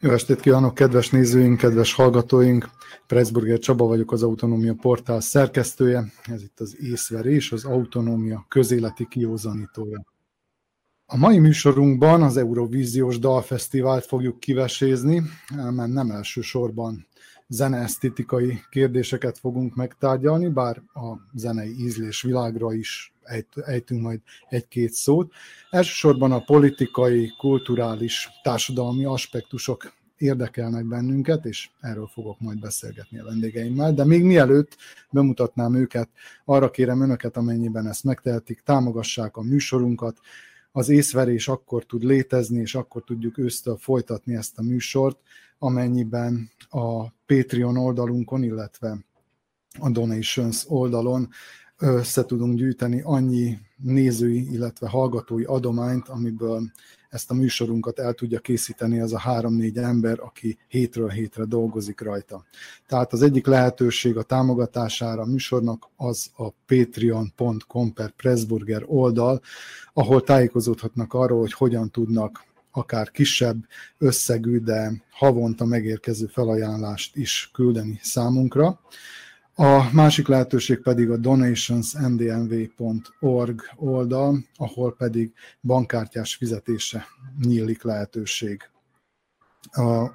Jó 0.00 0.12
estét 0.12 0.40
kívánok, 0.40 0.74
kedves 0.74 1.10
nézőink, 1.10 1.58
kedves 1.58 1.94
hallgatóink! 1.94 2.68
Pressburger 3.06 3.58
Csaba 3.58 3.86
vagyok, 3.86 4.12
az 4.12 4.22
Autonómia 4.22 4.74
Portál 4.74 5.20
szerkesztője. 5.20 6.04
Ez 6.24 6.42
itt 6.42 6.60
az 6.60 6.76
észverés, 6.80 7.52
az 7.52 7.64
autonómia 7.64 8.44
közéleti 8.48 9.06
kiózanítója. 9.08 10.04
A 11.06 11.16
mai 11.16 11.38
műsorunkban 11.38 12.22
az 12.22 12.36
Eurovíziós 12.36 13.18
Dalfesztivált 13.18 14.06
fogjuk 14.06 14.40
kivesézni, 14.40 15.22
mert 15.70 15.92
nem 15.92 16.10
elsősorban 16.10 17.06
zeneesztétikai 17.48 18.60
kérdéseket 18.70 19.38
fogunk 19.38 19.74
megtárgyalni, 19.74 20.48
bár 20.48 20.82
a 20.94 21.14
zenei 21.34 21.74
ízlés 21.78 22.22
világra 22.22 22.72
is 22.72 23.12
ejtünk 23.64 24.02
majd 24.02 24.20
egy-két 24.48 24.92
szót. 24.92 25.32
Elsősorban 25.70 26.32
a 26.32 26.44
politikai, 26.44 27.32
kulturális, 27.38 28.28
társadalmi 28.42 29.04
aspektusok 29.04 29.92
érdekelnek 30.18 30.84
bennünket, 30.84 31.44
és 31.44 31.70
erről 31.80 32.06
fogok 32.06 32.40
majd 32.40 32.60
beszélgetni 32.60 33.18
a 33.18 33.24
vendégeimmel. 33.24 33.94
De 33.94 34.04
még 34.04 34.22
mielőtt 34.22 34.76
bemutatnám 35.10 35.74
őket, 35.74 36.08
arra 36.44 36.70
kérem 36.70 37.02
önöket, 37.02 37.36
amennyiben 37.36 37.86
ezt 37.86 38.04
megtehetik, 38.04 38.60
támogassák 38.64 39.36
a 39.36 39.42
műsorunkat, 39.42 40.18
az 40.76 40.88
észverés 40.88 41.48
akkor 41.48 41.84
tud 41.84 42.02
létezni, 42.02 42.60
és 42.60 42.74
akkor 42.74 43.04
tudjuk 43.04 43.38
ősztől 43.38 43.76
folytatni 43.76 44.34
ezt 44.34 44.58
a 44.58 44.62
műsort, 44.62 45.18
amennyiben 45.58 46.50
a 46.68 47.08
Patreon 47.08 47.76
oldalunkon, 47.76 48.42
illetve 48.42 48.98
a 49.78 49.90
Donations 49.90 50.64
oldalon 50.68 51.28
össze 51.78 52.24
tudunk 52.24 52.56
gyűjteni 52.56 53.00
annyi 53.04 53.58
nézői, 53.76 54.52
illetve 54.52 54.88
hallgatói 54.88 55.44
adományt, 55.44 56.08
amiből 56.08 56.62
ezt 57.08 57.30
a 57.30 57.34
műsorunkat 57.34 57.98
el 57.98 58.12
tudja 58.12 58.40
készíteni 58.40 59.00
az 59.00 59.12
a 59.12 59.18
három-négy 59.18 59.76
ember, 59.76 60.18
aki 60.20 60.58
hétről 60.68 61.08
hétre 61.08 61.44
dolgozik 61.44 62.00
rajta. 62.00 62.44
Tehát 62.86 63.12
az 63.12 63.22
egyik 63.22 63.46
lehetőség 63.46 64.16
a 64.16 64.22
támogatására 64.22 65.22
a 65.22 65.26
műsornak 65.26 65.88
az 65.96 66.30
a 66.36 66.50
patreon.com 66.50 67.92
per 67.92 68.10
Pressburger 68.10 68.82
oldal, 68.86 69.40
ahol 69.92 70.22
tájékozódhatnak 70.22 71.14
arról, 71.14 71.40
hogy 71.40 71.52
hogyan 71.52 71.90
tudnak 71.90 72.44
akár 72.70 73.10
kisebb 73.10 73.56
összegű, 73.98 74.58
de 74.58 75.02
havonta 75.10 75.64
megérkező 75.64 76.26
felajánlást 76.26 77.16
is 77.16 77.50
küldeni 77.52 77.98
számunkra. 78.02 78.80
A 79.58 79.88
másik 79.92 80.28
lehetőség 80.28 80.82
pedig 80.82 81.10
a 81.10 81.16
donationsndnv.org 81.16 83.62
oldal, 83.76 84.44
ahol 84.56 84.94
pedig 84.94 85.32
bankkártyás 85.60 86.34
fizetése 86.34 87.06
nyílik 87.40 87.82
lehetőség. 87.82 88.62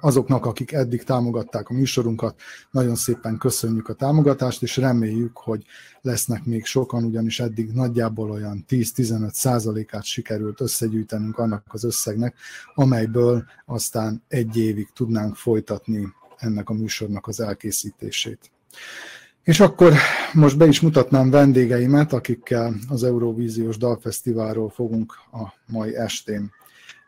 Azoknak, 0.00 0.46
akik 0.46 0.72
eddig 0.72 1.02
támogatták 1.02 1.68
a 1.68 1.72
műsorunkat, 1.72 2.40
nagyon 2.70 2.94
szépen 2.94 3.38
köszönjük 3.38 3.88
a 3.88 3.94
támogatást, 3.94 4.62
és 4.62 4.76
reméljük, 4.76 5.36
hogy 5.36 5.64
lesznek 6.00 6.44
még 6.44 6.64
sokan, 6.64 7.04
ugyanis 7.04 7.40
eddig 7.40 7.72
nagyjából 7.72 8.30
olyan 8.30 8.64
10-15 8.68 9.32
százalékát 9.32 10.04
sikerült 10.04 10.60
összegyűjtenünk 10.60 11.38
annak 11.38 11.64
az 11.68 11.84
összegnek, 11.84 12.36
amelyből 12.74 13.44
aztán 13.66 14.22
egy 14.28 14.56
évig 14.56 14.88
tudnánk 14.94 15.36
folytatni 15.36 16.08
ennek 16.36 16.68
a 16.68 16.72
műsornak 16.72 17.26
az 17.26 17.40
elkészítését. 17.40 18.50
És 19.42 19.60
akkor 19.60 19.92
most 20.32 20.58
be 20.58 20.66
is 20.66 20.80
mutatnám 20.80 21.30
vendégeimet, 21.30 22.12
akikkel 22.12 22.74
az 22.88 23.04
Eurovíziós 23.04 23.76
Dalfesztiválról 23.76 24.68
fogunk 24.68 25.14
a 25.32 25.52
mai 25.66 25.96
estén 25.96 26.50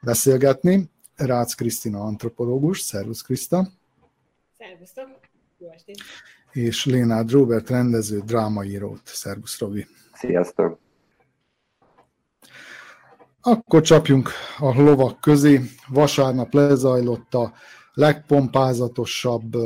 beszélgetni. 0.01 0.91
Rácz 1.17 1.55
Krisztina 1.55 2.01
antropológus, 2.01 2.81
szervusz 2.81 3.23
Kriszta! 3.23 3.69
Szervusztok! 4.59 5.09
Jó 5.59 5.71
estét! 5.71 5.97
És 6.53 6.85
Lénád 6.85 7.31
Robert 7.31 7.71
rendező, 7.71 8.21
drámaírót. 8.21 9.01
Szervusz 9.05 9.59
Robi! 9.59 9.87
Sziasztok! 10.13 10.79
Akkor 13.41 13.81
csapjunk 13.81 14.31
a 14.59 14.83
lovak 14.83 15.21
közé. 15.21 15.61
Vasárnap 15.89 16.53
lezajlott 16.53 17.35
a 17.35 17.53
legpompázatosabb 17.93 19.57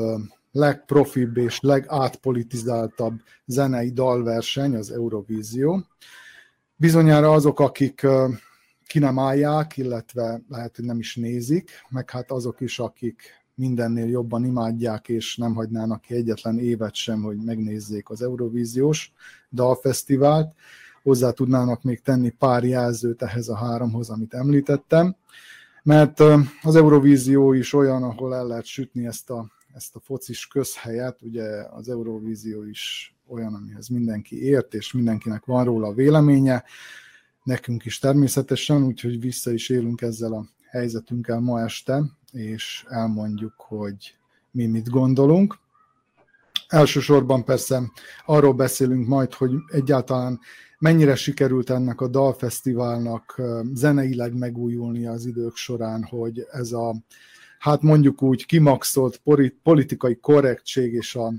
legprofibb 0.59 1.37
és 1.37 1.61
legátpolitizáltabb 1.61 3.21
zenei 3.47 3.91
dalverseny, 3.91 4.75
az 4.75 4.91
Eurovízió. 4.91 5.85
Bizonyára 6.77 7.33
azok, 7.33 7.61
akik 7.61 8.07
ki 8.87 8.99
nem 8.99 9.19
állják, 9.19 9.77
illetve 9.77 10.41
lehet, 10.49 10.77
hogy 10.77 10.85
nem 10.85 10.99
is 10.99 11.17
nézik, 11.17 11.71
meg 11.89 12.11
hát 12.11 12.31
azok 12.31 12.61
is, 12.61 12.79
akik 12.79 13.23
mindennél 13.55 14.07
jobban 14.09 14.45
imádják, 14.45 15.09
és 15.09 15.37
nem 15.37 15.55
hagynának 15.55 16.01
ki 16.01 16.15
egyetlen 16.15 16.59
évet 16.59 16.95
sem, 16.95 17.23
hogy 17.23 17.37
megnézzék 17.37 18.11
az 18.11 18.23
Eurovíziós 18.23 19.13
dalfesztivált. 19.51 20.55
Hozzá 21.03 21.31
tudnának 21.31 21.83
még 21.83 22.01
tenni 22.01 22.31
pár 22.31 22.65
jelzőt 22.65 23.23
ehhez 23.23 23.49
a 23.49 23.57
háromhoz, 23.57 24.11
amit 24.11 24.35
említettem, 24.35 25.17
mert 25.83 26.21
az 26.63 26.77
Eurovízió 26.77 27.53
is 27.53 27.73
olyan, 27.73 28.03
ahol 28.03 28.35
el 28.35 28.47
lehet 28.47 28.65
sütni 28.65 29.07
ezt 29.07 29.31
a 29.31 29.57
ezt 29.79 29.97
a 29.97 30.01
focis 30.01 30.47
közhelyet, 30.47 31.23
ugye 31.23 31.45
az 31.71 31.89
Eurovízió 31.89 32.65
is 32.65 33.15
olyan, 33.27 33.55
amihez 33.55 33.89
mindenki 33.89 34.43
ért, 34.43 34.75
és 34.75 34.93
mindenkinek 34.93 35.45
van 35.45 35.65
róla 35.65 35.87
a 35.87 35.93
véleménye, 35.93 36.65
nekünk 37.43 37.85
is 37.85 37.99
természetesen, 37.99 38.85
úgyhogy 38.85 39.21
vissza 39.21 39.53
is 39.53 39.69
élünk 39.69 40.01
ezzel 40.01 40.33
a 40.33 40.47
helyzetünkkel 40.71 41.41
ma 41.41 41.61
este, 41.61 42.03
és 42.33 42.85
elmondjuk, 42.89 43.55
hogy 43.57 44.17
mi 44.51 44.67
mit 44.67 44.91
gondolunk. 44.91 45.59
Elsősorban 46.69 47.45
persze 47.45 47.83
arról 48.27 48.53
beszélünk 48.53 49.07
majd, 49.07 49.35
hogy 49.35 49.51
egyáltalán 49.73 50.41
mennyire 50.79 51.15
sikerült 51.15 51.71
ennek 51.71 52.01
a 52.01 52.09
dalfesztiválnak 52.09 53.41
zeneileg 53.73 54.35
megújulni 54.35 55.07
az 55.07 55.27
idők 55.27 55.57
során, 55.57 56.05
hogy 56.05 56.47
ez 56.51 56.73
a 56.73 56.95
hát 57.59 57.83
mondjuk 57.83 58.23
úgy 58.23 58.47
kimaxolt 58.47 59.23
politikai 59.63 60.19
korrektség 60.21 60.93
és 60.93 61.15
a 61.15 61.33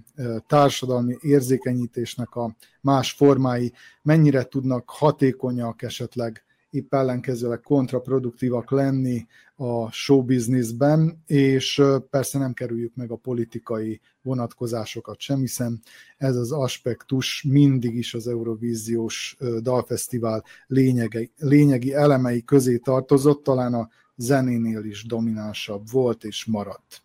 társadalmi 0.48 1.18
érzékenyítésnek 1.22 2.36
a 2.36 2.56
más 2.82 3.12
formái 3.12 3.74
mennyire 4.02 4.44
tudnak 4.44 4.90
hatékonyak 4.90 5.82
esetleg 5.82 6.44
épp 6.70 6.94
ellenkezőleg 6.94 7.62
kontraproduktívak 7.62 8.72
lenni 8.72 9.28
a 9.56 9.92
showbizniszben, 9.92 11.24
és 11.26 11.82
persze 12.10 12.38
nem 12.38 12.54
kerüljük 12.54 12.96
meg 12.96 13.12
a 13.12 13.16
politikai 13.16 14.02
vonatkozásokat 14.22 15.20
sem, 15.20 15.40
hiszen 15.40 15.82
ez 16.18 16.36
az 16.36 16.52
aspektus 16.52 17.46
mindig 17.50 17.96
is 17.96 18.14
az 18.14 18.28
Eurovíziós 18.28 19.38
Dalfesztivál 19.62 20.44
lényegi, 20.68 21.32
lényegi 21.38 21.94
elemei 21.94 22.44
közé 22.44 22.78
tartozott, 22.78 23.44
talán 23.44 23.74
a 23.74 23.90
zenénél 24.20 24.84
is 24.84 25.06
dominánsabb 25.06 25.90
volt 25.92 26.24
és 26.24 26.46
maradt. 26.46 27.04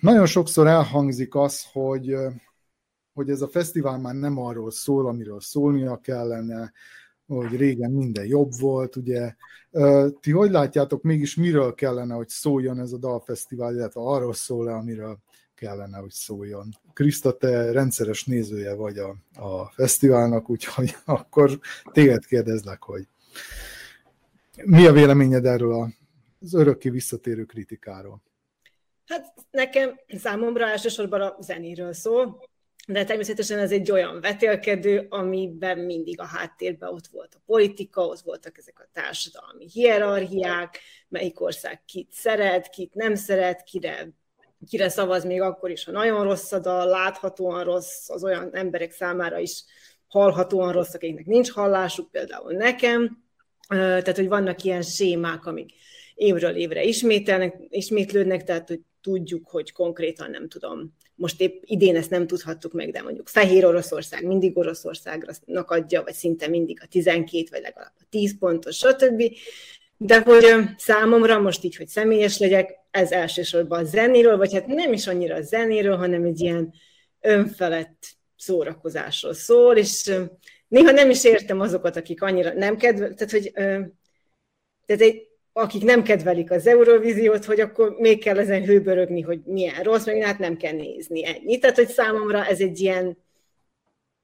Nagyon 0.00 0.26
sokszor 0.26 0.66
elhangzik 0.66 1.34
az, 1.34 1.66
hogy, 1.72 2.16
hogy 3.14 3.30
ez 3.30 3.40
a 3.40 3.48
fesztivál 3.48 3.98
már 3.98 4.14
nem 4.14 4.38
arról 4.38 4.70
szól, 4.70 5.06
amiről 5.06 5.40
szólnia 5.40 5.96
kellene, 5.96 6.72
hogy 7.26 7.56
régen 7.56 7.90
minden 7.90 8.26
jobb 8.26 8.52
volt, 8.58 8.96
ugye. 8.96 9.34
Ti 10.20 10.30
hogy 10.30 10.50
látjátok, 10.50 11.02
mégis 11.02 11.34
miről 11.34 11.74
kellene, 11.74 12.14
hogy 12.14 12.28
szóljon 12.28 12.80
ez 12.80 12.92
a 12.92 12.98
dalfesztivál, 12.98 13.74
illetve 13.74 14.00
arról 14.00 14.34
szól-e, 14.34 14.74
amiről 14.74 15.18
kellene, 15.54 15.98
hogy 15.98 16.10
szóljon. 16.10 16.68
Kriszta, 16.92 17.36
te 17.36 17.70
rendszeres 17.70 18.24
nézője 18.24 18.74
vagy 18.74 18.98
a, 18.98 19.16
a 19.34 19.70
fesztiválnak, 19.70 20.50
úgyhogy 20.50 20.96
akkor 21.04 21.58
téged 21.92 22.26
kérdezlek, 22.26 22.82
hogy 22.82 23.08
mi 24.64 24.86
a 24.86 24.92
véleményed 24.92 25.44
erről 25.44 25.92
az 26.40 26.54
örökké 26.54 26.88
visszatérő 26.88 27.44
kritikáról? 27.44 28.22
Hát 29.06 29.34
nekem 29.50 30.00
számomra 30.08 30.68
elsősorban 30.68 31.20
a 31.20 31.36
zenéről 31.40 31.92
szól, 31.92 32.42
de 32.86 33.04
természetesen 33.04 33.58
ez 33.58 33.70
egy 33.70 33.90
olyan 33.90 34.20
vetélkedő, 34.20 35.06
amiben 35.08 35.78
mindig 35.78 36.20
a 36.20 36.26
háttérben 36.26 36.92
ott 36.92 37.06
volt 37.06 37.34
a 37.34 37.42
politika, 37.46 38.06
ott 38.06 38.20
voltak 38.20 38.58
ezek 38.58 38.80
a 38.80 38.88
társadalmi 38.92 39.66
hierarchiák, 39.72 40.78
melyik 41.08 41.40
ország 41.40 41.84
kit 41.84 42.12
szeret, 42.12 42.68
kit 42.68 42.94
nem 42.94 43.14
szeret, 43.14 43.62
kire, 43.62 44.08
kire 44.68 44.88
szavaz 44.88 45.24
még 45.24 45.40
akkor 45.40 45.70
is, 45.70 45.84
ha 45.84 45.92
nagyon 45.92 46.22
rossz 46.22 46.52
a 46.52 46.58
dal, 46.58 46.86
láthatóan 46.86 47.64
rossz, 47.64 48.08
az 48.08 48.24
olyan 48.24 48.54
emberek 48.54 48.92
számára 48.92 49.38
is 49.38 49.64
hallhatóan 50.08 50.72
rossz, 50.72 50.94
akiknek 50.94 51.26
nincs 51.26 51.50
hallásuk, 51.50 52.10
például 52.10 52.52
nekem. 52.52 53.25
Tehát, 53.68 54.16
hogy 54.16 54.28
vannak 54.28 54.62
ilyen 54.62 54.82
sémák, 54.82 55.46
amik 55.46 55.72
évről 56.14 56.54
évre 56.54 56.82
ismételnek, 56.82 57.56
ismétlődnek, 57.68 58.44
tehát 58.44 58.68
hogy 58.68 58.80
tudjuk, 59.00 59.48
hogy 59.48 59.72
konkrétan 59.72 60.30
nem 60.30 60.48
tudom, 60.48 60.94
most 61.14 61.40
épp 61.40 61.62
idén 61.64 61.96
ezt 61.96 62.10
nem 62.10 62.26
tudhattuk 62.26 62.72
meg, 62.72 62.90
de 62.90 63.02
mondjuk 63.02 63.28
Fehér 63.28 63.64
Oroszország 63.64 64.26
mindig 64.26 64.56
Oroszországnak 64.56 65.70
adja, 65.70 66.02
vagy 66.02 66.14
szinte 66.14 66.48
mindig 66.48 66.78
a 66.82 66.86
12, 66.86 67.46
vagy 67.50 67.60
legalább 67.60 67.92
a 67.98 68.06
10 68.10 68.38
pontos, 68.38 68.76
stb. 68.76 69.22
De 69.96 70.20
hogy 70.20 70.44
számomra 70.76 71.40
most 71.40 71.64
így, 71.64 71.76
hogy 71.76 71.88
személyes 71.88 72.38
legyek, 72.38 72.70
ez 72.90 73.12
elsősorban 73.12 73.78
a 73.78 73.84
zenéről, 73.84 74.36
vagy 74.36 74.52
hát 74.52 74.66
nem 74.66 74.92
is 74.92 75.06
annyira 75.06 75.34
a 75.34 75.42
zenéről, 75.42 75.96
hanem 75.96 76.24
egy 76.24 76.40
ilyen 76.40 76.72
önfelett 77.20 78.06
szórakozásról 78.36 79.34
szól, 79.34 79.76
és 79.76 80.10
néha 80.68 80.90
nem 80.90 81.10
is 81.10 81.24
értem 81.24 81.60
azokat, 81.60 81.96
akik 81.96 82.22
annyira 82.22 82.52
nem 82.52 82.76
kedvel, 82.76 83.14
tehát 83.14 83.30
hogy 83.32 83.52
tehát 84.86 85.02
egy, 85.02 85.28
akik 85.52 85.82
nem 85.82 86.02
kedvelik 86.02 86.50
az 86.50 86.66
Eurovíziót, 86.66 87.44
hogy 87.44 87.60
akkor 87.60 87.96
még 87.98 88.22
kell 88.22 88.38
ezen 88.38 88.64
hőbörögni, 88.64 89.20
hogy 89.20 89.40
milyen 89.44 89.82
rossz, 89.82 90.06
meg 90.06 90.22
hát 90.22 90.38
nem 90.38 90.56
kell 90.56 90.72
nézni 90.72 91.26
ennyi. 91.26 91.58
Tehát, 91.58 91.76
hogy 91.76 91.88
számomra 91.88 92.46
ez 92.46 92.60
egy 92.60 92.80
ilyen 92.80 93.18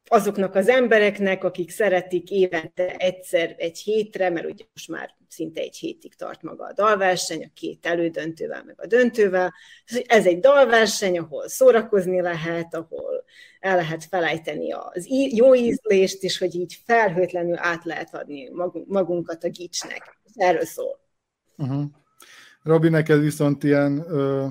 azoknak 0.06 0.54
az 0.54 0.68
embereknek, 0.68 1.44
akik 1.44 1.70
szeretik 1.70 2.30
évente 2.30 2.96
egyszer 2.96 3.54
egy 3.58 3.78
hétre, 3.78 4.30
mert 4.30 4.46
ugye 4.46 4.64
most 4.72 4.88
már 4.88 5.14
szinte 5.32 5.60
egy 5.60 5.76
hétig 5.76 6.14
tart 6.14 6.42
maga 6.42 6.64
a 6.64 6.72
dalverseny, 6.72 7.44
a 7.44 7.50
két 7.54 7.86
elődöntővel, 7.86 8.62
meg 8.64 8.80
a 8.80 8.86
döntővel. 8.86 9.52
Ez 10.06 10.26
egy 10.26 10.40
dalverseny, 10.40 11.18
ahol 11.18 11.48
szórakozni 11.48 12.20
lehet, 12.20 12.74
ahol 12.74 13.24
el 13.60 13.76
lehet 13.76 14.04
felejteni 14.04 14.72
az 14.72 15.06
jó 15.30 15.54
ízlést, 15.54 16.22
és 16.22 16.38
hogy 16.38 16.54
így 16.54 16.82
felhőtlenül 16.84 17.56
át 17.58 17.84
lehet 17.84 18.14
adni 18.14 18.50
magunkat 18.86 19.44
a 19.44 19.48
gicsnek. 19.48 20.20
Erről 20.34 20.64
szól. 20.64 21.00
Uh-huh. 21.56 21.84
Robi, 22.62 22.88
neked 22.88 23.20
viszont 23.20 23.64
ilyen 23.64 24.04
ö, 24.08 24.46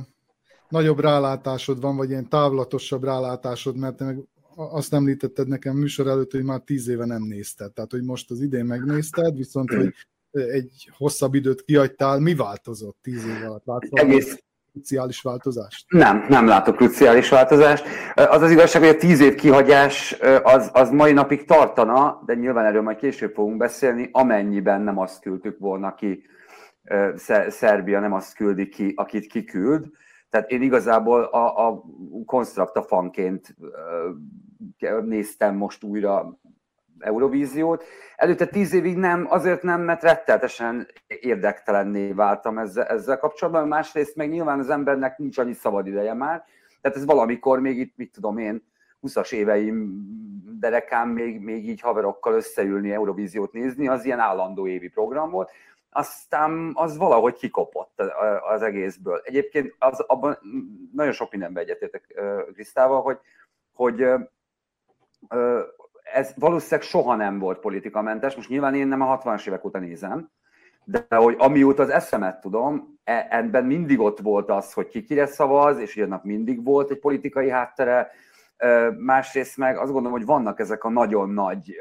nagyobb 0.70 1.00
rálátásod 1.00 1.82
van, 1.82 1.96
vagy 1.96 2.10
ilyen 2.10 2.30
távlatosabb 2.30 3.04
rálátásod, 3.04 3.76
mert 3.76 3.96
te 3.96 4.04
meg 4.04 4.18
azt 4.56 4.94
említetted 4.94 5.48
nekem 5.48 5.76
műsor 5.76 6.08
előtt, 6.08 6.32
hogy 6.32 6.44
már 6.44 6.60
tíz 6.60 6.88
éve 6.88 7.06
nem 7.06 7.24
nézted. 7.24 7.74
Tehát, 7.74 7.92
hogy 7.92 8.04
most 8.04 8.32
az 8.32 8.42
idén 8.42 8.66
megnézted, 8.66 9.38
viszont, 9.38 9.74
hogy 9.74 9.94
egy 10.32 10.90
hosszabb 10.98 11.34
időt 11.34 11.64
kiadtál. 11.64 12.20
Mi 12.20 12.36
változott 12.36 12.98
tíz 13.02 13.26
év 13.26 13.44
alatt? 13.46 13.66
Látszol 13.66 14.00
Egész, 14.00 14.44
kruciális 14.72 15.22
változást? 15.22 15.86
Nem, 15.88 16.26
nem 16.30 16.48
látok 16.48 16.76
kruciális 16.76 17.30
változást. 17.30 17.86
Az 18.14 18.42
az 18.42 18.52
igazság, 18.52 18.82
hogy 18.82 18.96
a 18.96 18.98
tíz 18.98 19.20
év 19.20 19.36
kihagyás 19.36 20.18
az, 20.44 20.70
az 20.74 20.90
mai 20.90 21.12
napig 21.12 21.46
tartana, 21.46 22.22
de 22.26 22.34
nyilván 22.34 22.66
erről 22.66 22.82
majd 22.82 22.98
később 22.98 23.34
fogunk 23.34 23.58
beszélni, 23.58 24.10
amennyiben 24.12 24.82
nem 24.82 24.98
azt 24.98 25.22
küldtük 25.22 25.60
volna 25.60 25.96
ki, 25.96 26.24
Szerbia 27.48 28.00
nem 28.00 28.14
azt 28.14 28.36
küldi 28.36 28.70
ki, 28.70 28.94
akit 28.96 29.26
kiküld. 29.26 29.86
Tehát 30.30 30.52
én 30.52 30.62
igazából 30.62 31.24
a, 31.24 31.68
a 31.68 31.84
konstrukta 32.26 32.84
fanként 32.84 33.56
néztem 35.04 35.56
most 35.56 35.84
újra 35.84 36.40
Eurovíziót. 37.02 37.84
Előtte 38.16 38.46
tíz 38.46 38.74
évig 38.74 38.98
nem, 38.98 39.26
azért 39.30 39.62
nem, 39.62 39.82
mert 39.82 40.04
retteltesen 40.04 40.88
érdektelenné 41.08 42.12
váltam 42.12 42.58
ezzel, 42.58 42.86
ezzel 42.86 43.18
kapcsolatban, 43.18 43.68
másrészt 43.68 44.16
meg 44.16 44.30
nyilván 44.30 44.60
az 44.60 44.70
embernek 44.70 45.18
nincs 45.18 45.38
annyi 45.38 45.54
szabad 45.54 45.88
ideje 45.88 46.14
már, 46.14 46.46
tehát 46.82 46.98
ez 46.98 47.06
valamikor 47.06 47.60
még 47.60 47.78
itt, 47.78 47.94
mit 47.98 48.12
tudom 48.12 48.38
én, 48.38 48.70
20-as 49.02 49.34
éveim 49.34 50.04
derekán 50.60 51.08
még, 51.08 51.40
még 51.40 51.70
így 51.70 51.82
haverokkal 51.82 52.34
összeülni, 52.34 52.92
Eurovíziót 52.92 53.52
nézni, 53.54 53.88
az 53.88 54.06
ilyen 54.06 54.20
állandó 54.20 54.68
évi 54.68 54.88
program 54.88 55.30
volt. 55.30 55.52
Aztán 55.90 56.72
az 56.74 56.98
valahogy 56.98 57.34
kikopott 57.34 58.02
az 58.50 58.62
egészből. 58.62 59.22
Egyébként 59.24 59.76
az, 59.80 60.00
abban 60.00 60.38
nagyon 60.94 61.12
sok 61.12 61.32
mindenben 61.32 61.64
egyetértek 61.64 62.22
Krisztával, 62.54 63.02
hogy, 63.02 63.20
hogy 63.74 64.06
ez 66.14 66.34
valószínűleg 66.36 66.88
soha 66.88 67.16
nem 67.16 67.40
volt 67.40 67.60
politikamentes, 67.60 68.36
most 68.36 68.50
nyilván 68.50 68.76
én 68.76 68.88
nem 68.88 69.02
a 69.02 69.20
60-as 69.20 69.48
évek 69.48 69.66
óta 69.66 69.80
nézem, 69.80 70.30
de 70.84 71.06
hogy 71.16 71.36
amióta 71.38 71.84
az 71.84 71.90
eszemet 71.90 72.42
tudom, 72.42 73.00
e, 73.04 73.28
ebben 73.30 73.66
mindig 73.66 74.00
ott 74.00 74.20
volt 74.20 74.50
az, 74.50 74.74
hogy 74.74 74.88
ki 74.88 75.04
kire 75.04 75.26
szavaz, 75.26 75.80
és 75.80 75.94
hogy 75.94 76.04
annak 76.04 76.24
mindig 76.24 76.64
volt 76.64 76.92
egy 76.92 77.00
politikai 77.00 77.50
háttere. 77.50 78.12
Másrészt 78.98 79.58
meg 79.58 79.78
azt 79.78 79.92
gondolom, 79.92 80.18
hogy 80.18 80.26
vannak 80.26 80.60
ezek 80.60 80.84
a 80.84 80.90
nagyon 80.90 81.30
nagy 81.30 81.76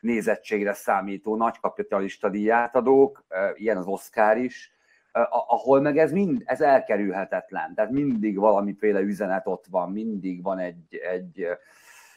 nézettségre 0.00 0.72
számító 0.72 1.36
nagy 1.36 1.60
kapitalista 1.60 2.28
díjátadók, 2.28 3.24
ilyen 3.54 3.76
az 3.76 3.86
Oscar 3.86 4.36
is, 4.36 4.76
ahol 5.30 5.80
meg 5.80 5.98
ez 5.98 6.12
mind, 6.12 6.42
ez 6.44 6.60
elkerülhetetlen. 6.60 7.74
Tehát 7.74 7.90
mindig 7.90 8.38
valamiféle 8.38 9.00
üzenet 9.00 9.46
ott 9.46 9.64
van, 9.70 9.90
mindig 9.90 10.42
van 10.42 10.58
egy, 10.58 10.96
egy 11.12 11.46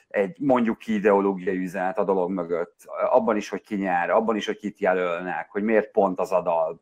egy 0.09 0.39
mondjuk 0.39 0.87
ideológiai 0.87 1.57
üzenet 1.57 1.97
a 1.97 2.03
dolog 2.03 2.31
mögött, 2.31 2.75
abban 3.11 3.37
is, 3.37 3.49
hogy 3.49 3.61
ki 3.61 3.75
nyer, 3.75 4.09
abban 4.09 4.35
is, 4.35 4.45
hogy 4.45 4.57
kit 4.57 4.79
jelölnek, 4.79 5.49
hogy 5.49 5.63
miért 5.63 5.91
pont 5.91 6.19
az 6.19 6.31
a 6.31 6.41
dal. 6.41 6.81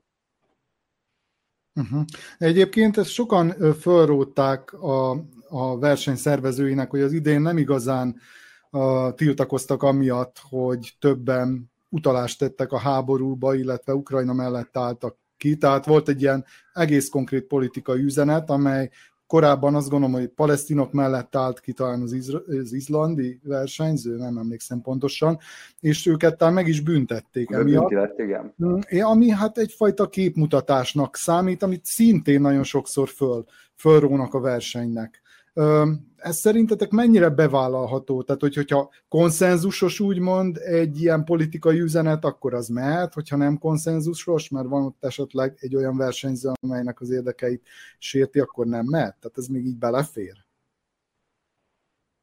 Uh-huh. 1.75 2.03
Egyébként 2.37 2.97
ezt 2.97 3.09
sokan 3.09 3.73
fölrótták 3.79 4.73
a, 4.73 5.09
a 5.49 5.79
verseny 5.79 6.15
szervezőinek, 6.15 6.89
hogy 6.89 7.01
az 7.01 7.11
idén 7.11 7.41
nem 7.41 7.57
igazán 7.57 8.15
uh, 8.71 9.13
tiltakoztak 9.13 9.83
amiatt, 9.83 10.41
hogy 10.49 10.95
többen 10.99 11.71
utalást 11.89 12.39
tettek 12.39 12.71
a 12.71 12.79
háborúba, 12.79 13.55
illetve 13.55 13.93
Ukrajna 13.93 14.33
mellett 14.33 14.77
álltak 14.77 15.17
ki. 15.37 15.57
Tehát 15.57 15.85
volt 15.85 16.07
egy 16.07 16.21
ilyen 16.21 16.45
egész 16.73 17.09
konkrét 17.09 17.43
politikai 17.43 18.01
üzenet, 18.01 18.49
amely 18.49 18.89
korábban 19.27 19.75
azt 19.75 19.89
gondolom, 19.89 20.15
hogy 20.15 20.27
palesztinok 20.27 20.91
mellett 20.91 21.35
állt 21.35 21.59
ki 21.59 21.73
talán 21.73 22.01
az, 22.01 22.13
izra- 22.13 22.47
az 22.47 22.73
izlandi 22.73 23.39
versenyző, 23.43 24.17
nem 24.17 24.37
emlékszem 24.37 24.81
pontosan, 24.81 25.37
és 25.79 26.05
őket 26.05 26.37
talán 26.37 26.53
meg 26.53 26.67
is 26.67 26.81
büntették 26.81 27.51
emiatt. 27.51 27.91
Lett, 27.91 28.19
igen. 28.19 28.53
Mm, 28.65 29.01
ami 29.01 29.29
hát 29.29 29.57
egyfajta 29.57 30.09
képmutatásnak 30.09 31.15
számít, 31.15 31.63
amit 31.63 31.85
szintén 31.85 32.41
nagyon 32.41 32.63
sokszor 32.63 33.09
föl, 33.09 33.45
fölrónak 33.75 34.33
a 34.33 34.39
versenynek. 34.39 35.21
Ez 36.27 36.37
szerintetek 36.37 36.89
mennyire 36.89 37.29
bevállalható? 37.29 38.21
Tehát, 38.21 38.41
hogy, 38.41 38.55
hogyha 38.55 38.89
konszenzusos 39.09 39.99
úgymond 39.99 40.57
egy 40.57 41.01
ilyen 41.01 41.23
politikai 41.23 41.79
üzenet, 41.79 42.25
akkor 42.25 42.53
az 42.53 42.67
mehet, 42.67 43.13
hogyha 43.13 43.35
nem 43.35 43.57
konszenzusos, 43.57 44.49
mert 44.49 44.67
van 44.67 44.83
ott 44.83 45.03
esetleg 45.03 45.57
egy 45.59 45.75
olyan 45.75 45.97
versenyző, 45.97 46.51
amelynek 46.61 47.01
az 47.01 47.09
érdekeit 47.09 47.61
sérti, 47.97 48.39
akkor 48.39 48.65
nem 48.65 48.85
mehet? 48.85 49.15
Tehát 49.19 49.37
ez 49.37 49.47
még 49.47 49.65
így 49.65 49.77
belefér? 49.77 50.33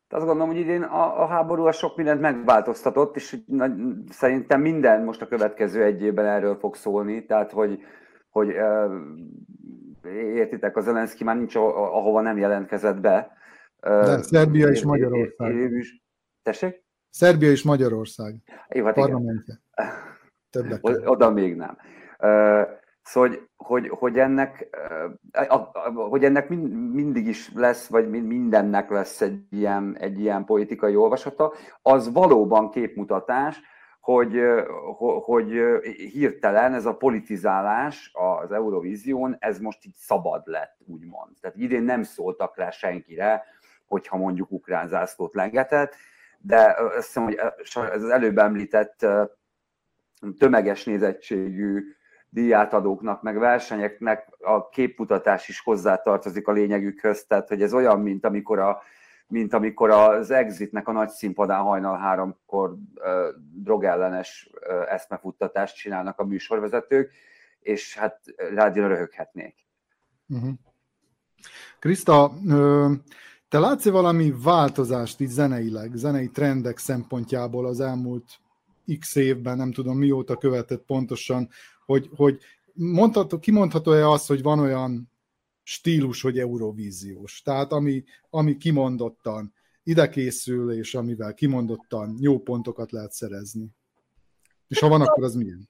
Azt 0.09 0.25
gondolom, 0.25 0.49
hogy 0.49 0.61
idén 0.61 0.83
a, 0.83 1.23
a 1.23 1.27
háború 1.27 1.65
a 1.65 1.73
sok 1.73 1.97
mindent 1.97 2.21
megváltoztatott, 2.21 3.17
és 3.17 3.37
na, 3.47 3.67
szerintem 4.11 4.61
minden 4.61 5.05
most 5.05 5.23
a 5.23 5.29
következő 5.29 5.83
egy 5.83 6.03
évben 6.03 6.27
erről 6.27 6.57
fog 6.57 6.75
szólni, 6.75 7.27
tehát 7.27 7.53
hogy, 7.53 7.79
hogy 8.31 8.49
értitek, 10.35 10.77
az 10.77 10.85
Zelenszky 10.85 11.25
már 11.25 11.37
nincs, 11.37 11.57
ahova 11.57 12.21
nem 12.21 12.39
jelentkezett 12.39 13.01
be. 13.01 13.43
De 13.85 14.23
Szerbia 14.23 14.69
és 14.69 14.85
Magyarország. 14.85 15.73
Tessék? 16.43 16.85
Szerbia 17.11 17.51
és 17.51 17.63
Magyarország. 17.63 18.35
Jó, 18.69 18.85
hát 18.85 18.95
parlamentje. 18.95 19.61
Többek 20.51 20.81
Oda 21.05 21.31
még 21.31 21.57
nem. 21.57 21.77
Szóval, 23.03 23.29
hogy, 23.29 23.49
hogy, 23.57 23.89
hogy 23.89 24.19
ennek, 24.19 24.77
hogy 26.11 26.25
ennek 26.25 26.49
mindig 26.93 27.27
is 27.27 27.53
lesz, 27.55 27.87
vagy 27.87 28.11
mindennek 28.11 28.91
lesz 28.91 29.21
egy 29.21 29.39
ilyen, 29.51 29.97
egy 29.99 30.21
ilyen 30.21 30.45
politikai 30.45 30.97
olvasata, 30.97 31.53
az 31.83 32.13
valóban 32.13 32.71
képmutatás, 32.71 33.61
hogy, 34.01 34.41
hogy 35.21 35.53
hirtelen 36.13 36.75
ez 36.75 36.87
a 36.87 36.97
politizálás 36.97 38.11
az 38.13 38.53
Eurovízión, 38.53 39.37
ez 39.39 39.59
most 39.59 39.85
így 39.85 39.95
szabad 39.97 40.43
lett, 40.45 40.77
úgymond. 40.87 41.37
Tehát 41.41 41.57
idén 41.57 41.83
nem 41.83 42.03
szóltak 42.03 42.57
rá 42.57 42.71
senkire, 42.71 43.45
hogyha 43.95 44.17
mondjuk 44.17 44.51
ukrán 44.51 44.89
zászlót 44.89 45.35
lengetett, 45.35 45.95
de 46.39 46.77
azt 46.97 47.07
hiszem, 47.07 47.23
hogy 47.23 47.41
ez 47.75 48.03
az 48.03 48.11
előbb 48.11 48.39
említett 48.39 49.07
tömeges 50.39 50.85
nézettségű 50.85 51.83
díjátadóknak, 52.29 53.23
meg 53.23 53.39
versenyeknek 53.39 54.29
a 54.41 54.69
képmutatás 54.69 55.49
is 55.49 55.61
hozzátartozik 55.61 56.49
a 56.49 56.53
lényegükhöz, 56.53 57.25
tehát 57.25 57.49
hogy 57.49 57.63
ez 57.63 57.75
olyan, 57.75 58.01
mint 58.01 58.25
amikor 58.25 58.59
a 58.59 58.83
mint 59.27 59.53
amikor 59.55 59.91
az 59.91 60.31
Exitnek 60.31 60.89
a 60.89 60.93
nagy 60.93 61.09
színpadán 61.09 61.63
hajnal 61.63 61.99
háromkor 61.99 62.75
drogellenes 63.53 64.51
uh, 64.55 64.93
eszmefuttatást 64.93 65.77
csinálnak 65.77 66.19
a 66.19 66.25
műsorvezetők, 66.25 67.13
és 67.61 67.97
hát 67.99 68.21
rádióra 68.55 68.89
röhöghetnék. 68.89 69.67
Uh-huh. 70.29 70.53
Krista, 71.79 72.33
te 73.55 73.61
látsz 73.61 73.89
valami 73.89 74.35
változást 74.43 75.21
így 75.21 75.29
zeneileg, 75.29 75.95
zenei 75.95 76.29
trendek 76.29 76.79
szempontjából 76.79 77.67
az 77.67 77.81
elmúlt 77.81 78.41
x 78.99 79.15
évben, 79.15 79.57
nem 79.57 79.73
tudom 79.73 79.99
mióta 79.99 80.37
követett 80.37 80.85
pontosan, 80.85 81.49
hogy, 81.87 82.11
hogy 82.17 82.39
mondható, 82.73 83.39
kimondható-e 83.39 84.09
az, 84.09 84.27
hogy 84.27 84.43
van 84.43 84.59
olyan 84.59 85.11
stílus, 85.63 86.23
hogy 86.23 86.39
Eurovíziós. 86.39 87.43
Tehát 87.43 87.73
ami, 87.73 88.05
ami 88.31 88.57
kimondottan 88.57 89.53
ide 89.83 90.09
készül, 90.09 90.73
és 90.73 90.95
amivel 90.95 91.35
kimondottan 91.35 92.17
jó 92.21 92.39
pontokat 92.39 92.93
lehet 92.93 93.13
szerezni. 93.13 93.69
És 94.69 94.79
ha 94.79 94.89
van, 94.89 95.01
akkor 95.01 95.25
az 95.25 95.35
milyen? 95.35 95.69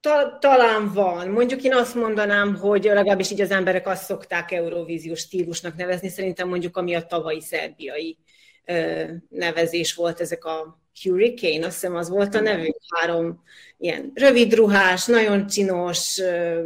Ta, 0.00 0.38
talán 0.40 0.92
van. 0.92 1.28
Mondjuk 1.28 1.62
én 1.62 1.74
azt 1.74 1.94
mondanám, 1.94 2.56
hogy 2.56 2.84
legalábbis 2.84 3.30
így 3.30 3.40
az 3.40 3.50
emberek 3.50 3.86
azt 3.86 4.04
szokták 4.04 4.52
Eurovíziós 4.52 5.20
stílusnak 5.20 5.76
nevezni. 5.76 6.08
Szerintem 6.08 6.48
mondjuk 6.48 6.76
ami 6.76 6.94
a 6.94 7.06
tavalyi 7.06 7.40
szerbiai 7.40 8.18
ö, 8.64 9.04
nevezés 9.28 9.94
volt, 9.94 10.20
ezek 10.20 10.44
a 10.44 10.80
Hurricane, 11.02 11.66
azt 11.66 11.74
hiszem 11.74 11.96
az 11.96 12.08
volt 12.08 12.34
a 12.34 12.40
nevük, 12.40 12.76
három 12.94 13.42
ilyen 13.78 14.10
rövidruhás, 14.14 15.06
nagyon 15.06 15.46
csinos, 15.46 16.18
ö, 16.18 16.60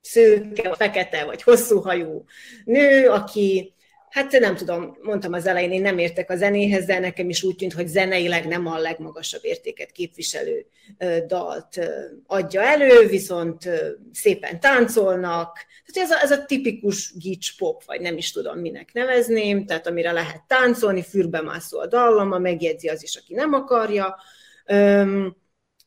szőke, 0.00 0.74
fekete 0.74 1.24
vagy 1.24 1.42
hosszú 1.42 1.80
hajú 1.80 2.24
nő, 2.64 3.08
aki 3.08 3.74
Hát 4.16 4.38
nem 4.38 4.56
tudom, 4.56 4.96
mondtam 5.02 5.32
az 5.32 5.46
elején, 5.46 5.72
én 5.72 5.80
nem 5.80 5.98
értek 5.98 6.30
a 6.30 6.36
zenéhez, 6.36 6.84
de 6.84 6.98
nekem 6.98 7.28
is 7.28 7.42
úgy 7.42 7.56
tűnt, 7.56 7.72
hogy 7.72 7.86
zeneileg 7.86 8.46
nem 8.46 8.66
a 8.66 8.78
legmagasabb 8.78 9.44
értéket 9.44 9.90
képviselő 9.90 10.66
dalt 11.26 11.78
adja 12.26 12.62
elő, 12.62 13.06
viszont 13.06 13.70
szépen 14.12 14.60
táncolnak. 14.60 15.58
Tehát 15.86 16.10
ez 16.10 16.16
a, 16.16 16.22
ez 16.22 16.30
a 16.30 16.44
tipikus 16.44 17.12
gics 17.18 17.56
pop, 17.56 17.84
vagy 17.84 18.00
nem 18.00 18.16
is 18.16 18.32
tudom, 18.32 18.58
minek 18.58 18.92
nevezném, 18.92 19.66
tehát 19.66 19.86
amire 19.86 20.12
lehet 20.12 20.42
táncolni, 20.46 21.02
fürbe 21.02 21.40
mászó 21.40 21.78
a 21.78 21.86
dallama, 21.86 22.38
megjegyzi 22.38 22.88
az 22.88 23.02
is, 23.02 23.16
aki 23.16 23.34
nem 23.34 23.52
akarja. 23.52 24.16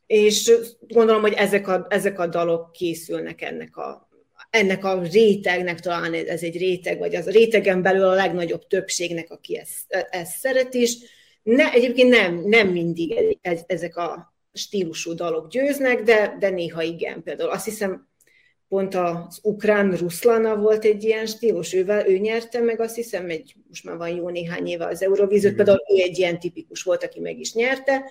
És 0.07 0.51
gondolom, 0.79 1.21
hogy 1.21 1.33
ezek 1.33 1.67
a, 1.67 1.85
ezek 1.89 2.19
a 2.19 2.27
dalok 2.27 2.71
készülnek 2.71 3.41
ennek 3.41 3.77
a, 3.77 4.08
ennek 4.49 4.85
a 4.85 5.01
rétegnek 5.01 5.79
talán 5.79 6.13
ez 6.13 6.43
egy 6.43 6.57
réteg, 6.57 6.97
vagy 6.97 7.15
az 7.15 7.27
a 7.27 7.31
rétegen 7.31 7.81
belül 7.81 8.03
a 8.03 8.13
legnagyobb 8.13 8.67
többségnek, 8.67 9.31
aki 9.31 9.57
ezt, 9.57 10.07
ezt 10.09 10.37
szeret 10.37 10.73
is. 10.73 10.97
Ne, 11.43 11.71
egyébként 11.71 12.09
nem, 12.09 12.43
nem 12.45 12.67
mindig 12.67 13.37
ez, 13.41 13.61
ezek 13.67 13.97
a 13.97 14.33
stílusú 14.53 15.13
dalok 15.13 15.49
győznek, 15.49 16.01
de, 16.01 16.35
de 16.39 16.49
néha 16.49 16.81
igen. 16.81 17.23
Például 17.23 17.49
azt 17.49 17.65
hiszem, 17.65 18.07
pont 18.67 18.95
az 18.95 19.39
ukrán 19.41 19.91
Ruszlana 19.91 20.55
volt 20.55 20.85
egy 20.85 21.03
ilyen 21.03 21.25
stílus, 21.25 21.73
ővel, 21.73 22.07
ő 22.07 22.17
nyerte 22.17 22.59
meg, 22.59 22.79
azt 22.79 22.95
hiszem, 22.95 23.29
egy, 23.29 23.55
most 23.67 23.83
már 23.83 23.97
van 23.97 24.09
jó 24.09 24.29
néhány 24.29 24.67
éve 24.67 24.85
az 24.85 25.03
Eurovíziót, 25.03 25.55
például 25.55 25.81
ő 25.95 26.01
egy 26.01 26.17
ilyen 26.17 26.39
tipikus 26.39 26.83
volt, 26.83 27.03
aki 27.03 27.19
meg 27.19 27.39
is 27.39 27.53
nyerte, 27.53 28.03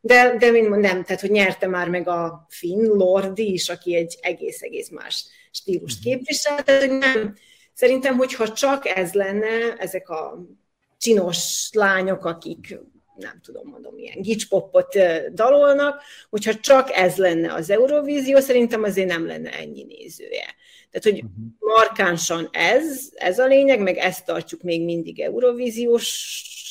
de, 0.00 0.36
de 0.38 0.50
mint 0.50 0.68
nem, 0.68 1.04
tehát 1.04 1.20
hogy 1.20 1.30
nyerte 1.30 1.66
már 1.66 1.88
meg 1.88 2.08
a 2.08 2.46
Finn 2.48 2.84
Lordi 2.84 3.52
is, 3.52 3.68
aki 3.68 3.94
egy 3.94 4.18
egész-egész 4.20 4.88
más 4.88 5.24
stílust 5.50 6.04
mhm. 6.04 6.08
képvisel, 6.08 6.62
tehát 6.62 6.80
hogy 6.82 6.98
nem, 6.98 7.34
szerintem, 7.72 8.16
hogyha 8.16 8.52
csak 8.52 8.86
ez 8.86 9.12
lenne, 9.12 9.74
ezek 9.78 10.08
a 10.08 10.46
csinos 10.98 11.68
lányok, 11.72 12.24
akik 12.24 12.78
nem 13.16 13.40
tudom, 13.42 13.68
mondom, 13.68 13.94
milyen 13.94 14.20
gicspopot 14.20 14.98
dalolnak, 15.32 16.02
hogyha 16.30 16.54
csak 16.54 16.90
ez 16.92 17.16
lenne 17.16 17.52
az 17.52 17.70
Eurovízió, 17.70 18.40
szerintem 18.40 18.82
azért 18.82 19.08
nem 19.08 19.26
lenne 19.26 19.50
ennyi 19.50 19.82
nézője. 19.82 20.54
Tehát, 20.90 21.18
hogy 21.18 21.22
mhm. 21.22 21.46
markánsan 21.58 22.48
ez, 22.52 23.08
ez 23.14 23.38
a 23.38 23.46
lényeg, 23.46 23.80
meg 23.80 23.96
ezt 23.96 24.24
tartjuk 24.24 24.62
még 24.62 24.84
mindig 24.84 25.20
Eurovíziós 25.20 26.06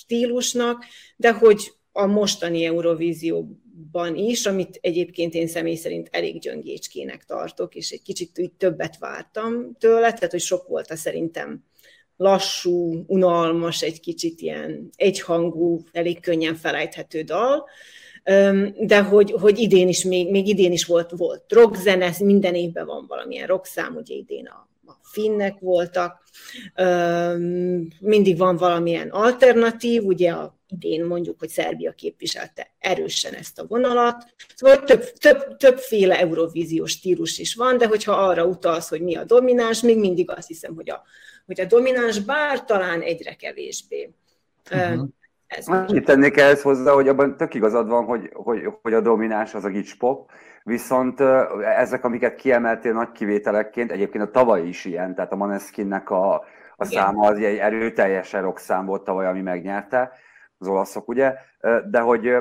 stílusnak, 0.05 0.86
de 1.15 1.32
hogy 1.32 1.74
a 1.98 2.06
mostani 2.06 2.66
Eurovízióban 2.66 4.16
is, 4.16 4.46
amit 4.46 4.78
egyébként 4.82 5.34
én 5.34 5.48
személy 5.48 5.75
szerint 5.75 6.10
elég 6.12 6.40
gyöngécskének 6.40 7.24
tartok, 7.24 7.75
és 7.75 7.92
egy 7.92 8.02
kicsit 8.02 8.38
így 8.38 8.52
többet 8.52 8.98
vártam 8.98 9.75
tőle, 9.80 10.14
tehát 10.14 10.32
hogy 10.32 10.42
sok 10.42 10.68
volt 10.68 10.92
a 10.92 10.96
szerintem 10.96 11.64
lassú, 12.18 13.04
unalmas, 13.08 13.82
egy 13.82 14.00
kicsit 14.00 14.42
ilyen 14.42 14.90
egyhangú, 14.96 15.84
elég 15.92 16.20
könnyen 16.20 16.56
felejthető 16.56 17.22
dal, 17.22 17.66
de 18.80 19.02
hogy, 19.02 19.32
hogy 19.32 19.60
idén 19.60 19.88
is, 19.88 20.04
még, 20.04 20.32
még 20.32 20.48
idén 20.48 20.72
is 20.72 20.86
volt, 20.86 21.12
volt 21.12 21.52
rockzene, 21.52 22.14
minden 22.20 22.56
évben 22.56 22.86
van 22.86 23.06
valamilyen 23.08 23.48
rockszám, 23.48 23.96
ugye 23.96 24.16
idén 24.16 24.46
a, 24.46 24.70
finnek 25.15 25.60
voltak, 25.60 26.24
mindig 28.00 28.38
van 28.38 28.57
valamilyen 28.57 29.10
alternatív, 29.10 30.03
ugye 30.03 30.31
a 30.31 30.55
idén 30.67 31.05
mondjuk, 31.05 31.39
hogy 31.39 31.50
Szerbia 31.50 31.91
képviselte 31.91 32.72
erősen 32.79 33.34
ezt 33.34 33.60
a 33.60 33.65
vonalat. 33.67 34.25
Szóval 34.55 34.84
több, 34.84 35.03
több, 35.03 35.57
többféle 35.57 36.19
eurovíziós 36.19 36.91
stílus 36.91 37.38
is 37.39 37.55
van, 37.55 37.77
de 37.77 37.88
hogyha 37.88 38.12
arra 38.12 38.45
utalsz, 38.45 38.89
hogy 38.89 39.01
mi 39.01 39.15
a 39.15 39.24
domináns, 39.24 39.81
még 39.81 40.00
mindig 40.00 40.31
azt 40.31 40.48
hiszem, 40.48 40.75
hogy 40.75 40.89
a, 40.89 41.03
hogy 41.45 41.60
a 41.60 41.65
domináns 41.65 42.19
bár 42.19 42.63
talán 42.63 43.01
egyre 43.01 43.34
kevésbé. 43.34 44.13
Uh-huh. 44.72 45.07
Ez 45.48 45.67
Annyit 45.67 46.05
tennék 46.05 46.38
ehhez 46.38 46.62
hozzá, 46.62 46.91
hogy 46.91 47.07
abban 47.07 47.38
tök 47.38 47.53
igazad 47.53 47.88
van, 47.88 48.03
hogy, 48.03 48.29
hogy, 48.34 48.60
hogy 48.81 48.93
a 48.93 49.01
domináns 49.01 49.53
az 49.53 49.63
a 49.63 49.69
gics 49.69 49.98
pop, 49.98 50.29
viszont 50.65 51.19
ezek, 51.62 52.03
amiket 52.03 52.36
kiemeltél 52.36 52.93
nagy 52.93 53.12
kivételekként, 53.12 53.91
egyébként 53.91 54.24
a 54.24 54.31
tavaly 54.31 54.67
is 54.67 54.86
ilyen, 54.86 55.15
tehát 55.15 55.31
a 55.31 55.36
Maneskinnek 55.36 56.10
a, 56.10 56.43
a 56.75 56.86
száma 56.86 57.27
az 57.27 57.38
egy 57.38 57.57
erőteljesen 57.57 58.41
rock 58.41 58.57
szám 58.57 58.86
volt 58.86 59.03
tavaly, 59.03 59.25
ami 59.25 59.41
megnyerte, 59.41 60.12
az 60.57 60.67
olaszok, 60.67 61.07
ugye, 61.07 61.34
de 61.89 62.00
hogy, 62.00 62.38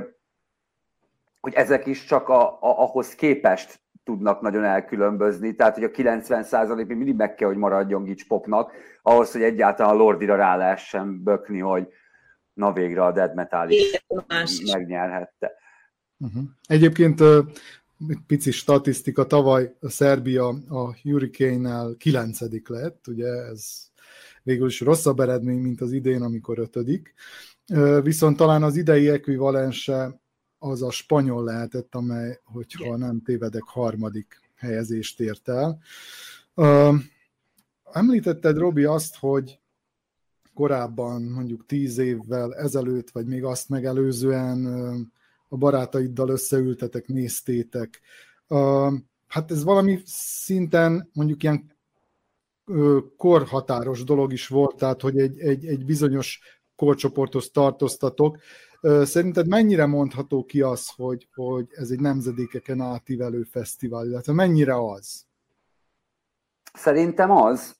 hogy 1.40 1.54
ezek 1.54 1.86
is 1.86 2.04
csak 2.04 2.28
a, 2.28 2.42
a, 2.46 2.58
ahhoz 2.60 3.14
képest 3.14 3.80
tudnak 4.04 4.40
nagyon 4.40 4.64
elkülönbözni, 4.64 5.54
tehát 5.54 5.74
hogy 5.74 5.84
a 5.84 5.90
90% 5.90 6.76
még 6.76 6.86
mindig 6.86 7.16
meg 7.16 7.34
kell, 7.34 7.48
hogy 7.48 7.56
maradjon 7.56 8.04
Gics 8.04 8.26
Popnak, 8.26 8.72
ahhoz, 9.02 9.32
hogy 9.32 9.42
egyáltalán 9.42 9.94
a 9.94 9.98
Lordira 9.98 10.36
rá 10.36 10.56
lehessen 10.56 11.22
bökni, 11.22 11.58
hogy 11.58 11.88
na 12.52 12.72
végre 12.72 13.04
a 13.04 13.12
Dead 13.12 13.34
Metal 13.34 13.70
is 13.70 14.00
megnyerhette. 14.72 15.52
Uh-huh. 16.18 16.42
Egyébként 16.66 17.20
egy 17.20 17.83
pici 18.26 18.50
statisztika, 18.50 19.26
tavaly 19.26 19.76
a 19.80 19.88
Szerbia 19.88 20.48
a 20.68 20.96
Hurricane-nel 21.02 21.94
kilencedik 21.98 22.68
lett, 22.68 23.06
ugye 23.06 23.26
ez 23.26 23.92
végül 24.42 24.66
is 24.66 24.80
rosszabb 24.80 25.20
eredmény, 25.20 25.58
mint 25.58 25.80
az 25.80 25.92
idén, 25.92 26.22
amikor 26.22 26.58
ötödik. 26.58 27.14
Viszont 28.02 28.36
talán 28.36 28.62
az 28.62 28.76
idei 28.76 29.08
ekvivalense 29.08 30.20
az 30.58 30.82
a 30.82 30.90
spanyol 30.90 31.44
lehetett, 31.44 31.94
amely, 31.94 32.40
hogyha 32.44 32.96
nem 32.96 33.22
tévedek, 33.22 33.62
harmadik 33.62 34.40
helyezést 34.54 35.20
ért 35.20 35.48
el. 35.48 35.78
Említetted, 37.92 38.56
Robi, 38.56 38.84
azt, 38.84 39.16
hogy 39.16 39.58
korábban, 40.54 41.22
mondjuk 41.22 41.66
tíz 41.66 41.98
évvel 41.98 42.54
ezelőtt, 42.54 43.10
vagy 43.10 43.26
még 43.26 43.44
azt 43.44 43.68
megelőzően 43.68 45.12
a 45.54 45.56
barátaiddal 45.56 46.28
összeültetek, 46.28 47.06
néztétek. 47.06 48.00
Hát 49.26 49.50
ez 49.50 49.64
valami 49.64 50.00
szinten 50.04 51.11
mondjuk 51.12 51.42
ilyen 51.42 51.73
korhatáros 53.16 54.04
dolog 54.04 54.32
is 54.32 54.46
volt, 54.46 54.76
tehát 54.76 55.00
hogy 55.00 55.18
egy, 55.18 55.38
egy, 55.38 55.66
egy 55.66 55.84
bizonyos 55.84 56.40
korcsoporthoz 56.76 57.50
tartoztatok. 57.50 58.38
Szerinted 59.02 59.49
mennyire 59.49 59.87
mondható 59.87 60.44
ki 60.44 60.61
az, 60.61 60.88
hogy, 60.96 61.28
hogy 61.34 61.66
ez 61.70 61.90
egy 61.90 62.00
nemzedékeken 62.00 62.80
átívelő 62.80 63.42
fesztivál, 63.42 64.06
illetve 64.06 64.32
mennyire 64.32 64.76
az? 64.76 65.26
Szerintem 66.74 67.30
az. 67.30 67.76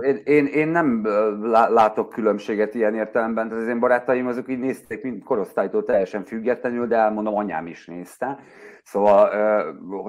Én, 0.00 0.20
én, 0.24 0.46
én 0.46 0.68
nem 0.68 1.06
látok 1.50 2.08
különbséget 2.08 2.74
ilyen 2.74 2.94
értelemben, 2.94 3.48
tehát 3.48 3.62
az 3.62 3.68
én 3.68 3.78
barátaim 3.78 4.26
azok 4.26 4.48
így 4.48 4.58
nézték, 4.58 5.02
mint 5.02 5.24
korosztálytól 5.24 5.84
teljesen 5.84 6.24
függetlenül, 6.24 6.86
de 6.86 6.96
elmondom, 6.96 7.34
anyám 7.34 7.66
is 7.66 7.86
nézte. 7.86 8.38
Szóval, 8.82 9.28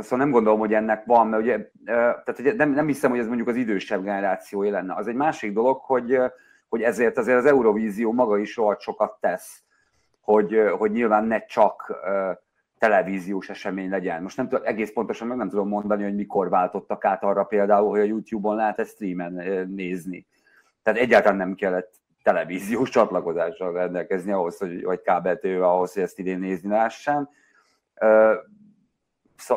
szóval 0.02 0.18
nem 0.18 0.32
gondolom, 0.32 0.60
hogy 0.60 0.74
ennek 0.74 1.06
van, 1.06 1.28
mert 1.28 1.44
ugye, 1.44 1.70
tehát 1.86 2.40
ugye 2.40 2.54
nem, 2.54 2.72
nem 2.72 2.88
hiszem, 2.88 3.10
hogy 3.10 3.20
ez 3.20 3.28
mondjuk 3.28 3.48
az 3.48 3.56
idősebb 3.56 4.04
generációja 4.04 4.72
lenne. 4.72 4.96
Az 4.96 5.08
egy 5.08 5.16
másik 5.16 5.54
dolog, 5.54 5.82
hogy, 5.82 6.20
hogy 6.70 6.82
ezért 6.82 7.18
azért 7.18 7.38
az 7.38 7.46
Eurovízió 7.46 8.12
maga 8.12 8.38
is 8.38 8.56
rohadt 8.56 8.82
sokat 8.82 9.18
tesz, 9.20 9.64
hogy, 10.22 10.60
hogy 10.78 10.92
nyilván 10.92 11.26
ne 11.26 11.46
csak 11.46 11.94
televíziós 12.84 13.50
esemény 13.50 13.90
legyen. 13.90 14.22
Most 14.22 14.38
nem 14.38 14.48
tudom, 14.48 14.66
egész 14.66 14.92
pontosan 14.92 15.28
meg 15.28 15.38
nem 15.38 15.50
tudom 15.50 15.68
mondani, 15.68 16.04
hogy 16.04 16.16
mikor 16.16 16.50
váltottak 16.50 17.06
át 17.06 17.24
arra 17.24 17.44
például, 17.44 17.90
hogy 17.90 18.00
a 18.00 18.04
YouTube-on 18.04 18.56
lehet 18.56 18.80
ezt 18.80 18.94
streamen 18.94 19.34
nézni. 19.70 20.28
Tehát 20.82 21.00
egyáltalán 21.00 21.38
nem 21.38 21.56
kellett 21.56 21.94
televíziós 22.24 22.90
csatlakozással 22.90 23.74
rendelkezni 23.74 24.32
ahhoz, 24.32 24.58
hogy, 24.58 24.84
vagy 24.84 25.02
kábeltő 25.02 25.64
ahhoz, 25.64 25.94
hogy 25.94 26.02
ezt 26.04 26.20
idén 26.20 26.40
nézni 26.40 26.70
lehessen. 26.70 27.30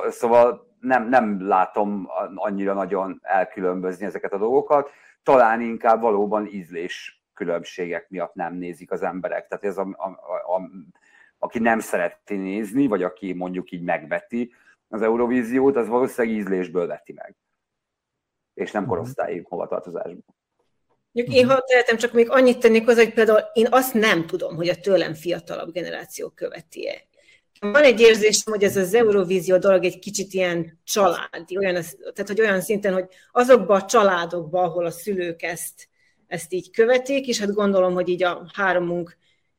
Szóval 0.08 0.74
nem, 0.80 1.08
nem 1.08 1.46
látom 1.48 2.08
annyira 2.34 2.72
nagyon 2.74 3.20
elkülönbözni 3.22 4.06
ezeket 4.06 4.32
a 4.32 4.38
dolgokat. 4.38 4.90
Talán 5.22 5.60
inkább 5.60 6.00
valóban 6.00 6.46
ízlés 6.46 7.24
különbségek 7.34 8.08
miatt 8.08 8.34
nem 8.34 8.54
nézik 8.54 8.90
az 8.90 9.02
emberek. 9.02 9.46
Tehát 9.46 9.64
ez 9.64 9.78
a, 9.78 9.86
a, 9.96 10.08
a 10.56 10.70
aki 11.38 11.58
nem 11.58 11.78
szereti 11.78 12.36
nézni, 12.36 12.86
vagy 12.86 13.02
aki 13.02 13.32
mondjuk 13.32 13.70
így 13.70 13.82
megveti 13.82 14.52
az 14.88 15.02
Eurovíziót, 15.02 15.76
az 15.76 15.88
valószínűleg 15.88 16.36
ízlésből 16.36 16.86
veti 16.86 17.12
meg. 17.12 17.36
és 18.54 18.70
nem 18.70 18.82
mhm. 18.82 18.90
korosztályi 18.90 19.42
hovatartozásban. 19.48 20.24
Én, 21.12 21.48
ha 21.48 21.60
tehetem, 21.60 21.96
csak 21.96 22.12
még 22.12 22.30
annyit 22.30 22.58
tennék 22.58 22.84
hozzá, 22.84 23.02
hogy 23.02 23.12
például 23.12 23.40
én 23.52 23.66
azt 23.70 23.94
nem 23.94 24.26
tudom, 24.26 24.56
hogy 24.56 24.68
a 24.68 24.80
tőlem 24.80 25.14
fiatalabb 25.14 25.72
generáció 25.72 26.28
követi-e. 26.28 27.06
Van 27.60 27.82
egy 27.82 28.00
érzésem, 28.00 28.52
hogy 28.52 28.62
ez 28.62 28.76
az 28.76 28.94
Eurovízió 28.94 29.58
dolog 29.58 29.84
egy 29.84 29.98
kicsit 29.98 30.32
ilyen 30.32 30.80
családi, 30.84 31.58
olyan, 31.58 31.74
tehát 31.98 32.26
hogy 32.26 32.40
olyan 32.40 32.60
szinten, 32.60 32.92
hogy 32.92 33.06
azokban 33.32 33.80
a 33.80 33.84
családokban, 33.84 34.64
ahol 34.64 34.84
a 34.84 34.90
szülők 34.90 35.42
ezt, 35.42 35.88
ezt 36.26 36.52
így 36.52 36.70
követik, 36.70 37.26
és 37.26 37.38
hát 37.40 37.52
gondolom, 37.52 37.94
hogy 37.94 38.08
így 38.08 38.22
a 38.22 38.50
háromunk 38.54 39.16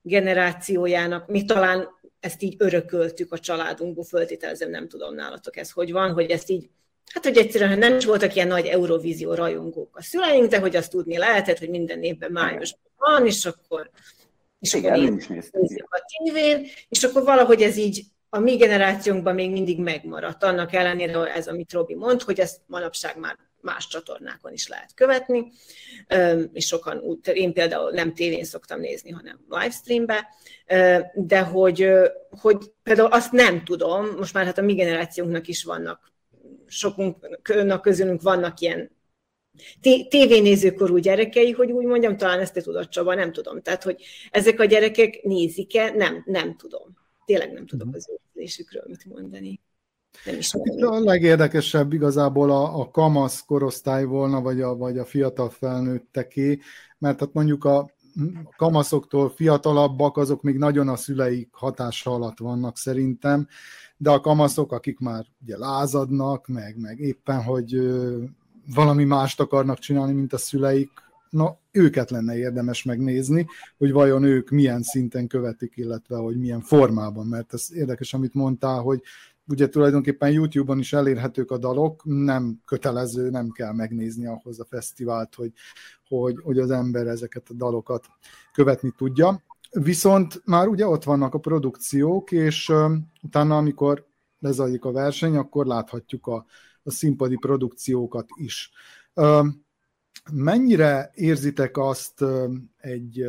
generációjának, 0.08 1.28
mi 1.28 1.46
talán 1.46 1.88
ezt 2.20 2.42
így 2.42 2.56
örököltük 2.58 3.32
a 3.32 3.40
családunkból, 3.40 4.04
föltételezem, 4.04 4.70
nem 4.70 4.88
tudom 4.88 5.16
nálatok 5.16 5.58
ez 5.58 5.72
hogy 5.72 5.92
van, 5.92 6.12
hogy 6.12 6.30
ezt 6.30 6.50
így 6.50 6.70
Hát, 7.08 7.24
hogy 7.24 7.38
egyszerűen 7.38 7.78
nem 7.78 7.96
is 7.98 8.06
voltak 8.06 8.36
ilyen 8.36 8.48
nagy 8.48 8.66
Eurovízió 8.66 9.34
rajongók 9.34 9.98
a 9.98 10.02
szüleink, 10.02 10.50
de 10.50 10.60
hogy 10.60 10.76
azt 10.76 10.92
tudni 10.92 11.18
lehetett, 11.18 11.58
hogy 11.58 11.70
minden 11.70 12.04
évben 12.04 12.32
májusban 12.32 12.92
van, 12.98 13.26
és 13.26 13.46
akkor, 13.46 13.90
és 14.60 14.74
Igen, 14.74 14.94
akkor 14.94 15.18
is 15.18 15.28
néztük. 15.28 15.88
a 15.90 16.02
tévén, 16.24 16.68
és 16.90 17.04
akkor 17.04 17.24
valahogy 17.24 17.62
ez 17.62 17.78
így 17.78 18.04
a 18.30 18.40
mi 18.40 18.56
generációnkban 18.56 19.36
még 19.36 19.52
mindig 19.52 19.80
megmaradt, 19.80 20.44
annak 20.44 20.74
ellenére 20.74 21.34
ez, 21.34 21.48
amit 21.48 21.74
Robi 21.74 21.96
mond, 21.96 22.22
hogy 22.22 22.40
ezt 22.40 22.62
manapság 22.66 23.20
már 23.20 23.38
más 23.68 23.88
csatornákon 23.88 24.54
is 24.54 24.68
lehet 24.68 24.94
követni, 24.94 25.52
és 26.54 26.66
sokan, 26.66 27.20
én 27.34 27.54
például 27.54 27.92
nem 27.92 28.14
tévén 28.14 28.44
szoktam 28.44 28.80
nézni, 28.80 29.12
hanem 29.12 29.40
livestreambe, 29.50 30.28
de 31.14 31.40
hogy, 31.40 31.90
hogy 32.30 32.72
például 32.84 33.12
azt 33.12 33.32
nem 33.32 33.64
tudom, 33.64 34.06
most 34.18 34.34
már 34.34 34.46
hát 34.46 34.58
a 34.58 34.62
mi 34.62 34.74
generációnknak 34.74 35.48
is 35.48 35.64
vannak 35.64 36.12
sokunknak 36.68 37.82
közülünk 37.82 38.22
vannak 38.22 38.60
ilyen 38.60 38.96
tévénézőkorú 40.10 40.98
gyerekei, 40.98 41.52
hogy 41.52 41.72
úgy 41.72 41.86
mondjam, 41.86 42.18
talán 42.18 42.40
ezt 42.40 42.54
te 42.54 42.62
tudod, 42.62 42.88
Csaba, 42.88 43.14
nem 43.14 43.32
tudom. 43.32 43.62
Tehát, 43.62 43.84
hogy 43.84 44.04
ezek 44.32 44.60
a 44.60 44.66
gyerekek 44.66 45.22
nézik-e, 45.24 45.92
nem, 45.92 46.24
nem 46.26 46.56
tudom. 46.56 46.98
Tényleg 47.26 47.52
nem 47.52 47.66
tudok 47.66 47.88
mhm. 47.88 47.96
az 47.96 48.10
érzésükről 48.34 48.84
mit 48.88 49.06
mondani. 49.06 49.60
Hát 50.26 50.92
a 50.92 51.00
legérdekesebb 51.00 51.94
igazából 51.94 52.52
a, 52.52 52.80
a 52.80 52.92
kamasz 52.92 53.44
korosztály 53.46 54.04
volna, 54.04 54.42
vagy 54.42 54.62
a, 54.62 54.76
vagy 54.76 54.98
a 54.98 55.06
fiatal 55.06 55.50
felnőtteké, 55.50 56.60
mert 56.98 57.20
hát 57.20 57.34
mondjuk 57.34 57.66
a 57.66 57.96
kamaszoktól 58.56 59.30
fiatalabbak, 59.30 60.18
azok 60.18 60.42
még 60.42 60.58
nagyon 60.58 60.88
a 60.88 60.96
szüleik 60.96 61.50
hatása 61.52 62.14
alatt 62.14 62.38
vannak 62.38 62.78
szerintem, 62.78 63.48
de 63.98 64.10
a 64.10 64.20
kamaszok, 64.20 64.72
akik 64.72 65.00
már 65.00 65.26
ugye 65.42 65.58
lázadnak, 65.58 66.48
meg, 66.48 66.80
meg 66.80 67.00
éppen, 67.00 67.44
hogy 67.44 67.80
valami 68.74 69.04
mást 69.04 69.40
akarnak 69.40 69.80
csinálni, 69.80 70.14
mint 70.14 70.34
a 70.34 70.38
szüleik, 70.38 70.92
na, 71.30 71.58
őket 71.72 72.10
lenne 72.10 72.38
érdemes 72.38 72.84
megnézni, 72.84 73.48
hogy 73.78 73.92
vajon 73.92 74.24
ők 74.24 74.50
milyen 74.50 74.82
szinten 74.82 75.28
követik, 75.28 75.74
illetve 75.76 76.16
hogy 76.18 76.38
milyen 76.38 76.62
formában, 76.62 77.26
mert 77.26 77.54
ez 77.54 77.68
érdekes, 77.74 78.14
amit 78.14 78.34
mondtál, 78.34 78.80
hogy 78.80 79.02
ugye 79.48 79.70
tulajdonképpen 79.70 80.32
YouTube-on 80.32 80.80
is 80.80 80.94
elérhetők 80.94 81.52
a 81.52 81.58
dalok, 81.58 82.02
nem 82.06 82.62
kötelező, 82.66 83.30
nem 83.30 83.52
kell 83.52 83.74
megnézni 83.74 84.26
ahhoz 84.26 84.60
a 84.60 84.66
fesztivált, 84.66 85.36
hogy, 85.36 85.52
hogy, 86.08 86.40
hogy 86.44 86.60
az 86.60 86.72
ember 86.72 87.08
ezeket 87.08 87.50
a 87.50 87.54
dalokat 87.54 88.06
követni 88.54 88.94
tudja. 88.98 89.44
Viszont 89.72 90.42
már 90.46 90.68
ugye 90.68 90.88
ott 90.88 91.04
vannak 91.04 91.34
a 91.34 91.40
produkciók, 91.40 92.32
és 92.32 92.74
utána, 93.22 93.58
amikor 93.58 94.06
lezajlik 94.40 94.86
a 94.86 94.92
verseny, 94.92 95.36
akkor 95.36 95.66
láthatjuk 95.66 96.28
a, 96.28 96.46
a 96.84 96.92
színpadi 96.92 97.36
produkciókat 97.36 98.28
is. 98.36 98.72
mennyire 100.32 101.12
érzitek 101.14 101.78
azt 101.78 102.24
egy, 102.78 103.26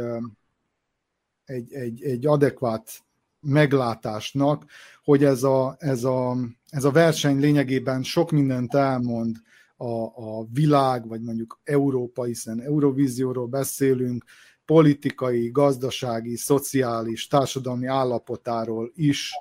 egy, 1.44 1.72
egy, 1.72 2.02
egy 2.02 2.26
adekvát 2.26 3.06
meglátásnak, 3.40 4.64
hogy 5.04 5.25
ez 5.25 5.42
a, 5.42 5.76
ez, 5.78 6.04
a, 6.04 6.37
ez 6.68 6.85
a 6.85 6.90
verseny 6.90 7.38
lényegében 7.38 8.02
sok 8.02 8.30
mindent 8.30 8.75
elmond 8.75 9.37
a, 9.77 10.05
a 10.05 10.46
világ, 10.53 11.09
vagy 11.09 11.22
mondjuk 11.22 11.61
Európa, 11.64 12.24
hiszen 12.24 12.61
Eurovízióról 12.61 13.46
beszélünk, 13.46 14.24
politikai, 14.64 15.51
gazdasági, 15.51 16.37
szociális, 16.37 17.27
társadalmi 17.27 17.87
állapotáról 17.87 18.90
is, 18.94 19.33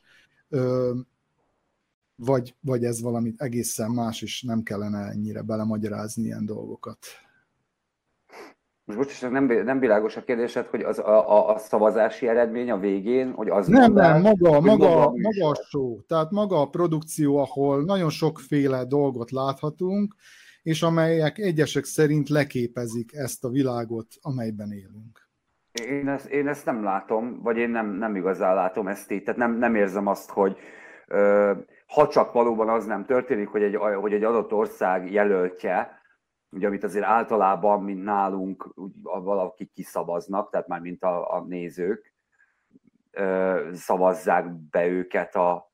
vagy, 2.15 2.55
vagy 2.59 2.83
ez 2.83 3.01
valami 3.01 3.33
egészen 3.37 3.91
más, 3.91 4.21
és 4.21 4.41
nem 4.41 4.63
kellene 4.63 5.09
ennyire 5.09 5.41
belemagyarázni 5.41 6.23
ilyen 6.23 6.45
dolgokat. 6.45 6.97
Most 8.95 9.09
is 9.09 9.19
nem, 9.19 9.45
nem 9.45 9.79
világos 9.79 10.15
a 10.15 10.23
kérdésed, 10.23 10.65
hogy 10.65 10.81
az 10.81 10.99
a, 10.99 11.29
a, 11.29 11.53
a 11.53 11.57
szavazási 11.57 12.27
eredmény 12.27 12.71
a 12.71 12.77
végén, 12.77 13.31
hogy 13.31 13.49
az 13.49 13.67
Nem, 13.67 13.93
nem, 13.93 14.21
maga, 14.21 14.51
maga, 14.51 14.59
maga, 14.59 15.11
maga 15.15 15.49
a 15.49 15.55
show, 15.69 16.01
tehát 16.01 16.31
maga 16.31 16.61
a 16.61 16.69
produkció, 16.69 17.37
ahol 17.37 17.83
nagyon 17.83 18.09
sokféle 18.09 18.85
dolgot 18.85 19.31
láthatunk, 19.31 20.15
és 20.63 20.81
amelyek 20.81 21.37
egyesek 21.37 21.83
szerint 21.83 22.29
leképezik 22.29 23.13
ezt 23.13 23.43
a 23.43 23.49
világot, 23.49 24.07
amelyben 24.21 24.71
élünk. 24.71 25.29
Én 25.87 26.07
ezt, 26.07 26.25
én 26.25 26.47
ezt 26.47 26.65
nem 26.65 26.83
látom, 26.83 27.41
vagy 27.41 27.57
én 27.57 27.69
nem, 27.69 27.97
nem 27.97 28.15
igazán 28.15 28.55
látom 28.55 28.87
ezt 28.87 29.11
így, 29.11 29.23
tehát 29.23 29.39
nem, 29.39 29.57
nem 29.57 29.75
érzem 29.75 30.07
azt, 30.07 30.29
hogy 30.29 30.57
ö, 31.07 31.51
ha 31.87 32.07
csak 32.07 32.31
valóban 32.31 32.69
az 32.69 32.85
nem 32.85 33.05
történik, 33.05 33.47
hogy 33.47 33.63
egy, 33.63 33.75
hogy 33.75 34.13
egy 34.13 34.23
adott 34.23 34.53
ország 34.53 35.11
jelöltje, 35.11 35.96
ugye 36.51 36.67
amit 36.67 36.83
azért 36.83 37.05
általában, 37.05 37.83
mint 37.83 38.03
nálunk, 38.03 38.73
valaki 39.03 39.65
kiszavaznak, 39.73 40.49
tehát 40.49 40.67
már 40.67 40.79
mint 40.79 41.03
a, 41.03 41.33
a 41.33 41.45
nézők, 41.47 42.13
ö, 43.11 43.69
szavazzák 43.73 44.51
be 44.69 44.87
őket 44.87 45.35
a, 45.35 45.71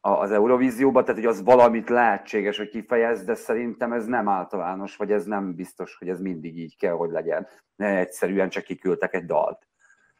az 0.00 0.30
Eurovízióba, 0.30 1.02
tehát 1.02 1.20
hogy 1.20 1.30
az 1.30 1.42
valamit 1.42 1.88
lehetséges, 1.88 2.56
hogy 2.56 2.68
kifejez, 2.68 3.24
de 3.24 3.34
szerintem 3.34 3.92
ez 3.92 4.06
nem 4.06 4.28
általános, 4.28 4.96
vagy 4.96 5.10
ez 5.10 5.24
nem 5.24 5.54
biztos, 5.54 5.96
hogy 5.98 6.08
ez 6.08 6.20
mindig 6.20 6.58
így 6.58 6.76
kell, 6.76 6.92
hogy 6.92 7.10
legyen. 7.10 7.46
Ne 7.76 7.98
egyszerűen 7.98 8.48
csak 8.48 8.64
kiküldtek 8.64 9.14
egy 9.14 9.24
dalt. 9.24 9.66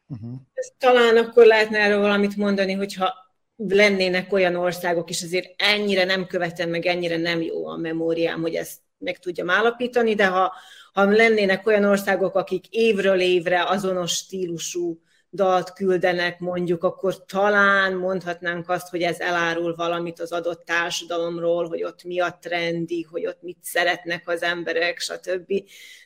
Uh-huh. 0.06 0.34
Talán 0.78 1.16
akkor 1.16 1.46
lehetne 1.46 1.78
erről 1.78 2.00
valamit 2.00 2.36
mondani, 2.36 2.72
hogyha 2.72 3.14
lennének 3.56 4.32
olyan 4.32 4.54
országok, 4.54 5.10
és 5.10 5.22
azért 5.22 5.62
ennyire 5.62 6.04
nem 6.04 6.26
követem, 6.26 6.70
meg 6.70 6.86
ennyire 6.86 7.16
nem 7.16 7.42
jó 7.42 7.66
a 7.66 7.76
memóriám, 7.76 8.40
hogy 8.40 8.54
ezt 8.54 8.80
meg 8.98 9.18
tudjam 9.18 9.50
állapítani, 9.50 10.14
de 10.14 10.26
ha, 10.26 10.54
ha 10.92 11.04
lennének 11.04 11.66
olyan 11.66 11.84
országok, 11.84 12.34
akik 12.34 12.64
évről 12.70 13.20
évre 13.20 13.62
azonos 13.64 14.12
stílusú 14.12 15.00
dalt 15.36 15.72
küldenek 15.72 16.38
mondjuk, 16.38 16.84
akkor 16.84 17.24
talán 17.24 17.94
mondhatnánk 17.94 18.68
azt, 18.68 18.88
hogy 18.88 19.02
ez 19.02 19.20
elárul 19.20 19.74
valamit 19.74 20.20
az 20.20 20.32
adott 20.32 20.64
társadalomról, 20.64 21.68
hogy 21.68 21.82
ott 21.82 22.04
mi 22.04 22.20
a 22.20 22.38
trendi, 22.40 23.02
hogy 23.10 23.26
ott 23.26 23.42
mit 23.42 23.58
szeretnek 23.62 24.28
az 24.28 24.42
emberek, 24.42 24.98
stb. 24.98 25.52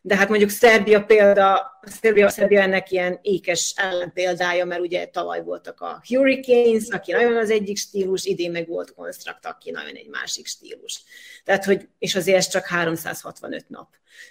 De 0.02 0.16
hát 0.16 0.28
mondjuk 0.28 0.50
Szerbia 0.50 1.04
példa, 1.04 1.78
Szerbia, 1.82 2.28
Szerbia 2.28 2.60
ennek 2.60 2.90
ilyen 2.90 3.18
ékes 3.22 3.74
ellenpéldája, 3.76 4.64
mert 4.64 4.80
ugye 4.80 5.06
tavaly 5.06 5.42
voltak 5.42 5.80
a 5.80 6.02
Hurricanes, 6.08 6.88
aki 6.88 7.12
nagyon 7.12 7.36
az 7.36 7.50
egyik 7.50 7.76
stílus, 7.76 8.24
idén 8.24 8.50
meg 8.50 8.68
volt 8.68 8.94
Construct, 8.94 9.46
aki 9.46 9.70
nagyon 9.70 9.94
egy 9.94 10.08
másik 10.08 10.46
stílus. 10.46 11.02
Tehát, 11.44 11.64
hogy, 11.64 11.88
és 11.98 12.14
azért 12.14 12.36
ez 12.36 12.48
csak 12.48 12.66
365 12.66 13.68
nap 13.68 13.88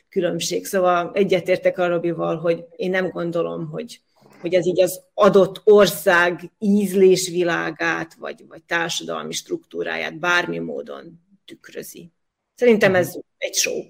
különbség. 0.09 0.65
Szóval 0.65 1.12
egyetértek 1.13 1.77
a 1.77 1.88
Robival, 1.88 2.38
hogy 2.38 2.65
én 2.75 2.89
nem 2.89 3.09
gondolom, 3.09 3.69
hogy 3.69 4.01
hogy 4.39 4.54
ez 4.54 4.65
így 4.65 4.82
az 4.82 5.02
adott 5.13 5.62
ország 5.63 6.52
ízlésvilágát, 6.60 8.13
vagy, 8.13 8.45
vagy 8.47 8.63
társadalmi 8.63 9.34
struktúráját 9.34 10.19
bármi 10.19 10.60
módon 10.60 11.21
tükrözi. 11.45 12.12
Szerintem 12.56 12.95
ez 12.95 13.15
egy 13.38 13.54
show, 13.54 13.84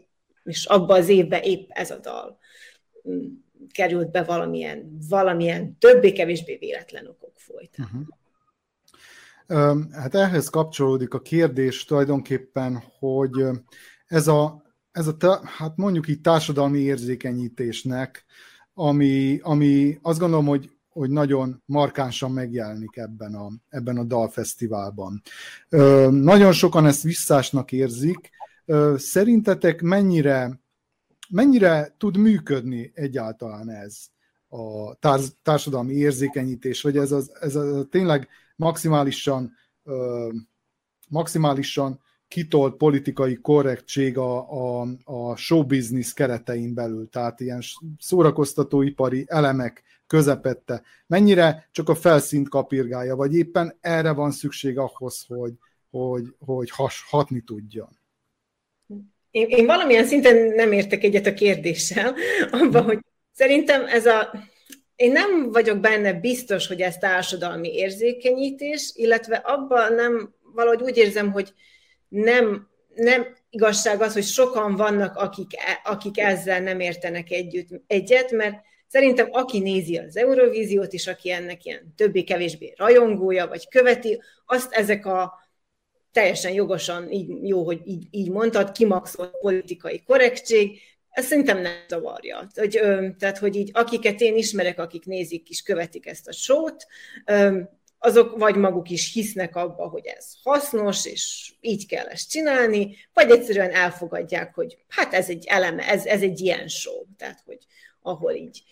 és 0.43 0.65
abban 0.65 0.99
az 0.99 1.07
évben 1.07 1.41
épp 1.41 1.69
ez 1.69 1.91
a 1.91 1.97
dal 1.97 2.37
mm, 3.09 3.25
került 3.71 4.11
be 4.11 4.23
valamilyen, 4.23 4.97
valamilyen 5.09 5.77
többé-kevésbé 5.77 6.55
véletlen 6.55 7.07
okok 7.07 7.33
folytán. 7.35 7.85
Uh-huh. 7.85 8.07
Hát 9.91 10.15
ehhez 10.15 10.49
kapcsolódik 10.49 11.13
a 11.13 11.21
kérdés 11.21 11.85
tulajdonképpen, 11.85 12.83
hogy 12.99 13.31
ez 14.07 14.27
a, 14.27 14.63
ez 14.91 15.07
a 15.07 15.41
hát 15.43 15.75
mondjuk 15.75 16.07
így 16.07 16.21
társadalmi 16.21 16.79
érzékenyítésnek 16.79 18.25
ami, 18.79 19.39
ami 19.41 19.99
azt 20.01 20.19
gondolom, 20.19 20.45
hogy, 20.45 20.71
hogy 20.89 21.09
nagyon 21.09 21.63
markánsan 21.65 22.31
megjelenik 22.31 22.97
ebben 22.97 23.35
a, 23.35 23.51
ebben 23.69 23.97
a 23.97 24.03
dalfesztiválban. 24.03 25.21
Ö, 25.69 26.09
nagyon 26.11 26.51
sokan 26.51 26.85
ezt 26.85 27.03
visszásnak 27.03 27.71
érzik. 27.71 28.29
Ö, 28.65 28.95
szerintetek 28.97 29.81
mennyire, 29.81 30.59
mennyire 31.29 31.95
tud 31.97 32.17
működni 32.17 32.91
egyáltalán 32.93 33.69
ez 33.69 33.97
a 34.47 34.93
társ, 34.95 35.25
társadalmi 35.41 35.93
érzékenyítés, 35.93 36.81
vagy 36.81 36.97
ez, 36.97 37.11
az, 37.11 37.31
ez 37.39 37.55
a, 37.55 37.85
tényleg 37.85 38.27
maximálisan, 38.55 39.53
ö, 39.83 40.29
maximálisan 41.09 41.99
kitolt 42.29 42.75
politikai 42.75 43.35
korrektség 43.35 44.17
a, 44.17 44.51
a, 44.51 44.87
a 45.03 45.35
show 45.35 45.65
business 45.65 46.13
keretein 46.13 46.73
belül, 46.73 47.09
tehát 47.09 47.39
ilyen 47.39 47.61
szórakoztatóipari 47.99 49.25
elemek 49.27 49.83
közepette. 50.07 50.81
Mennyire 51.07 51.67
csak 51.71 51.89
a 51.89 51.95
felszínt 51.95 52.49
kapirgálja, 52.49 53.15
vagy 53.15 53.35
éppen 53.35 53.77
erre 53.81 54.11
van 54.11 54.31
szükség 54.31 54.77
ahhoz, 54.77 55.25
hogy, 55.27 55.53
hogy, 55.89 56.23
hogy 56.45 56.69
has, 56.69 57.05
hatni 57.09 57.41
tudjon? 57.41 57.99
Én, 59.31 59.47
én 59.47 59.65
valamilyen 59.65 60.05
szinten 60.05 60.35
nem 60.35 60.71
értek 60.71 61.03
egyet 61.03 61.25
a 61.25 61.33
kérdéssel, 61.33 62.15
abban, 62.61 62.83
hogy 62.83 62.99
szerintem 63.31 63.85
ez 63.85 64.05
a 64.05 64.31
én 64.95 65.11
nem 65.11 65.51
vagyok 65.51 65.79
benne 65.79 66.13
biztos, 66.13 66.67
hogy 66.67 66.81
ez 66.81 66.97
társadalmi 66.97 67.73
érzékenyítés, 67.73 68.91
illetve 68.95 69.35
abban 69.35 69.93
nem, 69.93 70.33
valahogy 70.53 70.81
úgy 70.81 70.97
érzem, 70.97 71.31
hogy 71.31 71.53
nem, 72.09 72.67
nem 72.95 73.37
igazság 73.49 74.01
az, 74.01 74.13
hogy 74.13 74.23
sokan 74.23 74.75
vannak, 74.75 75.15
akik, 75.15 75.55
e, 75.55 75.81
akik 75.83 76.19
ezzel 76.19 76.61
nem 76.61 76.79
értenek 76.79 77.31
együtt, 77.31 77.67
egyet, 77.87 78.31
mert 78.31 78.61
szerintem 78.87 79.27
aki 79.31 79.59
nézi 79.59 79.97
az 79.97 80.17
Eurovíziót, 80.17 80.93
és 80.93 81.07
aki 81.07 81.31
ennek 81.31 81.65
ilyen 81.65 81.93
többé-kevésbé 81.95 82.73
rajongója, 82.77 83.47
vagy 83.47 83.67
követi, 83.67 84.21
azt 84.45 84.73
ezek 84.73 85.05
a 85.05 85.33
teljesen 86.11 86.51
jogosan, 86.51 87.11
így, 87.11 87.47
jó, 87.47 87.63
hogy 87.63 87.81
így, 87.85 88.07
így 88.11 88.29
mondtad, 88.29 88.71
kimaxolt 88.71 89.37
politikai 89.37 90.03
korrektség, 90.03 90.79
ez 91.09 91.25
szerintem 91.25 91.61
nem 91.61 91.73
zavarja. 91.87 92.47
Hogy, 92.55 92.77
ö, 92.77 93.07
tehát, 93.19 93.37
hogy 93.37 93.55
így 93.55 93.69
akiket 93.73 94.21
én 94.21 94.35
ismerek, 94.35 94.79
akik 94.79 95.05
nézik 95.05 95.49
és 95.49 95.61
követik 95.61 96.05
ezt 96.05 96.27
a 96.27 96.31
sót, 96.31 96.85
ö, 97.25 97.59
azok 97.99 98.37
vagy 98.37 98.55
maguk 98.55 98.89
is 98.89 99.13
hisznek 99.13 99.55
abba, 99.55 99.87
hogy 99.87 100.05
ez 100.05 100.33
hasznos, 100.43 101.05
és 101.05 101.53
így 101.61 101.87
kell 101.87 102.05
ezt 102.05 102.29
csinálni, 102.29 102.95
vagy 103.13 103.31
egyszerűen 103.31 103.71
elfogadják, 103.71 104.55
hogy 104.55 104.77
hát 104.87 105.13
ez 105.13 105.29
egy 105.29 105.45
eleme, 105.47 105.87
ez, 105.87 106.05
ez 106.05 106.21
egy 106.21 106.39
ilyen 106.39 106.67
show, 106.67 107.03
tehát 107.17 107.41
hogy 107.45 107.59
ahol 108.01 108.33
így 108.33 108.63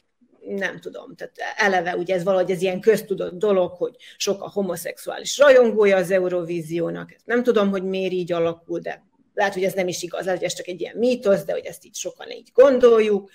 nem 0.48 0.80
tudom, 0.80 1.16
tehát 1.16 1.34
eleve 1.58 1.96
ugye 1.96 2.16
ez 2.16 2.24
valahogy 2.24 2.52
ez 2.52 2.62
ilyen 2.62 2.80
köztudott 2.80 3.38
dolog, 3.38 3.72
hogy 3.72 3.96
sok 4.18 4.44
a 4.44 4.50
homoszexuális 4.50 5.38
rajongója 5.38 5.98
az 5.98 6.12
Eurovíziónak, 6.12 7.16
nem 7.26 7.44
tudom, 7.44 7.70
hogy 7.70 7.84
miért 7.84 8.14
így 8.14 8.32
alakul, 8.32 8.80
de 8.80 9.06
lehet, 9.34 9.54
hogy 9.54 9.64
ez 9.64 9.74
nem 9.74 9.88
is 9.88 10.04
igaz, 10.04 10.24
lehet, 10.24 10.40
hogy 10.40 10.48
ez 10.48 10.54
csak 10.54 10.68
egy 10.68 10.82
ilyen 10.82 10.98
mítosz, 10.98 11.44
de 11.44 11.52
hogy 11.52 11.66
ezt 11.66 11.86
így 11.86 11.96
sokan 11.96 12.32
így 12.32 12.50
gondoljuk. 12.54 13.30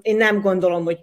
Én 0.00 0.16
nem 0.16 0.40
gondolom, 0.40 0.84
hogy, 0.84 0.98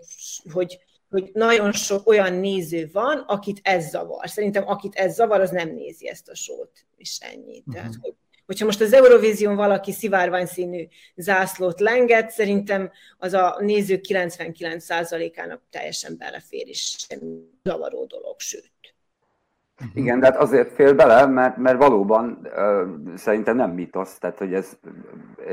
hogy, 0.51 0.79
hogy 1.13 1.29
nagyon 1.33 1.71
sok 1.71 2.07
olyan 2.07 2.33
néző 2.33 2.89
van, 2.93 3.23
akit 3.27 3.59
ez 3.63 3.89
zavar. 3.89 4.29
Szerintem 4.29 4.67
akit 4.67 4.95
ez 4.95 5.13
zavar, 5.13 5.41
az 5.41 5.49
nem 5.49 5.69
nézi 5.69 6.07
ezt 6.07 6.29
a 6.29 6.35
sót, 6.35 6.71
és 6.97 7.17
ennyi. 7.21 7.57
Uh-huh. 7.59 7.73
Tehát, 7.73 7.93
hogy, 8.01 8.13
hogyha 8.45 8.65
most 8.65 8.81
az 8.81 8.93
Eurovízión 8.93 9.55
valaki 9.55 9.91
szivárvány 9.91 10.45
színű 10.45 10.87
zászlót 11.15 11.79
lenget, 11.79 12.29
szerintem 12.29 12.91
az 13.17 13.33
a 13.33 13.57
nézők 13.59 14.05
99%-ának 14.07 15.61
teljesen 15.69 16.15
belefér, 16.17 16.67
és 16.67 16.95
semmi 17.09 17.37
zavaró 17.63 18.05
dolog, 18.05 18.39
sőt. 18.39 18.71
Uh-huh. 19.81 19.97
Igen, 19.97 20.19
de 20.19 20.25
hát 20.25 20.37
azért 20.37 20.73
fél 20.73 20.93
bele, 20.93 21.25
mert, 21.25 21.57
mert 21.57 21.77
valóban 21.77 22.39
uh, 22.43 23.15
szerintem 23.15 23.55
nem 23.55 23.71
mitosz, 23.71 24.17
tehát 24.17 24.37
hogy 24.37 24.53
ez 24.53 24.77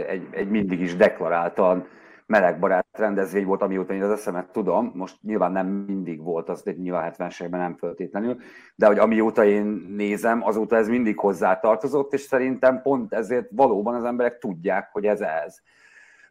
egy, 0.08 0.26
egy 0.30 0.48
mindig 0.48 0.80
is 0.80 0.96
deklaráltan 0.96 1.88
melegbarát 2.30 2.86
rendezvény 2.92 3.44
volt, 3.44 3.62
amióta 3.62 3.92
én 3.92 4.02
az 4.02 4.10
eszemet 4.10 4.50
tudom, 4.52 4.92
most 4.94 5.16
nyilván 5.22 5.52
nem 5.52 5.66
mindig 5.66 6.22
volt, 6.22 6.48
az 6.48 6.62
nyilván 6.62 7.02
70 7.02 7.30
nem 7.50 7.76
föltétlenül, 7.76 8.36
de 8.74 8.86
hogy 8.86 8.98
amióta 8.98 9.44
én 9.44 9.64
nézem, 9.96 10.44
azóta 10.44 10.76
ez 10.76 10.88
mindig 10.88 11.18
hozzátartozott, 11.18 12.12
és 12.12 12.20
szerintem 12.20 12.82
pont 12.82 13.14
ezért 13.14 13.48
valóban 13.50 13.94
az 13.94 14.04
emberek 14.04 14.38
tudják, 14.38 14.88
hogy 14.92 15.06
ez 15.06 15.20
ez, 15.20 15.56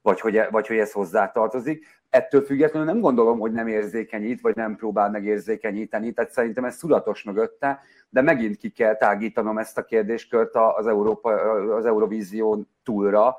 vagy 0.01 0.19
hogy, 0.19 0.41
vagy 0.49 0.67
hogy 0.67 0.77
ez 0.77 0.91
hozzátartozik. 0.91 1.85
Ettől 2.09 2.41
függetlenül 2.41 2.87
nem 2.87 2.99
gondolom, 2.99 3.39
hogy 3.39 3.51
nem 3.51 3.67
érzékenyít, 3.67 4.41
vagy 4.41 4.55
nem 4.55 4.75
próbál 4.75 5.09
megérzékenyíteni, 5.09 6.13
tehát 6.13 6.31
szerintem 6.31 6.65
ez 6.65 6.77
tudatos 6.77 7.23
mögötte, 7.23 7.79
de 8.09 8.21
megint 8.21 8.57
ki 8.57 8.69
kell 8.69 8.95
tágítanom 8.95 9.57
ezt 9.57 9.77
a 9.77 9.83
kérdéskört 9.83 10.55
az, 10.55 10.87
Európa, 10.87 11.31
az 11.75 11.85
Eurovízión 11.85 12.69
túlra, 12.83 13.37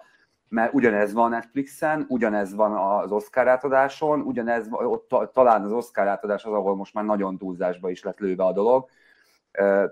mert 0.50 0.74
ugyanez 0.74 1.12
van 1.12 1.30
Netflixen, 1.30 2.04
ugyanez 2.08 2.54
van 2.54 2.72
az 2.72 3.12
Oscar 3.12 3.48
átadáson, 3.48 4.20
ugyanez 4.20 4.66
ott 4.70 5.08
talán 5.32 5.64
az 5.64 5.72
Oscar 5.72 6.06
átadás 6.06 6.44
az, 6.44 6.52
ahol 6.52 6.76
most 6.76 6.94
már 6.94 7.04
nagyon 7.04 7.38
túlzásba 7.38 7.90
is 7.90 8.02
lett 8.02 8.18
lőve 8.18 8.44
a 8.44 8.52
dolog. 8.52 8.88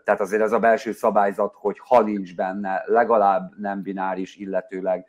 Tehát 0.05 0.21
azért 0.21 0.42
ez 0.42 0.53
a 0.53 0.59
belső 0.59 0.92
szabályzat, 0.92 1.55
hogy 1.55 1.79
ha 1.79 2.03
nincs 2.03 2.37
benne 2.37 2.83
legalább 2.87 3.53
nem 3.59 3.83
bináris, 3.83 4.37
illetőleg 4.37 5.07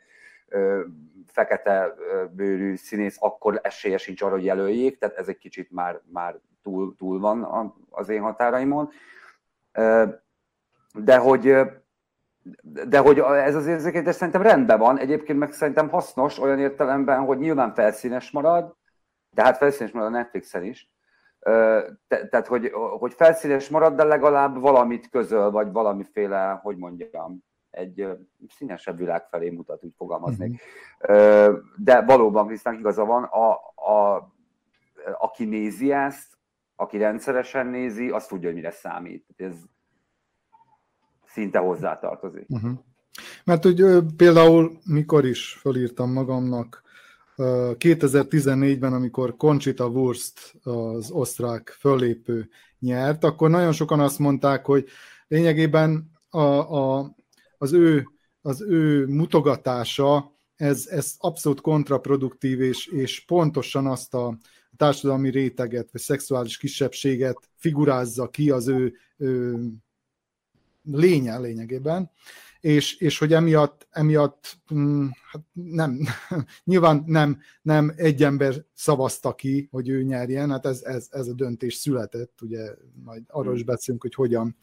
fekete 1.26 1.94
bőrű 2.30 2.76
színész, 2.76 3.16
akkor 3.20 3.60
esélye 3.62 3.98
sincs 3.98 4.22
arra, 4.22 4.34
hogy 4.34 4.44
jelöljék, 4.44 4.98
tehát 4.98 5.16
ez 5.16 5.28
egy 5.28 5.38
kicsit 5.38 5.70
már, 5.70 6.00
már 6.12 6.38
túl, 6.62 6.94
túl 6.96 7.20
van 7.20 7.72
az 7.90 8.08
én 8.08 8.22
határaimon. 8.22 8.90
De 10.94 11.16
hogy, 11.16 11.56
de 12.62 12.98
hogy 12.98 13.18
ez 13.18 13.54
az 13.54 13.66
érzékenyítés 13.66 14.14
szerintem 14.14 14.42
rendben 14.42 14.78
van, 14.78 14.98
egyébként 14.98 15.38
meg 15.38 15.52
szerintem 15.52 15.88
hasznos 15.88 16.38
olyan 16.38 16.58
értelemben, 16.58 17.24
hogy 17.24 17.38
nyilván 17.38 17.74
felszínes 17.74 18.30
marad, 18.30 18.76
de 19.30 19.42
hát 19.42 19.56
felszínes 19.56 19.92
marad 19.92 20.08
a 20.08 20.16
Netflixen 20.16 20.64
is, 20.64 20.90
te, 22.08 22.28
tehát, 22.30 22.46
hogy, 22.46 22.72
hogy 22.98 23.12
felszínes 23.12 23.68
marad, 23.68 23.94
de 23.94 24.04
legalább 24.04 24.60
valamit 24.60 25.08
közöl, 25.08 25.50
vagy 25.50 25.72
valamiféle, 25.72 26.60
hogy 26.62 26.76
mondjam, 26.76 27.44
egy 27.70 28.08
színesebb 28.48 28.96
világ 28.96 29.26
felé 29.28 29.50
mutat, 29.50 29.84
úgy 29.84 29.94
fogalmaznék. 29.96 30.60
Uh-huh. 31.00 31.58
De 31.76 32.02
valóban 32.02 32.46
Krisztán 32.46 32.78
igaza 32.78 33.04
van, 33.04 33.22
a, 33.24 33.50
a, 33.92 34.28
aki 35.18 35.44
nézi 35.44 35.92
ezt, 35.92 36.38
aki 36.76 36.98
rendszeresen 36.98 37.66
nézi, 37.66 38.10
az 38.10 38.26
tudja, 38.26 38.46
hogy 38.46 38.56
mire 38.56 38.70
számít. 38.70 39.26
Ez 39.36 39.54
szinte 41.32 41.58
hozzátartozik. 41.58 42.44
Uh-huh. 42.48 42.78
Mert 43.44 43.64
hogy 43.64 43.84
például 44.16 44.78
mikor 44.84 45.26
is 45.26 45.58
fölírtam 45.60 46.12
magamnak, 46.12 46.82
2014-ben, 47.78 48.92
amikor 48.92 49.36
Conchita 49.36 49.88
Wurst, 49.88 50.54
az 50.62 51.10
osztrák 51.10 51.76
föllépő 51.78 52.48
nyert, 52.78 53.24
akkor 53.24 53.50
nagyon 53.50 53.72
sokan 53.72 54.00
azt 54.00 54.18
mondták, 54.18 54.66
hogy 54.66 54.88
lényegében 55.28 56.10
a, 56.28 56.38
a, 56.38 57.14
az 57.58 57.72
ő, 57.72 58.08
az 58.42 58.62
ő 58.62 59.06
mutogatása, 59.06 60.32
ez, 60.56 60.86
ez 60.86 61.14
abszolút 61.18 61.60
kontraproduktív, 61.60 62.60
és, 62.60 62.86
és 62.86 63.24
pontosan 63.24 63.86
azt 63.86 64.14
a 64.14 64.38
társadalmi 64.76 65.30
réteget, 65.30 65.88
vagy 65.92 66.00
szexuális 66.00 66.56
kisebbséget 66.56 67.48
figurázza 67.56 68.28
ki 68.28 68.50
az 68.50 68.68
ő, 68.68 68.94
ő 69.16 69.58
lénye 70.82 71.38
lényegében, 71.38 72.10
és, 72.60 72.96
és 72.96 73.18
hogy 73.18 73.32
emiatt, 73.32 73.86
emiatt 73.90 74.56
mm, 74.74 75.06
hát 75.30 75.42
nem, 75.52 76.00
nyilván 76.64 77.02
nem, 77.06 77.40
nem 77.62 77.92
egy 77.96 78.22
ember 78.22 78.64
szavazta 78.74 79.34
ki, 79.34 79.68
hogy 79.70 79.88
ő 79.88 80.02
nyerjen, 80.02 80.50
hát 80.50 80.66
ez, 80.66 80.82
ez, 80.82 81.08
ez 81.10 81.28
a 81.28 81.32
döntés 81.32 81.74
született, 81.74 82.38
ugye 82.42 82.74
majd 83.04 83.22
arról 83.26 83.54
is 83.54 83.62
beszélünk, 83.62 84.02
hogy 84.02 84.14
hogyan, 84.14 84.56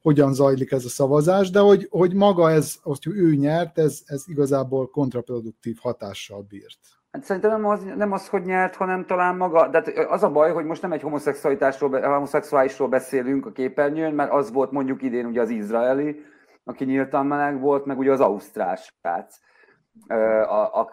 hogyan 0.00 0.34
zajlik 0.34 0.70
ez 0.70 0.84
a 0.84 0.88
szavazás, 0.88 1.50
de 1.50 1.58
hogy, 1.58 1.86
hogy 1.90 2.14
maga 2.14 2.50
ez, 2.50 2.74
hogy 2.82 3.06
ő 3.06 3.34
nyert, 3.34 3.78
ez, 3.78 4.02
ez 4.04 4.24
igazából 4.26 4.90
kontraproduktív 4.90 5.76
hatással 5.80 6.42
bírt. 6.42 6.97
Hát 7.18 7.26
szerintem 7.26 7.50
nem 7.50 7.64
az, 7.64 7.84
nem 7.96 8.12
az, 8.12 8.28
hogy 8.28 8.44
nyert, 8.44 8.74
hanem 8.74 9.06
talán 9.06 9.36
maga, 9.36 9.68
de 9.68 9.78
hát 9.78 9.88
az 9.88 10.22
a 10.22 10.30
baj, 10.30 10.52
hogy 10.52 10.64
most 10.64 10.82
nem 10.82 10.92
egy 10.92 11.02
homoszexualitásról, 11.02 12.00
homoszexuálisról 12.00 12.88
beszélünk 12.88 13.46
a 13.46 13.52
képernyőn, 13.52 14.14
mert 14.14 14.32
az 14.32 14.52
volt 14.52 14.70
mondjuk 14.70 15.02
idén 15.02 15.26
ugye 15.26 15.40
az 15.40 15.50
izraeli, 15.50 16.24
aki 16.64 16.84
nyíltan 16.84 17.26
meleg 17.26 17.60
volt, 17.60 17.84
meg 17.84 17.98
ugye 17.98 18.12
az 18.12 18.20
ausztrál 18.20 18.76
srác, 18.76 19.38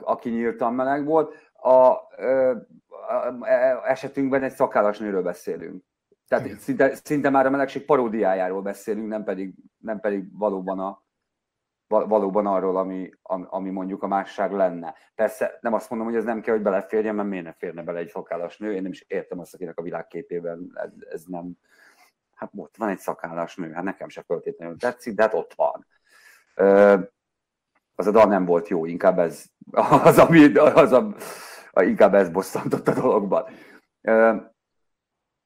aki 0.01 0.29
nyíltan 0.29 0.73
meleg 0.73 1.05
volt. 1.05 1.33
A, 1.53 1.69
a, 1.69 1.95
a, 3.07 3.27
a 3.41 3.89
esetünkben 3.89 4.43
egy 4.43 4.53
szakállas 4.53 4.99
nőről 4.99 5.23
beszélünk. 5.23 5.83
Tehát 6.27 6.59
szinte, 6.59 6.95
szinte 6.95 7.29
már 7.29 7.45
a 7.45 7.49
melegség 7.49 7.85
paródiájáról 7.85 8.61
beszélünk, 8.61 9.07
nem 9.07 9.23
pedig, 9.23 9.53
nem 9.77 9.99
pedig 9.99 10.37
valóban, 10.37 10.79
a, 10.79 11.03
valóban 11.87 12.45
arról, 12.45 12.77
ami, 12.77 13.11
ami 13.23 13.69
mondjuk 13.69 14.03
a 14.03 14.07
másság 14.07 14.51
lenne. 14.51 14.95
Persze 15.15 15.57
nem 15.61 15.73
azt 15.73 15.89
mondom, 15.89 16.07
hogy 16.07 16.17
ez 16.17 16.23
nem 16.23 16.41
kell, 16.41 16.53
hogy 16.53 16.63
beleférjen, 16.63 17.15
mert 17.15 17.29
miért 17.29 17.45
ne 17.45 17.53
férne 17.53 17.83
bele 17.83 17.99
egy 17.99 18.09
szakállas 18.09 18.57
nő, 18.57 18.73
én 18.73 18.81
nem 18.81 18.91
is 18.91 19.05
értem 19.07 19.39
azt, 19.39 19.53
akinek 19.53 19.77
a 19.77 19.81
világképében 19.81 20.71
ez, 20.73 20.89
ez 21.09 21.23
nem... 21.23 21.51
Hát 22.33 22.51
ott 22.55 22.77
van 22.77 22.89
egy 22.89 22.97
szakállas 22.97 23.55
nő, 23.55 23.71
hát 23.71 23.83
nekem 23.83 24.09
se 24.09 24.21
föltétlenül 24.21 24.77
tetszik, 24.77 25.15
de 25.15 25.21
hát 25.21 25.33
ott 25.33 25.53
van. 25.53 25.85
Az 27.95 28.07
a 28.07 28.11
dal 28.11 28.25
nem 28.25 28.45
volt 28.45 28.67
jó, 28.67 28.85
inkább 28.85 29.19
ez 29.19 29.45
az, 30.03 30.17
ami, 30.17 30.55
az 30.55 30.91
a, 30.91 31.15
inkább 31.73 32.13
ez 32.13 32.29
bosszantott 32.29 32.87
a 32.87 32.93
dologban. 32.93 33.45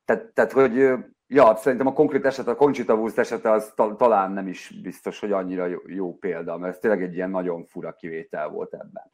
Tehát, 0.06 0.34
tehát 0.34 0.52
hogy 0.52 0.97
Ja, 1.32 1.56
szerintem 1.56 1.88
a 1.88 1.94
konkrét 1.94 2.26
eset, 2.26 2.48
a 2.48 2.56
Conchita 2.56 2.94
Wurst 2.94 3.18
esete 3.18 3.52
az 3.52 3.72
ta, 3.76 3.96
talán 3.96 4.32
nem 4.32 4.48
is 4.48 4.74
biztos, 4.82 5.20
hogy 5.20 5.32
annyira 5.32 5.65
jó, 5.65 5.80
jó 5.88 6.18
példa, 6.18 6.58
mert 6.58 6.74
ez 6.74 6.80
tényleg 6.80 7.04
egy 7.04 7.13
ilyen 7.13 7.30
nagyon 7.30 7.65
fura 7.65 7.94
kivétel 7.94 8.48
volt 8.48 8.74
ebben. 8.74 9.12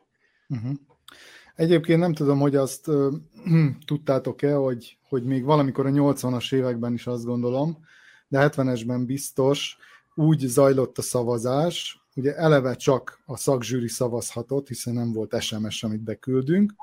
Uh-huh. 0.48 0.72
Egyébként 1.56 2.00
nem 2.00 2.14
tudom, 2.14 2.40
hogy 2.40 2.56
azt 2.56 2.88
uh, 2.88 3.14
tudtátok-e, 3.86 4.54
hogy, 4.54 4.98
hogy 5.10 5.24
még 5.24 5.44
valamikor 5.44 5.86
a 5.86 5.90
80-as 5.90 6.54
években 6.54 6.94
is 6.94 7.08
azt 7.08 7.26
gondolom, 7.26 7.78
de 8.28 8.50
70-esben 8.50 9.04
biztos 9.06 9.78
úgy 10.14 10.40
zajlott 10.40 10.98
a 10.98 11.02
szavazás, 11.02 12.02
ugye 12.16 12.36
eleve 12.36 12.76
csak 12.76 13.20
a 13.26 13.38
szakzsűri 13.38 13.88
szavazhatott, 13.88 14.68
hiszen 14.68 14.94
nem 14.94 15.14
volt 15.14 15.42
SMS, 15.42 15.84
amit 15.84 16.04
beküldünk, 16.04 16.74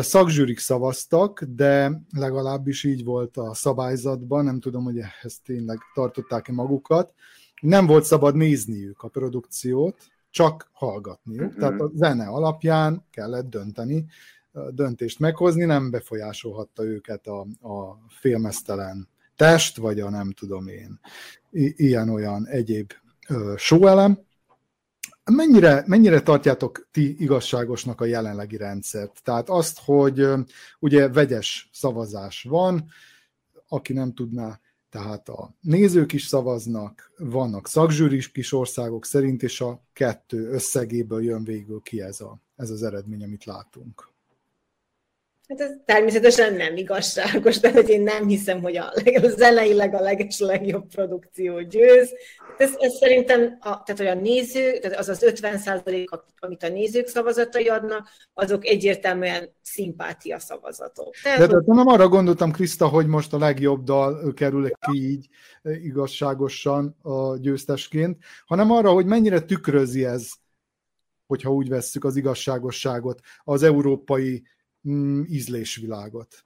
Szakzsűrik 0.00 0.58
szavaztak, 0.58 1.42
de 1.42 2.02
legalábbis 2.16 2.84
így 2.84 3.04
volt 3.04 3.36
a 3.36 3.54
szabályzatban, 3.54 4.44
nem 4.44 4.60
tudom, 4.60 4.84
hogy 4.84 4.98
ehhez 4.98 5.40
tényleg 5.44 5.78
tartották-e 5.94 6.52
magukat. 6.52 7.14
Nem 7.60 7.86
volt 7.86 8.04
szabad 8.04 8.36
nézniük 8.36 9.02
a 9.02 9.08
produkciót, 9.08 9.96
csak 10.30 10.70
hallgatniuk. 10.72 11.40
Uh-huh. 11.40 11.58
Tehát 11.58 11.80
a 11.80 11.90
zene 11.94 12.26
alapján 12.26 13.04
kellett 13.10 13.48
dönteni, 13.48 14.06
döntést 14.70 15.18
meghozni, 15.18 15.64
nem 15.64 15.90
befolyásolhatta 15.90 16.84
őket 16.84 17.26
a, 17.26 17.40
a 17.68 17.98
filmesztelen 18.08 19.08
test, 19.36 19.76
vagy 19.76 20.00
a 20.00 20.10
nem 20.10 20.30
tudom 20.30 20.66
én, 20.66 21.00
ilyen-olyan 21.76 22.46
egyéb 22.46 22.92
sóelem. 23.56 24.18
Mennyire, 25.30 25.84
mennyire 25.86 26.20
tartjátok 26.22 26.88
ti 26.90 27.20
igazságosnak 27.20 28.00
a 28.00 28.04
jelenlegi 28.04 28.56
rendszert? 28.56 29.20
Tehát 29.22 29.48
azt, 29.48 29.80
hogy 29.84 30.26
ugye 30.78 31.08
vegyes 31.08 31.68
szavazás 31.72 32.42
van, 32.42 32.84
aki 33.68 33.92
nem 33.92 34.14
tudná, 34.14 34.60
tehát 34.90 35.28
a 35.28 35.54
nézők 35.60 36.12
is 36.12 36.26
szavaznak, 36.26 37.12
vannak 37.16 37.68
szakzsűris 37.68 38.32
kis 38.32 38.52
országok 38.52 39.04
szerint, 39.04 39.42
és 39.42 39.60
a 39.60 39.82
kettő 39.92 40.50
összegéből 40.50 41.22
jön 41.22 41.44
végül 41.44 41.80
ki 41.80 42.00
ez, 42.00 42.20
a, 42.20 42.40
ez 42.56 42.70
az 42.70 42.82
eredmény, 42.82 43.22
amit 43.22 43.44
látunk. 43.44 44.11
Hát 45.48 45.60
ez 45.60 45.70
természetesen 45.84 46.54
nem 46.54 46.76
igazságos, 46.76 47.60
de 47.60 47.72
hogy 47.72 47.88
én 47.88 48.02
nem 48.02 48.26
hiszem, 48.26 48.60
hogy 48.62 48.76
a, 48.76 48.92
az 49.22 49.40
elejéleg 49.40 49.94
a 49.94 50.00
leges 50.00 50.38
legjobb 50.38 50.86
produkció 50.88 51.60
győz. 51.60 52.10
Ez, 52.58 52.74
ez 52.78 52.92
szerintem, 52.92 53.58
a, 53.60 53.82
tehát 53.82 53.96
hogy 53.96 54.06
a 54.06 54.14
néző, 54.14 54.78
tehát 54.78 54.98
az 54.98 55.08
az 55.08 55.22
50 55.22 55.58
százalék, 55.58 56.10
amit 56.38 56.62
a 56.62 56.68
nézők 56.68 57.06
szavazatai 57.06 57.68
adnak, 57.68 58.08
azok 58.34 58.66
egyértelműen 58.66 59.54
szimpátia 59.62 60.38
szavazatok. 60.38 61.14
Tehát, 61.22 61.38
de, 61.38 61.46
de 61.46 61.54
hogy... 61.54 61.64
nem 61.64 61.86
arra 61.86 62.08
gondoltam, 62.08 62.50
Kriszta, 62.50 62.88
hogy 62.88 63.06
most 63.06 63.32
a 63.32 63.38
legjobb 63.38 63.84
dal 63.84 64.32
kerül 64.32 64.70
ki 64.70 65.10
így 65.10 65.28
igazságosan 65.62 66.96
a 67.02 67.36
győztesként, 67.36 68.18
hanem 68.46 68.70
arra, 68.70 68.90
hogy 68.90 69.06
mennyire 69.06 69.40
tükrözi 69.40 70.04
ez, 70.04 70.30
hogyha 71.26 71.52
úgy 71.52 71.68
vesszük 71.68 72.04
az 72.04 72.16
igazságosságot, 72.16 73.20
az 73.44 73.62
európai 73.62 74.42
mm, 74.88 75.22
ízlésvilágot. 75.28 76.44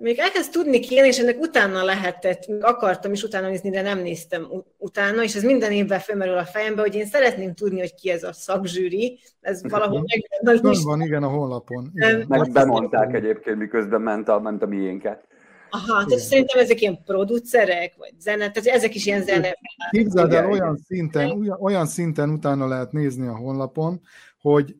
Még 0.00 0.18
elkezd 0.18 0.52
tudni 0.52 0.80
kéne, 0.80 1.06
és 1.06 1.18
ennek 1.18 1.40
utána 1.40 1.84
lehetett, 1.84 2.44
akartam 2.60 3.12
is 3.12 3.22
utána 3.22 3.48
nézni, 3.48 3.70
de 3.70 3.82
nem 3.82 3.98
néztem 3.98 4.46
utána, 4.76 5.22
és 5.22 5.34
ez 5.34 5.42
minden 5.42 5.72
évben 5.72 5.98
felmerül 5.98 6.38
a 6.38 6.44
fejembe, 6.44 6.80
hogy 6.80 6.94
én 6.94 7.06
szeretném 7.06 7.54
tudni, 7.54 7.78
hogy 7.78 7.94
ki 7.94 8.10
ez 8.10 8.22
a 8.22 8.32
szakzsűri, 8.32 9.18
ez 9.40 9.62
valahol 9.62 10.04
megvan 10.40 10.72
a 10.72 10.82
Van, 10.82 11.00
igen, 11.00 11.22
a 11.22 11.28
honlapon. 11.28 11.90
Igen. 11.94 12.24
Meg 12.28 12.52
bemondták 12.52 13.14
egyébként, 13.14 13.58
miközben 13.58 14.00
ment 14.00 14.28
a, 14.28 14.40
ment 14.40 14.62
a 14.62 14.66
miénket. 14.66 15.26
Aha, 15.70 16.04
tehát 16.04 16.18
szerintem 16.18 16.60
ezek 16.60 16.80
ilyen 16.80 17.02
producerek, 17.04 17.94
vagy 17.96 18.12
zene, 18.18 18.50
tehát 18.50 18.68
ezek 18.68 18.94
is 18.94 19.06
ilyen 19.06 19.22
zene. 19.22 19.56
Képzeld 19.90 20.32
el, 20.32 20.50
olyan 20.50 20.76
szinten, 20.76 21.56
olyan 21.60 21.86
szinten 21.86 22.30
utána 22.30 22.66
lehet 22.66 22.92
nézni 22.92 23.26
a 23.26 23.36
honlapon, 23.36 24.00
hogy 24.40 24.76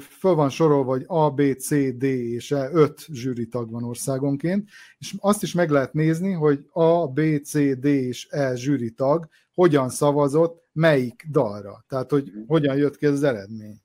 föl 0.00 0.34
van 0.34 0.48
sorolva, 0.48 0.90
hogy 0.90 1.04
A, 1.06 1.30
B, 1.30 1.56
C, 1.58 1.68
D 1.96 2.02
és 2.02 2.50
E, 2.50 2.68
öt 2.72 3.06
tag 3.50 3.70
van 3.70 3.84
országonként, 3.84 4.68
és 4.98 5.14
azt 5.18 5.42
is 5.42 5.54
meg 5.54 5.70
lehet 5.70 5.92
nézni, 5.92 6.32
hogy 6.32 6.66
A, 6.72 7.08
B, 7.08 7.20
C, 7.44 7.52
D 7.78 7.84
és 7.84 8.26
E 8.30 8.54
tag 8.94 9.28
hogyan 9.54 9.88
szavazott 9.88 10.64
melyik 10.72 11.26
dalra. 11.30 11.84
Tehát, 11.88 12.10
hogy 12.10 12.32
hogyan 12.46 12.76
jött 12.76 12.96
ki 12.96 13.06
az 13.06 13.22
eredmény. 13.22 13.80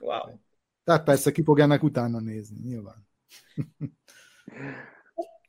Wow. 0.00 0.38
Tehát 0.84 1.04
persze 1.04 1.32
ki 1.32 1.42
fog 1.42 1.58
ennek 1.58 1.82
utána 1.82 2.20
nézni, 2.20 2.60
nyilván. 2.62 3.08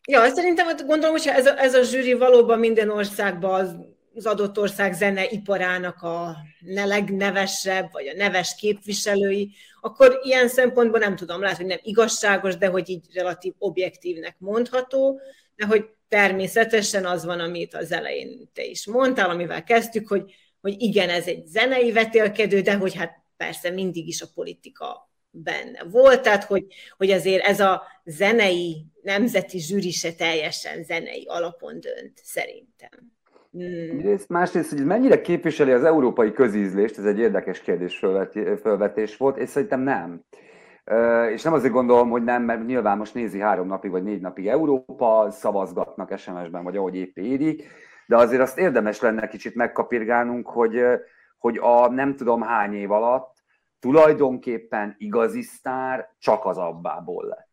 Ja, 0.08 0.30
szerintem 0.30 0.68
gondolom, 0.86 1.12
hogyha 1.12 1.34
ez 1.34 1.46
a, 1.46 1.60
ez 1.60 1.74
a 1.74 1.84
zsűri 1.84 2.14
valóban 2.14 2.60
minden 2.60 2.90
országban 2.90 3.60
az 3.60 3.76
az 4.16 4.26
adott 4.26 4.60
ország 4.60 4.94
zeneiparának 4.94 6.02
a 6.02 6.38
legnevesebb, 6.66 7.92
vagy 7.92 8.08
a 8.08 8.16
neves 8.16 8.56
képviselői, 8.56 9.52
akkor 9.82 10.20
ilyen 10.24 10.48
szempontból 10.48 11.00
nem 11.00 11.16
tudom, 11.16 11.42
lehet, 11.42 11.58
hogy 11.58 11.66
nem 11.66 11.80
igazságos, 11.82 12.58
de 12.58 12.68
hogy 12.68 12.90
így 12.90 13.06
relatív 13.14 13.54
objektívnek 13.58 14.36
mondható, 14.40 15.20
de 15.56 15.66
hogy 15.66 15.86
természetesen 16.08 17.06
az 17.06 17.26
van, 17.26 17.40
amit 17.40 17.74
az 17.74 17.92
elején 17.92 18.50
te 18.54 18.64
is 18.64 18.88
mondtál, 18.88 19.30
amivel 19.30 19.64
kezdtük, 19.64 20.08
hogy, 20.08 20.34
hogy 20.62 20.82
igen, 20.82 21.10
ez 21.10 21.28
egy 21.28 21.46
zenei 21.46 21.92
vetélkedő, 21.92 22.62
de 22.62 22.76
hogy 22.76 22.96
hát 22.96 23.24
persze 23.38 23.70
mindig 23.70 24.08
is 24.08 24.22
a 24.22 24.32
politika 24.34 25.12
benne 25.30 25.84
volt, 25.84 26.22
tehát 26.22 26.44
hogy, 26.44 26.66
hogy 26.98 27.12
azért 27.12 27.44
ez 27.44 27.60
a 27.60 27.84
zenei, 28.06 28.86
nemzeti 29.02 29.60
zsűri 29.60 29.92
se 29.92 30.14
teljesen 30.14 30.84
zenei 30.84 31.26
alapon 31.28 31.80
dönt, 31.80 32.20
szerintem. 32.24 33.20
Hmm. 33.52 34.16
Másrészt, 34.30 34.70
hogy 34.70 34.86
mennyire 34.86 35.22
képviseli 35.22 35.72
az 35.72 35.84
európai 35.84 36.32
közízlést, 36.32 36.98
ez 36.98 37.06
egy 37.06 37.20
érdekes 37.20 37.62
kérdés 37.62 37.98
fölvetés 38.62 39.18
volt, 39.18 39.38
és 39.38 39.50
szerintem 39.50 39.82
nem. 39.82 40.22
És 41.32 41.44
nem 41.44 41.54
azért 41.54 41.74
gondolom, 41.74 42.10
hogy 42.10 42.24
nem, 42.24 42.44
mert 42.44 42.66
nyilván 42.66 42.98
most 42.98 43.14
nézi 43.14 43.40
három 43.40 43.68
napig 43.68 43.92
vagy 43.92 44.04
négy 44.04 44.22
napig 44.22 44.48
Európa, 44.48 45.28
szavazgatnak 45.32 46.18
SMS-ben, 46.18 46.64
vagy 46.64 46.78
ahogy 46.78 46.96
épp 46.96 47.18
érik, 47.18 47.64
de 48.08 48.16
azért 48.16 48.42
azt 48.42 48.58
érdemes 48.58 49.02
lenne 49.02 49.28
kicsit 49.28 49.56
megkapirgálnunk, 49.56 50.48
hogy, 50.48 50.84
hogy 51.38 51.58
a 51.62 51.90
nem 51.90 52.16
tudom 52.16 52.42
hány 52.42 52.74
év 52.74 52.92
alatt 52.92 53.36
tulajdonképpen 53.80 54.96
igazi 54.98 55.42
sztár 55.42 56.10
csak 56.20 56.46
az 56.46 56.58
abbából 56.58 57.26
lett 57.26 57.51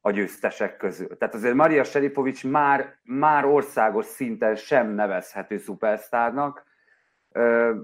a 0.00 0.10
győztesek 0.10 0.76
közül. 0.76 1.16
Tehát 1.18 1.34
azért 1.34 1.54
Maria 1.54 1.84
Seripovics 1.84 2.44
már, 2.44 2.98
már 3.02 3.44
országos 3.44 4.04
szinten 4.04 4.54
sem 4.56 4.88
nevezhető 4.90 5.58
szupersztárnak. 5.58 6.64
Ö, 7.32 7.74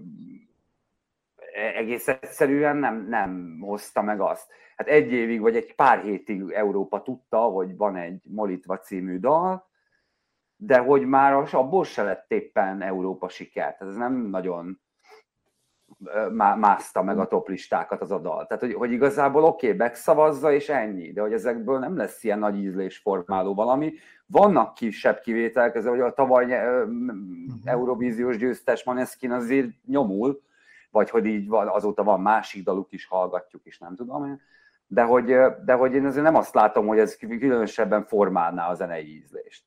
egész 1.75 2.09
egyszerűen 2.09 2.77
nem, 2.77 3.07
nem 3.09 3.59
hozta 3.61 4.03
meg 4.03 4.21
azt. 4.21 4.51
Hát 4.77 4.89
egy 4.89 5.13
évig, 5.13 5.41
vagy 5.41 5.57
egy 5.57 5.75
pár 5.75 6.03
hétig 6.03 6.51
Európa 6.51 7.03
tudta, 7.03 7.39
hogy 7.39 7.77
van 7.77 7.97
egy 7.97 8.21
Molitva 8.25 8.79
című 8.79 9.19
dal, 9.19 9.69
de 10.57 10.79
hogy 10.79 11.07
már 11.07 11.33
abból 11.53 11.85
se 11.85 12.03
lett 12.03 12.33
éppen 12.33 12.83
Európa 12.83 13.29
siker. 13.29 13.77
Tehát 13.77 13.95
ez 13.95 13.99
nem 13.99 14.15
nagyon 14.15 14.81
mászta 16.57 17.03
meg 17.03 17.19
a 17.19 17.27
toplistákat 17.27 18.01
az 18.01 18.11
a 18.11 18.19
dal. 18.19 18.47
Tehát, 18.47 18.63
hogy, 18.63 18.75
hogy 18.75 18.93
igazából 18.93 19.45
oké, 19.45 19.67
okay, 19.67 19.79
megszavazza, 19.79 20.53
és 20.53 20.69
ennyi, 20.69 21.13
de 21.13 21.21
hogy 21.21 21.33
ezekből 21.33 21.79
nem 21.79 21.97
lesz 21.97 22.25
ilyen 22.25 22.39
nagy 22.39 22.57
ízlés 22.57 22.99
formáló 22.99 23.55
valami. 23.55 23.95
Vannak 24.27 24.75
kisebb 24.75 25.21
kivételek, 25.21 25.75
ez, 25.75 25.87
hogy 25.87 26.01
a 26.01 26.13
tavaly 26.13 26.45
uh, 26.45 26.89
Eurovíziós 27.65 28.37
győztes 28.37 28.85
Maneskin 28.85 29.33
azért 29.33 29.69
nyomul, 29.87 30.43
vagy 30.91 31.11
hogy 31.11 31.25
így 31.25 31.49
van, 31.49 31.69
azóta 31.69 32.03
van 32.03 32.21
másik 32.21 32.65
daluk 32.65 32.93
is, 32.93 33.07
hallgatjuk 33.07 33.67
is, 33.67 33.79
nem 33.79 33.97
tudom. 33.97 34.41
De 34.87 35.03
hogy, 35.03 35.25
de 35.65 35.73
hogy 35.73 35.95
én 35.95 36.05
azért 36.05 36.25
nem 36.25 36.35
azt 36.35 36.55
látom, 36.55 36.87
hogy 36.87 36.99
ez 36.99 37.17
különösebben 37.17 38.05
formálná 38.05 38.69
a 38.69 38.75
zenei 38.75 39.17
ízlést. 39.17 39.65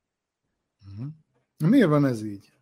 Uh-huh. 0.91 1.69
Miért 1.69 1.89
van 1.89 2.05
ez 2.05 2.23
így? 2.23 2.53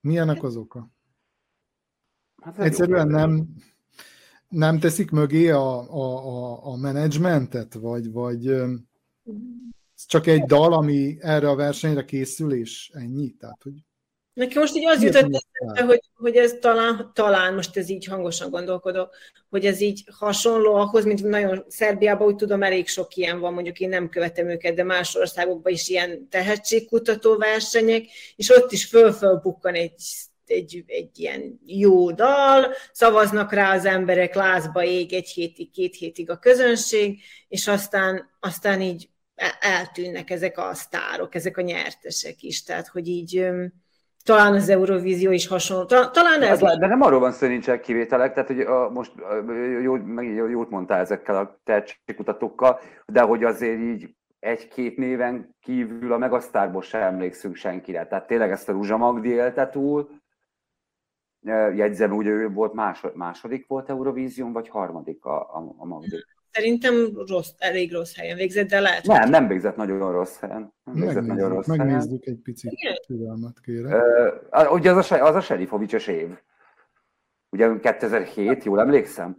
Milyenek 0.00 0.42
az 0.42 0.56
oka? 0.56 0.94
Hát 2.46 2.58
Egyszerűen 2.58 3.06
nem, 3.06 3.46
nem 4.48 4.78
teszik 4.78 5.10
mögé 5.10 5.50
a, 5.50 5.90
a, 5.90 6.26
a, 6.26 6.66
a 6.66 6.76
menedzsmentet, 6.76 7.74
vagy, 7.74 8.12
vagy 8.12 8.46
ez 9.94 10.06
csak 10.06 10.26
egy 10.26 10.42
dal, 10.42 10.72
ami 10.72 11.16
erre 11.20 11.48
a 11.48 11.54
versenyre 11.54 12.04
készül, 12.04 12.52
és 12.52 12.90
ennyi? 12.94 13.30
Tehát, 13.30 13.62
hogy 13.62 13.72
Nekem 14.32 14.60
most 14.60 14.76
így 14.76 14.86
az 14.86 15.02
jutott 15.02 15.42
eszembe, 15.62 15.84
hogy, 15.84 16.00
hogy 16.14 16.36
ez 16.36 16.52
talán, 16.60 17.10
talán, 17.14 17.54
most 17.54 17.76
ez 17.76 17.88
így 17.88 18.04
hangosan 18.04 18.50
gondolkodok, 18.50 19.14
hogy 19.48 19.66
ez 19.66 19.80
így 19.80 20.04
hasonló 20.12 20.74
ahhoz, 20.74 21.04
mint 21.04 21.22
nagyon 21.22 21.64
Szerbiában, 21.68 22.26
úgy 22.26 22.36
tudom, 22.36 22.62
elég 22.62 22.88
sok 22.88 23.14
ilyen 23.14 23.40
van, 23.40 23.52
mondjuk 23.52 23.80
én 23.80 23.88
nem 23.88 24.08
követem 24.08 24.48
őket, 24.48 24.74
de 24.74 24.84
más 24.84 25.14
országokban 25.14 25.72
is 25.72 25.88
ilyen 25.88 26.28
tehetségkutató 26.28 27.36
versenyek, 27.36 28.04
és 28.36 28.50
ott 28.50 28.72
is 28.72 28.84
föl-föl 28.84 29.36
bukkan 29.36 29.74
egy 29.74 29.94
egy, 30.50 30.84
egy 30.86 31.18
ilyen 31.18 31.60
jó 31.66 32.10
dal, 32.10 32.66
szavaznak 32.92 33.52
rá 33.52 33.74
az 33.74 33.84
emberek, 33.84 34.34
lázba 34.34 34.84
ég 34.84 35.12
egy 35.12 35.28
hétig, 35.28 35.70
két 35.70 35.94
hétig 35.94 36.30
a 36.30 36.38
közönség, 36.38 37.20
és 37.48 37.68
aztán, 37.68 38.30
aztán 38.40 38.80
így 38.80 39.08
eltűnnek 39.60 40.30
ezek 40.30 40.58
a 40.58 40.74
sztárok, 40.74 41.34
ezek 41.34 41.56
a 41.56 41.62
nyertesek 41.62 42.42
is, 42.42 42.62
tehát 42.62 42.88
hogy 42.88 43.08
így 43.08 43.48
talán 44.24 44.54
az 44.54 44.68
Eurovízió 44.68 45.30
is 45.30 45.46
hasonló. 45.46 45.84
Talán 45.84 46.42
ez... 46.42 46.58
De, 46.58 46.76
de 46.78 46.86
nem 46.86 47.02
arról 47.02 47.20
van 47.20 47.32
szó, 47.32 47.38
hogy 47.38 47.48
nincsenek 47.48 47.80
kivételek, 47.80 48.32
tehát 48.32 48.48
hogy 48.48 48.60
a, 48.60 48.90
most 48.90 49.12
jó, 49.82 49.96
jó, 50.20 50.48
jót 50.48 50.70
mondtál 50.70 51.00
ezekkel 51.00 51.36
a 51.36 51.60
tehetségkutatókkal, 51.64 52.80
de 53.06 53.20
hogy 53.20 53.44
azért 53.44 53.80
így 53.80 54.14
egy-két 54.38 54.96
néven 54.96 55.56
kívül 55.60 56.12
a 56.12 56.18
Megasztárból 56.18 56.82
sem 56.82 57.02
emlékszünk 57.02 57.56
senkire. 57.56 58.06
Tehát 58.06 58.26
tényleg 58.26 58.50
ezt 58.50 58.68
a 58.68 58.72
Ruzsa 58.72 58.96
Magdi 58.96 59.28
élte 59.28 59.68
túl, 59.68 60.10
jegyzem 61.74 62.12
úgy, 62.12 62.26
ő 62.26 62.48
volt 62.48 62.72
másod, 62.72 63.16
második 63.16 63.66
volt 63.66 63.88
Eurovízión, 63.88 64.52
vagy 64.52 64.68
harmadik 64.68 65.24
a, 65.24 65.40
a, 65.40 65.74
a 65.76 65.84
Magdi. 65.84 66.24
Szerintem 66.50 66.94
rossz, 67.26 67.50
elég 67.58 67.92
rossz 67.92 68.16
helyen 68.16 68.36
végzett, 68.36 68.68
de 68.68 68.80
lehet. 68.80 69.04
Nem, 69.04 69.30
nem 69.30 69.48
végzett 69.48 69.76
nagyon 69.76 70.12
rossz 70.12 70.38
helyen. 70.38 70.72
Nem 70.84 70.94
végzett 70.94 71.14
megnézzük, 71.14 71.34
nagyon 71.34 71.48
rossz 71.48 71.66
megnézzük 71.66 72.24
helyen. 72.24 72.38
egy 72.38 72.42
picit 72.42 73.00
türelmet, 73.06 73.60
kérek. 73.60 74.02
Uh, 74.50 74.72
ugye 74.72 74.92
az 74.92 75.10
a, 75.10 75.26
az 75.26 75.34
a 75.34 75.40
Serifovicsos 75.40 76.06
év. 76.06 76.28
Ugye 77.50 77.78
2007, 77.80 78.64
jól 78.64 78.80
emlékszem? 78.80 79.36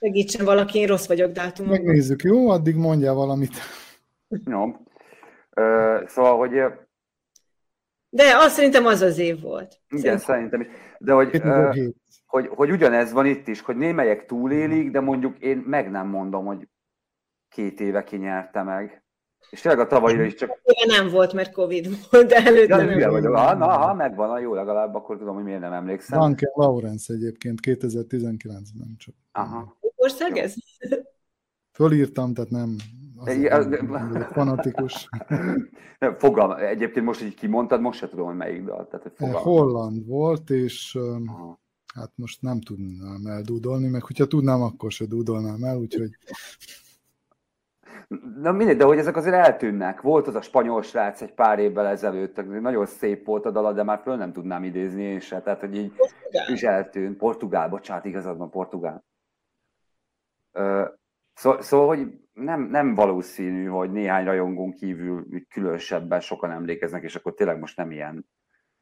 Segítsen 0.00 0.44
valaki, 0.44 0.78
én 0.78 0.86
rossz 0.86 1.06
vagyok 1.06 1.32
dátumon. 1.32 1.72
Megnézzük, 1.72 2.22
jó? 2.22 2.48
Addig 2.48 2.76
mondja 2.76 3.14
valamit. 3.14 3.54
Jó. 4.46 4.64
Uh, 4.64 6.06
szóval, 6.06 6.36
hogy... 6.38 6.52
De 8.14 8.36
azt 8.36 8.54
szerintem 8.54 8.86
az 8.86 9.00
az 9.00 9.18
év 9.18 9.40
volt. 9.40 9.80
Igen, 9.88 10.18
szerintem, 10.18 10.18
szerintem 10.18 10.60
is. 10.60 10.66
De 10.98 11.12
hogy, 11.12 11.36
uh, 11.36 11.92
hogy, 12.26 12.48
hogy 12.48 12.70
ugyanez 12.70 13.12
van 13.12 13.26
itt 13.26 13.48
is, 13.48 13.60
hogy 13.60 13.76
némelyek 13.76 14.26
túlélik, 14.26 14.90
de 14.90 15.00
mondjuk 15.00 15.38
én 15.38 15.56
meg 15.66 15.90
nem 15.90 16.08
mondom, 16.08 16.44
hogy 16.44 16.68
két 17.48 17.80
éve 17.80 18.04
kinyerte 18.04 18.62
meg. 18.62 19.04
És 19.50 19.60
tényleg 19.60 19.80
a 19.80 19.86
tavalyra 19.86 20.22
is 20.22 20.34
csak... 20.34 20.60
Nem 20.86 21.08
volt, 21.08 21.32
mert 21.32 21.52
Covid 21.52 21.88
volt, 22.10 22.26
de 22.26 22.36
előtte 22.36 22.76
ja, 22.76 22.84
nem 22.84 23.10
vagyok. 23.10 23.36
Ha, 23.36 23.54
na, 23.54 23.66
ha 23.66 23.94
megvan, 23.94 24.30
a 24.30 24.38
jó 24.38 24.54
legalább, 24.54 24.94
akkor 24.94 25.18
tudom, 25.18 25.34
hogy 25.34 25.44
miért 25.44 25.60
nem 25.60 25.72
emlékszem. 25.72 26.20
Duncan 26.20 26.50
Lawrence 26.54 27.14
egyébként 27.14 27.58
2019-ben 27.62 28.94
csak. 28.98 29.14
Aha. 29.32 29.76
Ország 29.96 30.36
ez? 30.36 30.54
Fölírtam, 31.72 32.34
tehát 32.34 32.50
nem 32.50 32.76
azért, 33.24 33.84
fanatikus. 34.32 35.08
Fogalma, 36.18 36.60
egyébként 36.60 37.06
most 37.06 37.22
így 37.22 37.34
kimondtad, 37.34 37.80
most 37.80 37.98
se 37.98 38.08
tudom, 38.08 38.26
hogy 38.26 38.36
melyik 38.36 38.64
dal. 38.64 38.88
Tehát, 38.88 39.12
hogy 39.18 39.42
Holland 39.42 40.06
volt, 40.06 40.50
és 40.50 40.98
Aha. 41.26 41.60
hát 41.94 42.12
most 42.14 42.42
nem 42.42 42.60
tudnám 42.60 43.26
eldúdolni, 43.26 43.88
meg 43.88 44.02
hogyha 44.02 44.26
tudnám, 44.26 44.62
akkor 44.62 44.92
se 44.92 45.04
dúdolnám 45.04 45.62
el, 45.64 45.76
úgyhogy 45.76 46.10
Na 48.36 48.52
mindegy, 48.52 48.76
de 48.76 48.84
hogy 48.84 48.98
ezek 48.98 49.16
azért 49.16 49.34
eltűnnek. 49.34 50.00
Volt 50.00 50.26
az 50.26 50.34
a 50.34 50.42
spanyol 50.42 50.82
srác 50.82 51.20
egy 51.20 51.32
pár 51.32 51.58
évvel 51.58 51.86
ezelőtt, 51.86 52.60
nagyon 52.60 52.86
szép 52.86 53.26
volt 53.26 53.46
a 53.46 53.50
dala, 53.50 53.72
de 53.72 53.82
már 53.82 54.00
föl 54.02 54.16
nem 54.16 54.32
tudnám 54.32 54.64
idézni 54.64 55.02
én 55.02 55.20
se. 55.20 55.40
Tehát, 55.40 55.60
hogy 55.60 55.76
így 55.76 55.92
Portugál. 55.92 56.52
is 56.52 56.62
eltűnt. 56.62 57.16
Portugál, 57.16 57.68
bocsánat, 57.68 58.04
igazad 58.04 58.38
van, 58.38 58.50
Portugál. 58.50 59.04
Szóval, 61.34 61.62
szó, 61.62 61.86
hogy 61.86 62.21
nem, 62.32 62.62
nem 62.62 62.94
valószínű, 62.94 63.66
hogy 63.66 63.92
néhány 63.92 64.24
rajongón 64.24 64.72
kívül 64.72 65.26
különösebben 65.48 66.20
sokan 66.20 66.50
emlékeznek, 66.50 67.02
és 67.02 67.14
akkor 67.14 67.34
tényleg 67.34 67.58
most 67.58 67.76
nem 67.76 67.90
ilyen 67.90 68.26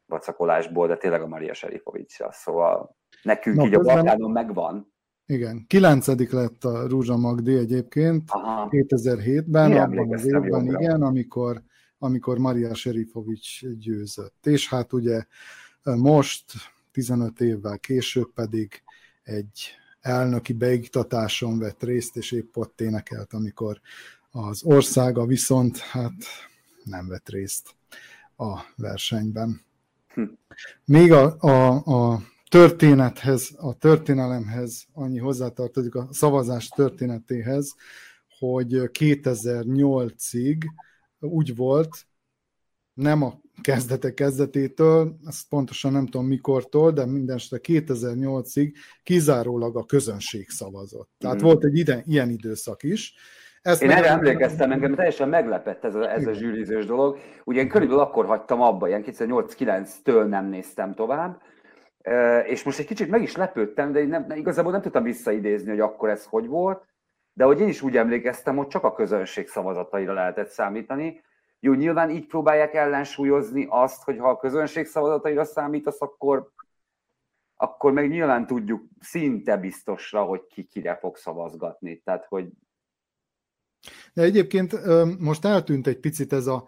vacakolásból, 0.05 0.87
de 0.87 0.97
tényleg 0.97 1.21
a 1.21 1.27
Maria 1.27 1.53
Serifovicsra. 1.53 2.31
Szóval 2.31 2.95
nekünk 3.21 3.55
no, 3.55 3.65
így 3.65 3.73
a 3.73 3.79
Balkánon 3.79 4.31
megvan. 4.31 4.93
Igen, 5.25 5.65
kilencedik 5.67 6.31
lett 6.31 6.63
a 6.63 6.87
Rúzsa 6.87 7.17
Magdi 7.17 7.57
egyébként 7.57 8.23
Aha. 8.27 8.67
2007-ben, 8.69 9.71
abban 9.71 10.13
az 10.13 10.25
évben, 10.25 10.65
igen, 10.65 11.01
amikor, 11.01 11.61
amikor 11.97 12.37
Maria 12.37 12.73
Serifovics 12.73 13.65
győzött. 13.65 14.45
És 14.45 14.69
hát 14.69 14.93
ugye 14.93 15.23
most, 15.83 16.43
15 16.91 17.41
évvel 17.41 17.79
később 17.79 18.33
pedig 18.33 18.83
egy 19.23 19.80
elnöki 20.01 20.53
beiktatáson 20.53 21.59
vett 21.59 21.83
részt, 21.83 22.17
és 22.17 22.31
épp 22.31 22.57
ott 22.57 22.81
énekelt, 22.81 23.33
amikor 23.33 23.81
az 24.31 24.63
országa 24.63 25.25
viszont 25.25 25.77
hát 25.77 26.13
nem 26.83 27.07
vett 27.07 27.29
részt 27.29 27.75
a 28.37 28.59
versenyben. 28.75 29.61
Hm. 30.13 30.23
Még 30.85 31.11
a, 31.11 31.35
a, 31.39 31.67
a 31.85 32.21
történethez, 32.49 33.51
a 33.57 33.73
történelemhez 33.73 34.85
annyi 34.93 35.19
hozzátartozik 35.19 35.95
a 35.95 36.07
szavazás 36.11 36.67
történetéhez, 36.67 37.75
hogy 38.39 38.73
2008-ig 38.73 40.63
úgy 41.19 41.55
volt, 41.55 42.05
nem 42.93 43.21
a 43.21 43.41
kezdete 43.61 44.13
kezdetétől, 44.13 45.15
ezt 45.27 45.49
pontosan 45.49 45.91
nem 45.91 46.05
tudom 46.05 46.27
mikortól, 46.27 46.91
de 46.91 47.05
mindenesetre 47.05 47.57
2008-ig 47.63 48.73
kizárólag 49.03 49.77
a 49.77 49.85
közönség 49.85 50.49
szavazott. 50.49 51.09
Tehát 51.17 51.41
mm. 51.41 51.45
volt 51.45 51.63
egy 51.63 51.77
ide, 51.77 52.01
ilyen 52.05 52.29
időszak 52.29 52.83
is. 52.83 53.13
Ezt 53.61 53.83
én 53.83 53.89
erre 53.89 54.07
emlékeztem, 54.07 54.71
engem 54.71 54.95
teljesen 54.95 55.29
meglepett 55.29 55.83
ez 55.83 55.95
a, 55.95 56.11
ez 56.11 56.27
a 56.27 56.33
zsűrizős 56.33 56.85
dolog. 56.85 57.17
Ugye 57.43 57.61
én 57.61 57.69
körülbelül 57.69 58.03
akkor 58.03 58.25
hagytam 58.25 58.61
abba, 58.61 58.87
ilyen 58.87 59.03
2008-9-től 59.05 60.27
nem 60.27 60.45
néztem 60.45 60.93
tovább, 60.93 61.41
és 62.45 62.63
most 62.63 62.79
egy 62.79 62.85
kicsit 62.85 63.09
meg 63.09 63.21
is 63.21 63.35
lepődtem, 63.35 63.91
de 63.91 63.99
én 63.99 64.07
nem, 64.07 64.25
igazából 64.35 64.71
nem 64.71 64.81
tudtam 64.81 65.03
visszaidézni, 65.03 65.69
hogy 65.69 65.79
akkor 65.79 66.09
ez 66.09 66.25
hogy 66.25 66.47
volt, 66.47 66.85
de 67.33 67.43
hogy 67.43 67.59
én 67.59 67.67
is 67.67 67.81
úgy 67.81 67.97
emlékeztem, 67.97 68.55
hogy 68.55 68.67
csak 68.67 68.83
a 68.83 68.93
közönség 68.93 69.47
szavazataira 69.47 70.13
lehetett 70.13 70.49
számítani, 70.49 71.21
jó, 71.63 71.73
nyilván 71.73 72.09
így 72.09 72.27
próbálják 72.27 72.73
ellensúlyozni 72.73 73.67
azt, 73.69 74.03
hogy 74.03 74.17
ha 74.17 74.29
a 74.29 74.37
közönség 74.37 74.85
szavazataira 74.85 75.43
számítasz, 75.43 76.01
akkor, 76.01 76.51
akkor 77.55 77.91
meg 77.91 78.09
nyilván 78.09 78.47
tudjuk 78.47 78.83
szinte 78.99 79.57
biztosra, 79.57 80.23
hogy 80.23 80.47
ki 80.47 80.63
kire 80.63 80.95
fog 80.95 81.17
szavazgatni. 81.17 81.99
Tehát, 81.99 82.25
hogy... 82.25 82.49
De 84.13 84.21
egyébként 84.21 84.75
most 85.19 85.45
eltűnt 85.45 85.87
egy 85.87 85.99
picit 85.99 86.33
ez 86.33 86.47
a, 86.47 86.65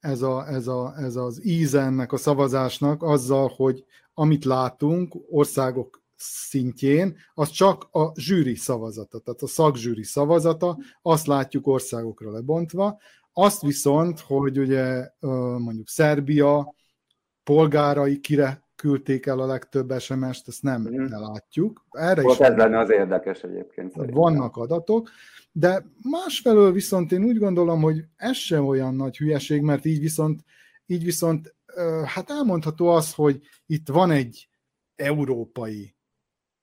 ez, 0.00 0.22
a, 0.22 0.48
ez, 0.48 0.66
a, 0.66 0.94
ez 0.96 1.16
az 1.16 1.44
íze 1.44 1.80
ennek 1.80 2.12
a 2.12 2.16
szavazásnak 2.16 3.02
azzal, 3.02 3.52
hogy 3.56 3.84
amit 4.14 4.44
látunk 4.44 5.14
országok 5.30 6.02
szintjén, 6.16 7.16
az 7.34 7.50
csak 7.50 7.88
a 7.90 8.20
zsűri 8.20 8.54
szavazata, 8.54 9.18
tehát 9.18 9.42
a 9.42 9.46
szakzsűri 9.46 10.02
szavazata, 10.02 10.78
azt 11.02 11.26
látjuk 11.26 11.66
országokra 11.66 12.30
lebontva, 12.30 12.98
azt 13.38 13.62
viszont, 13.62 14.20
hogy 14.20 14.58
ugye 14.58 15.10
mondjuk 15.58 15.88
Szerbia 15.88 16.74
polgárai 17.44 18.20
kire 18.20 18.62
küldték 18.76 19.26
el 19.26 19.38
a 19.38 19.46
legtöbb 19.46 19.98
SMS-t, 19.98 20.48
ezt 20.48 20.62
nem 20.62 20.80
mm. 20.80 21.04
látjuk. 21.04 21.86
Erre 21.90 22.22
Volt 22.22 22.40
is 22.40 22.46
ez 22.46 22.56
lenne 22.56 22.78
az 22.78 22.90
érdekes 22.90 23.42
egyébként. 23.42 23.90
Szerintem. 23.92 24.20
Vannak 24.20 24.56
adatok, 24.56 25.10
de 25.52 25.84
másfelől 26.02 26.72
viszont 26.72 27.12
én 27.12 27.24
úgy 27.24 27.38
gondolom, 27.38 27.80
hogy 27.80 28.04
ez 28.16 28.36
sem 28.36 28.66
olyan 28.66 28.94
nagy 28.94 29.16
hülyeség, 29.16 29.62
mert 29.62 29.84
így 29.84 30.00
viszont, 30.00 30.44
így 30.86 31.04
viszont 31.04 31.54
hát 32.04 32.30
elmondható 32.30 32.88
az, 32.88 33.14
hogy 33.14 33.40
itt 33.66 33.88
van 33.88 34.10
egy 34.10 34.48
európai 34.96 35.94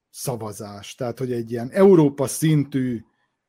szavazás, 0.10 0.96
tehát 0.96 1.20
hogy 1.20 1.32
egy 1.32 1.52
ilyen 1.52 1.70
Európa 1.72 2.28
szintű 2.28 3.02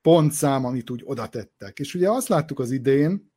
pontszám, 0.07 0.65
amit 0.65 0.91
úgy 0.91 1.03
oda 1.05 1.29
tettek. 1.29 1.79
És 1.79 1.95
ugye 1.95 2.11
azt 2.11 2.29
láttuk 2.29 2.59
az 2.59 2.71
idén, 2.71 3.33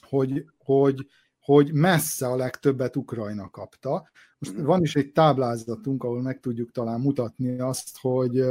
hogy, 0.00 0.46
hogy, 0.58 1.06
hogy 1.40 1.72
messze 1.72 2.26
a 2.26 2.36
legtöbbet 2.36 2.96
Ukrajna 2.96 3.50
kapta. 3.50 4.10
Most 4.38 4.54
van 4.56 4.82
is 4.82 4.96
egy 4.96 5.12
táblázatunk, 5.12 6.04
ahol 6.04 6.22
meg 6.22 6.40
tudjuk 6.40 6.72
talán 6.72 7.00
mutatni 7.00 7.58
azt, 7.58 7.98
hogy 8.00 8.44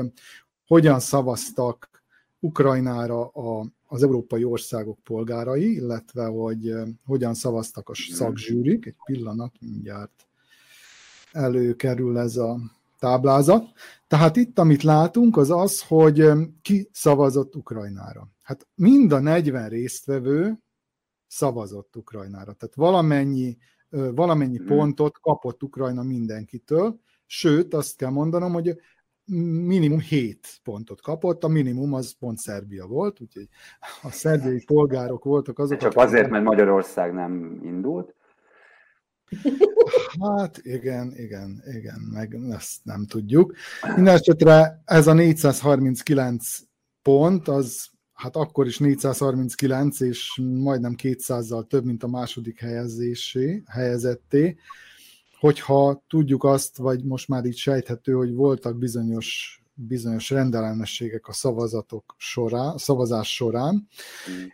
hogyan 0.68 1.00
szavaztak 1.00 2.04
Ukrajnára 2.40 3.28
a, 3.28 3.66
az 3.88 4.04
európai 4.04 4.44
országok 4.44 5.00
polgárai, 5.04 5.74
illetve 5.74 6.26
hogy 6.26 6.74
hogyan 7.06 7.34
szavaztak 7.34 7.90
a 7.90 7.94
szakzsűrik. 7.96 8.86
Egy 8.86 8.96
pillanat, 9.06 9.54
mindjárt 9.60 10.28
előkerül 11.32 12.18
ez 12.18 12.38
a 12.38 12.60
táblázat. 13.04 13.66
Tehát 14.08 14.36
itt, 14.36 14.60
amit 14.60 14.84
látunk, 14.84 15.38
az 15.38 15.50
az, 15.50 15.82
hogy 15.88 16.30
ki 16.62 16.90
szavazott 16.92 17.56
Ukrajnára. 17.56 18.28
Hát 18.42 18.68
mind 18.76 19.12
a 19.12 19.20
40 19.20 19.70
résztvevő 19.70 20.60
szavazott 21.28 21.96
Ukrajnára. 21.96 22.54
Tehát 22.54 22.76
valamennyi, 22.76 23.58
valamennyi 23.90 24.58
hmm. 24.58 24.66
pontot 24.66 25.20
kapott 25.20 25.64
Ukrajna 25.64 26.04
mindenkitől, 26.04 27.00
sőt, 27.26 27.74
azt 27.74 27.98
kell 27.98 28.10
mondanom, 28.10 28.54
hogy 28.54 28.76
minimum 29.66 30.00
7 30.00 30.48
pontot 30.64 31.02
kapott, 31.02 31.44
a 31.44 31.48
minimum 31.48 31.94
az 31.94 32.12
pont 32.20 32.38
Szerbia 32.38 32.88
volt, 32.88 33.22
úgyhogy 33.22 33.48
a 34.02 34.10
szerbiai 34.10 34.64
polgárok 34.66 35.24
voltak 35.24 35.60
azok. 35.60 35.80
Csak 35.80 35.96
azért, 35.96 36.30
mert 36.30 36.44
Magyarország 36.44 37.14
nem 37.14 37.62
indult. 37.64 38.16
Hát 40.22 40.60
igen, 40.64 41.14
igen, 41.18 41.64
igen, 41.78 42.00
meg 42.12 42.38
ezt 42.52 42.78
nem 42.84 43.06
tudjuk. 43.06 43.54
Mindenesetre 43.96 44.82
ez 44.86 45.08
a 45.08 45.14
439 45.14 46.60
pont, 47.02 47.48
az 47.48 47.92
hát 48.14 48.36
akkor 48.36 48.68
is 48.68 48.78
439, 48.78 50.00
és 50.00 50.42
majdnem 50.44 50.96
200-zal 50.98 51.68
több, 51.68 51.86
mint 51.86 52.04
a 52.04 52.08
második 52.08 52.60
helyezésé, 52.60 53.64
helyezetté, 53.68 54.58
hogyha 55.40 56.04
tudjuk 56.08 56.44
azt, 56.44 56.78
vagy 56.78 57.04
most 57.04 57.28
már 57.28 57.46
így 57.46 57.58
sejthető, 57.58 58.14
hogy 58.14 58.34
voltak 58.34 58.78
bizonyos 58.78 59.63
bizonyos 59.74 60.30
rendellenességek 60.30 61.28
a 61.28 61.34
szavazatok 61.34 62.16
során, 62.18 62.78
szavazás 62.78 63.36
során. 63.36 63.88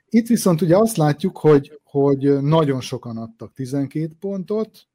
Itt 0.10 0.28
viszont 0.28 0.62
ugye 0.62 0.78
azt 0.78 0.98
látjuk, 0.98 1.38
hogy, 1.38 1.80
hogy 1.84 2.42
nagyon 2.42 2.82
sokan 2.82 3.18
adtak 3.18 3.54
12 3.54 4.14
pontot, 4.20 4.88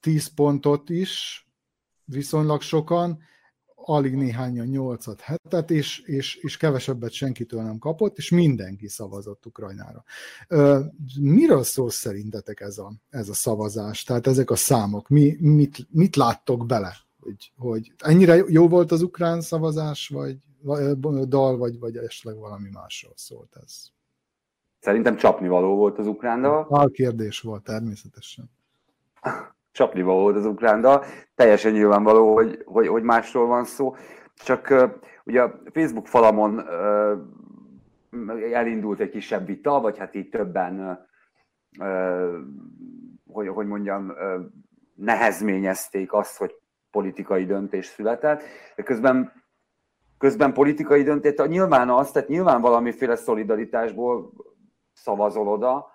10 0.00 0.34
pontot 0.34 0.90
is, 0.90 1.46
viszonylag 2.04 2.60
sokan, 2.60 3.18
alig 3.74 4.14
néhányan 4.14 4.68
8-at, 4.70 5.38
7 5.50 5.70
és, 5.70 5.98
és, 5.98 6.34
és 6.34 6.56
kevesebbet 6.56 7.12
senkitől 7.12 7.62
nem 7.62 7.78
kapott, 7.78 8.16
és 8.16 8.30
mindenki 8.30 8.88
szavazott 8.88 9.46
Ukrajnára. 9.46 10.04
Miről 11.20 11.62
szól 11.62 11.90
szerintetek 11.90 12.60
ez 12.60 12.78
a, 12.78 12.92
ez 13.08 13.28
a 13.28 13.34
szavazás? 13.34 14.02
Tehát 14.02 14.26
ezek 14.26 14.50
a 14.50 14.56
számok, 14.56 15.08
mi, 15.08 15.36
mit, 15.40 15.86
mit 15.90 16.16
láttok 16.16 16.66
bele? 16.66 17.05
Hogy, 17.26 17.52
hogy 17.56 17.92
ennyire 17.98 18.34
jó 18.46 18.68
volt 18.68 18.92
az 18.92 19.02
ukrán 19.02 19.40
szavazás, 19.40 20.08
vagy, 20.08 20.36
dal, 21.28 21.56
vagy, 21.56 21.78
vagy 21.78 21.96
esetleg 21.96 22.36
valami 22.36 22.68
másról 22.72 23.12
szólt 23.16 23.56
ez? 23.64 23.94
Szerintem 24.80 25.16
csapnivaló 25.16 25.76
volt 25.76 25.98
az 25.98 26.06
ukrán 26.06 26.40
dal. 26.40 26.66
A 26.68 26.86
kérdés 26.86 27.40
volt 27.40 27.62
természetesen. 27.62 28.50
Csapnivaló 29.72 30.20
volt 30.20 30.36
az 30.36 30.46
ukrán 30.46 30.80
dal. 30.80 31.04
Teljesen 31.34 31.72
nyilvánvaló, 31.72 32.34
hogy, 32.34 32.62
hogy, 32.64 32.86
hogy 32.86 33.02
másról 33.02 33.46
van 33.46 33.64
szó. 33.64 33.94
Csak 34.34 34.74
ugye 35.24 35.42
a 35.42 35.60
Facebook 35.72 36.06
falamon 36.06 36.64
elindult 38.52 39.00
egy 39.00 39.10
kisebb 39.10 39.46
vita, 39.46 39.80
vagy 39.80 39.98
hát 39.98 40.14
így 40.14 40.28
többen, 40.28 41.06
hogy, 43.26 43.48
hogy 43.48 43.66
mondjam, 43.66 44.12
nehezményezték 44.94 46.12
azt, 46.12 46.36
hogy 46.36 46.54
politikai 46.96 47.44
döntés 47.44 47.86
született, 47.86 48.42
de 48.76 48.82
közben, 48.82 49.32
közben 50.18 50.52
politikai 50.52 51.02
döntés, 51.02 51.34
nyilván 51.46 51.90
az, 51.90 52.10
tehát 52.10 52.28
nyilván 52.28 52.60
valamiféle 52.60 53.16
szolidaritásból 53.16 54.32
szavazol 54.92 55.48
oda, 55.48 55.86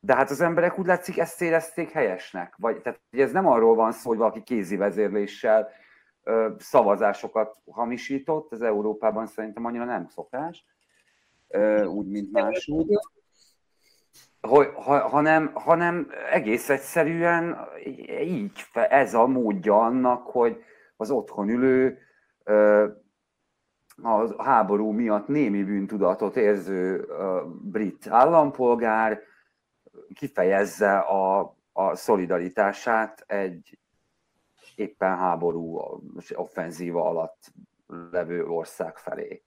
de 0.00 0.14
hát 0.14 0.30
az 0.30 0.40
emberek 0.40 0.78
úgy 0.78 0.86
látszik 0.86 1.18
ezt 1.18 1.42
érezték 1.42 1.90
helyesnek. 1.90 2.54
Vagy, 2.56 2.82
tehát 2.82 3.00
ez 3.10 3.32
nem 3.32 3.46
arról 3.46 3.74
van 3.74 3.92
szó, 3.92 4.08
hogy 4.08 4.18
valaki 4.18 4.42
kézi 4.42 4.76
vezérléssel 4.76 5.68
ö, 6.22 6.52
szavazásokat 6.58 7.56
hamisított, 7.70 8.52
ez 8.52 8.60
Európában 8.60 9.26
szerintem 9.26 9.64
annyira 9.64 9.84
nem 9.84 10.06
szokás, 10.08 10.64
ö, 11.48 11.84
úgy, 11.84 12.06
mint 12.06 12.32
máshogy 12.32 12.86
hogy, 12.86 12.98
ha, 14.46 15.08
hanem, 15.08 15.50
hanem 15.54 16.10
egész 16.30 16.68
egyszerűen 16.68 17.58
így, 18.22 18.64
ez 18.72 19.14
a 19.14 19.26
módja 19.26 19.78
annak, 19.78 20.26
hogy 20.26 20.62
az 20.96 21.10
otthon 21.10 21.48
ülő, 21.48 21.98
a 24.02 24.42
háború 24.42 24.90
miatt 24.90 25.26
némi 25.26 25.64
bűntudatot 25.64 26.36
érző 26.36 27.06
brit 27.62 28.06
állampolgár 28.08 29.20
kifejezze 30.14 30.98
a, 30.98 31.56
a 31.72 31.96
szolidaritását 31.96 33.24
egy 33.26 33.78
éppen 34.74 35.16
háború 35.16 35.80
offenzíva 36.34 37.08
alatt 37.08 37.52
levő 38.10 38.46
ország 38.46 38.96
felé. 38.96 39.42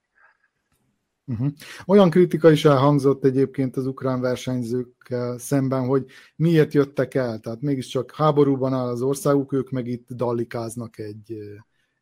Uh-huh. 1.28 1.48
Olyan 1.86 2.10
kritika 2.10 2.50
is 2.50 2.64
elhangzott 2.64 3.24
egyébként 3.24 3.76
az 3.76 3.86
ukrán 3.86 4.20
versenyzőkkel 4.20 5.38
szemben, 5.38 5.86
hogy 5.86 6.04
miért 6.36 6.72
jöttek 6.74 7.14
el, 7.14 7.38
tehát 7.38 7.60
mégiscsak 7.60 8.14
háborúban 8.14 8.74
áll 8.74 8.88
az 8.88 9.02
országuk, 9.02 9.52
ők 9.52 9.70
meg 9.70 9.86
itt 9.86 10.08
dallikáznak 10.08 10.98
egy, 10.98 11.38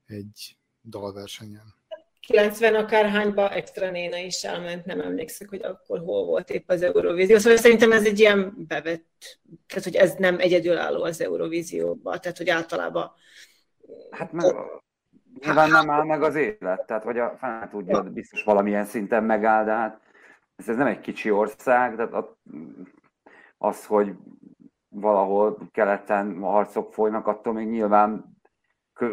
egy 0.07 0.57
dalversenyen. 0.83 1.75
90 2.27 2.75
akárhányba 2.75 3.51
extra 3.51 3.91
néna 3.91 4.17
is 4.17 4.45
elment, 4.45 4.85
nem 4.85 5.01
emlékszek, 5.01 5.49
hogy 5.49 5.63
akkor 5.63 5.99
hol 5.99 6.25
volt 6.25 6.51
épp 6.51 6.69
az 6.69 6.83
Eurovízió. 6.83 7.39
Szóval 7.39 7.59
szerintem 7.59 7.93
ez 7.93 8.05
egy 8.07 8.19
ilyen 8.19 8.55
bevett, 8.69 9.41
tehát 9.67 9.85
hogy 9.85 9.95
ez 9.95 10.15
nem 10.19 10.39
egyedülálló 10.39 11.03
az 11.03 11.21
Eurovízióban, 11.21 12.21
tehát 12.21 12.39
hogy 12.39 12.49
általában 12.49 13.13
Hát 14.11 14.33
meg 14.33 14.55
Nyilván 15.41 15.71
nem 15.71 15.91
áll 15.91 16.05
meg 16.05 16.23
az 16.23 16.35
élet, 16.35 16.87
tehát 16.87 17.03
hogy 17.03 17.19
a 17.19 17.35
fán 17.39 17.69
tudja, 17.69 18.03
biztos 18.03 18.45
valamilyen 18.45 18.85
szinten 18.85 19.25
megáll, 19.25 19.65
de 19.65 19.73
hát 19.73 20.01
ez, 20.57 20.69
ez 20.69 20.77
nem 20.77 20.87
egy 20.87 21.01
kicsi 21.01 21.31
ország, 21.31 21.97
de 21.97 22.09
az, 23.59 23.87
hogy 23.87 24.13
valahol 24.89 25.59
keleten 25.73 26.39
harcok 26.41 26.93
folynak, 26.93 27.27
attól 27.27 27.53
még 27.53 27.69
nyilván 27.69 28.37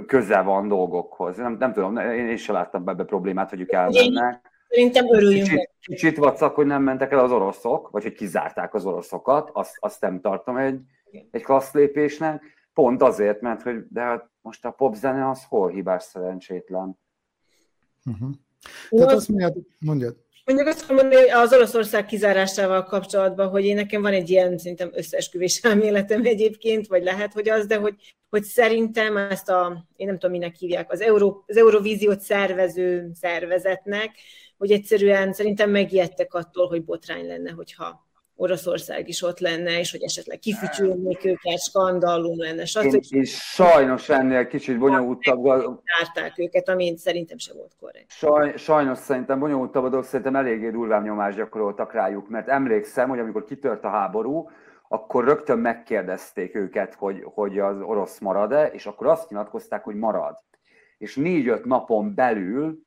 közel 0.05 0.43
van 0.43 0.67
dolgokhoz. 0.67 1.37
Nem, 1.37 1.55
nem 1.59 1.73
tudom, 1.73 1.97
én, 1.97 2.27
én 2.27 2.37
sem 2.37 2.55
láttam 2.55 2.87
ebbe 2.87 3.03
problémát, 3.03 3.49
hogy 3.49 3.59
ők 3.59 3.71
elmennek. 3.71 4.51
Szerintem 4.67 5.05
örüljünk. 5.13 5.47
Kicsit, 5.47 5.69
kicsit 5.79 6.17
vacak, 6.17 6.55
hogy 6.55 6.65
nem 6.65 6.83
mentek 6.83 7.11
el 7.11 7.19
az 7.19 7.31
oroszok, 7.31 7.89
vagy 7.89 8.03
hogy 8.03 8.13
kizárták 8.13 8.73
az 8.73 8.85
oroszokat, 8.85 9.49
azt, 9.53 9.77
azt 9.79 10.01
nem 10.01 10.21
tartom 10.21 10.57
egy, 10.57 10.79
egy 11.31 11.43
klassz 11.43 11.73
lépésnek. 11.73 12.43
Pont 12.73 13.01
azért, 13.01 13.41
mert 13.41 13.61
hogy 13.61 13.85
de 13.89 14.01
hát 14.01 14.29
most 14.43 14.65
a 14.65 14.71
popzene 14.71 15.29
az 15.29 15.43
hol 15.43 15.69
hibás 15.69 16.03
szerencsétlen? 16.03 16.99
Uh-huh. 18.05 18.29
Tehát 18.89 19.11
azt 19.11 19.29
mondjad, 19.29 19.57
mondjad. 19.79 20.15
Mondjuk 20.45 20.67
azt 20.67 20.87
mondani, 20.87 21.15
hogy 21.15 21.29
az 21.29 21.53
Oroszország 21.53 22.05
kizárásával 22.05 22.83
kapcsolatban, 22.83 23.49
hogy 23.49 23.65
én 23.65 23.75
nekem 23.75 24.01
van 24.01 24.13
egy 24.13 24.29
ilyen 24.29 24.57
szerintem 24.57 24.89
összeesküvés 24.93 25.61
elméletem 25.63 26.25
egyébként, 26.25 26.87
vagy 26.87 27.03
lehet, 27.03 27.33
hogy 27.33 27.49
az, 27.49 27.65
de 27.65 27.77
hogy, 27.77 28.15
hogy 28.29 28.43
szerintem 28.43 29.17
ezt 29.17 29.49
a, 29.49 29.85
én 29.95 30.07
nem 30.07 30.17
tudom, 30.17 30.31
minek 30.31 30.55
hívják, 30.55 30.91
az, 30.91 31.01
Euró, 31.01 31.43
az 31.47 31.57
Eurovíziót 31.57 32.19
szervező 32.19 33.11
szervezetnek, 33.13 34.11
hogy 34.57 34.71
egyszerűen 34.71 35.33
szerintem 35.33 35.69
megijedtek 35.69 36.33
attól, 36.33 36.67
hogy 36.67 36.83
botrány 36.83 37.27
lenne, 37.27 37.51
hogyha 37.51 38.07
Oroszország 38.43 39.07
is 39.07 39.21
ott 39.21 39.39
lenne, 39.39 39.79
és 39.79 39.91
hogy 39.91 40.03
esetleg 40.03 40.39
kifütyülnék 40.39 41.25
őket, 41.25 41.59
skandallum 41.59 42.39
lenne, 42.39 42.65
stb. 42.65 42.93
Én, 42.93 43.01
én 43.09 43.23
sajnos 43.25 44.09
ennél 44.09 44.47
kicsit 44.47 44.77
bonyolultabb. 44.77 45.43
Zárták 45.43 46.39
őket, 46.39 46.69
ami 46.69 46.93
szerintem 46.97 47.37
sem 47.37 47.55
volt 47.55 47.75
korrekt. 47.79 48.11
Saj, 48.11 48.57
sajnos 48.57 48.97
szerintem 48.97 49.39
bonyolultabb 49.39 49.83
a 49.83 49.89
dolog, 49.89 50.05
szerintem 50.05 50.35
eléggé 50.35 50.69
durván 50.69 51.03
nyomást 51.03 51.37
gyakoroltak 51.37 51.93
rájuk, 51.93 52.29
mert 52.29 52.47
emlékszem, 52.47 53.09
hogy 53.09 53.19
amikor 53.19 53.43
kitört 53.45 53.83
a 53.83 53.89
háború, 53.89 54.49
akkor 54.87 55.23
rögtön 55.23 55.59
megkérdezték 55.59 56.55
őket, 56.55 56.93
hogy, 56.93 57.21
hogy 57.23 57.59
az 57.59 57.81
orosz 57.81 58.19
marad-e, 58.19 58.65
és 58.65 58.85
akkor 58.85 59.07
azt 59.07 59.29
nyilatkozták, 59.29 59.83
hogy 59.83 59.95
marad. 59.95 60.35
És 60.97 61.15
négy-öt 61.15 61.65
napon 61.65 62.15
belül 62.15 62.79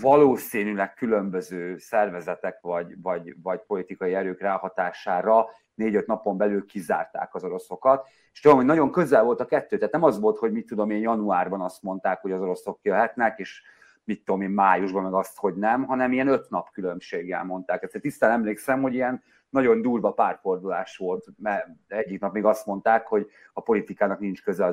valószínűleg 0.00 0.94
különböző 0.94 1.76
szervezetek 1.78 2.58
vagy, 2.60 3.02
vagy, 3.02 3.36
vagy 3.42 3.60
politikai 3.66 4.14
erők 4.14 4.40
ráhatására 4.40 5.46
négy-öt 5.74 6.06
napon 6.06 6.36
belül 6.36 6.66
kizárták 6.66 7.34
az 7.34 7.44
oroszokat. 7.44 8.08
És 8.32 8.40
tudom, 8.40 8.56
hogy 8.56 8.66
nagyon 8.66 8.90
közel 8.90 9.24
volt 9.24 9.40
a 9.40 9.46
kettő, 9.46 9.76
tehát 9.76 9.92
nem 9.92 10.02
az 10.02 10.20
volt, 10.20 10.38
hogy 10.38 10.52
mit 10.52 10.66
tudom 10.66 10.90
én, 10.90 11.00
januárban 11.00 11.60
azt 11.60 11.82
mondták, 11.82 12.20
hogy 12.20 12.32
az 12.32 12.40
oroszok 12.40 12.78
jöhetnek, 12.82 13.38
és 13.38 13.62
mit 14.04 14.24
tudom 14.24 14.42
én, 14.42 14.50
májusban 14.50 15.02
meg 15.02 15.12
azt, 15.12 15.38
hogy 15.38 15.54
nem, 15.54 15.84
hanem 15.84 16.12
ilyen 16.12 16.28
öt 16.28 16.50
nap 16.50 16.70
különbséggel 16.70 17.44
mondták. 17.44 17.82
Ezt 17.82 18.00
tisztán 18.00 18.30
emlékszem, 18.30 18.82
hogy 18.82 18.94
ilyen 18.94 19.22
nagyon 19.48 19.82
durva 19.82 20.12
párfordulás 20.12 20.96
volt, 20.96 21.26
mert 21.36 21.66
egyik 21.88 22.20
nap 22.20 22.32
még 22.32 22.44
azt 22.44 22.66
mondták, 22.66 23.06
hogy 23.06 23.26
a 23.52 23.60
politikának 23.60 24.18
nincs 24.18 24.42
köze 24.42 24.64
a 24.64 24.72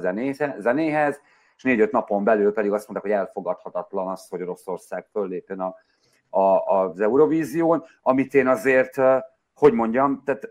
zenéhez, 0.59 1.21
és 1.59 1.65
négy-öt 1.65 1.91
napon 1.91 2.23
belül 2.23 2.53
pedig 2.53 2.71
azt 2.71 2.87
mondták, 2.87 3.11
hogy 3.11 3.21
elfogadhatatlan 3.21 4.07
az, 4.07 4.27
hogy 4.29 4.41
Oroszország 4.41 5.07
föllépjen 5.11 5.59
a, 5.59 5.75
a, 6.29 6.79
az 6.79 6.99
Eurovízión, 6.99 7.83
amit 8.01 8.33
én 8.33 8.47
azért, 8.47 8.95
hogy 9.53 9.73
mondjam, 9.73 10.23
tehát 10.25 10.49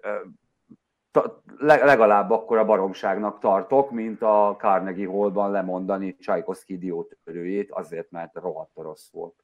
legalább 1.59 2.31
akkor 2.31 2.59
a 2.59 2.65
baromságnak 2.65 3.39
tartok, 3.39 3.91
mint 3.91 4.23
a 4.23 4.57
Carnegie 4.59 5.09
Hallban 5.09 5.51
lemondani 5.51 6.17
Csajkoszki 6.17 6.73
idiótörőjét, 6.73 7.71
azért, 7.71 8.11
mert 8.11 8.35
rohadt 8.35 8.73
rossz 8.75 9.11
volt. 9.13 9.35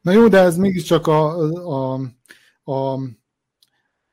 Na 0.00 0.12
jó, 0.12 0.28
de 0.28 0.38
ez 0.38 0.56
mégiscsak 0.56 1.06
a, 1.06 1.36
a, 1.48 2.00
a, 2.64 2.98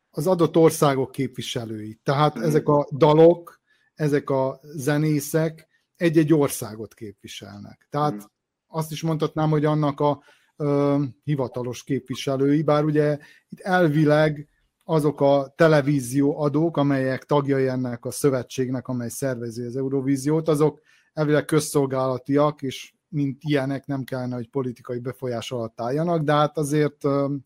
az 0.09 0.27
adott 0.27 0.57
országok 0.57 1.11
képviselői. 1.11 1.99
Tehát 2.03 2.39
mm. 2.39 2.41
ezek 2.41 2.67
a 2.67 2.87
dalok, 2.91 3.61
ezek 3.95 4.29
a 4.29 4.59
zenészek 4.61 5.66
egy-egy 5.97 6.33
országot 6.33 6.93
képviselnek. 6.93 7.87
Tehát 7.89 8.11
hmm. 8.11 8.31
azt 8.67 8.91
is 8.91 9.01
mondhatnám, 9.01 9.49
hogy 9.49 9.65
annak 9.65 9.99
a 9.99 10.23
ö, 10.55 11.03
hivatalos 11.23 11.83
képviselői, 11.83 12.63
bár 12.63 12.83
ugye 12.83 13.17
itt 13.49 13.59
elvileg 13.59 14.49
azok 14.83 15.21
a 15.21 15.53
televízió 15.55 16.39
adók, 16.41 16.77
amelyek 16.77 17.23
tagjai 17.23 17.67
ennek 17.67 18.05
a 18.05 18.11
szövetségnek, 18.11 18.87
amely 18.87 19.09
szervezi 19.09 19.63
az 19.63 19.75
Eurovíziót, 19.75 20.47
azok 20.47 20.81
elvileg 21.13 21.45
közszolgálatiak, 21.45 22.61
és 22.61 22.93
mint 23.09 23.37
ilyenek 23.43 23.85
nem 23.85 24.03
kellene, 24.03 24.35
hogy 24.35 24.49
politikai 24.49 24.99
befolyás 24.99 25.51
alatt 25.51 25.81
álljanak, 25.81 26.23
de 26.23 26.33
hát 26.33 26.57
azért 26.57 27.01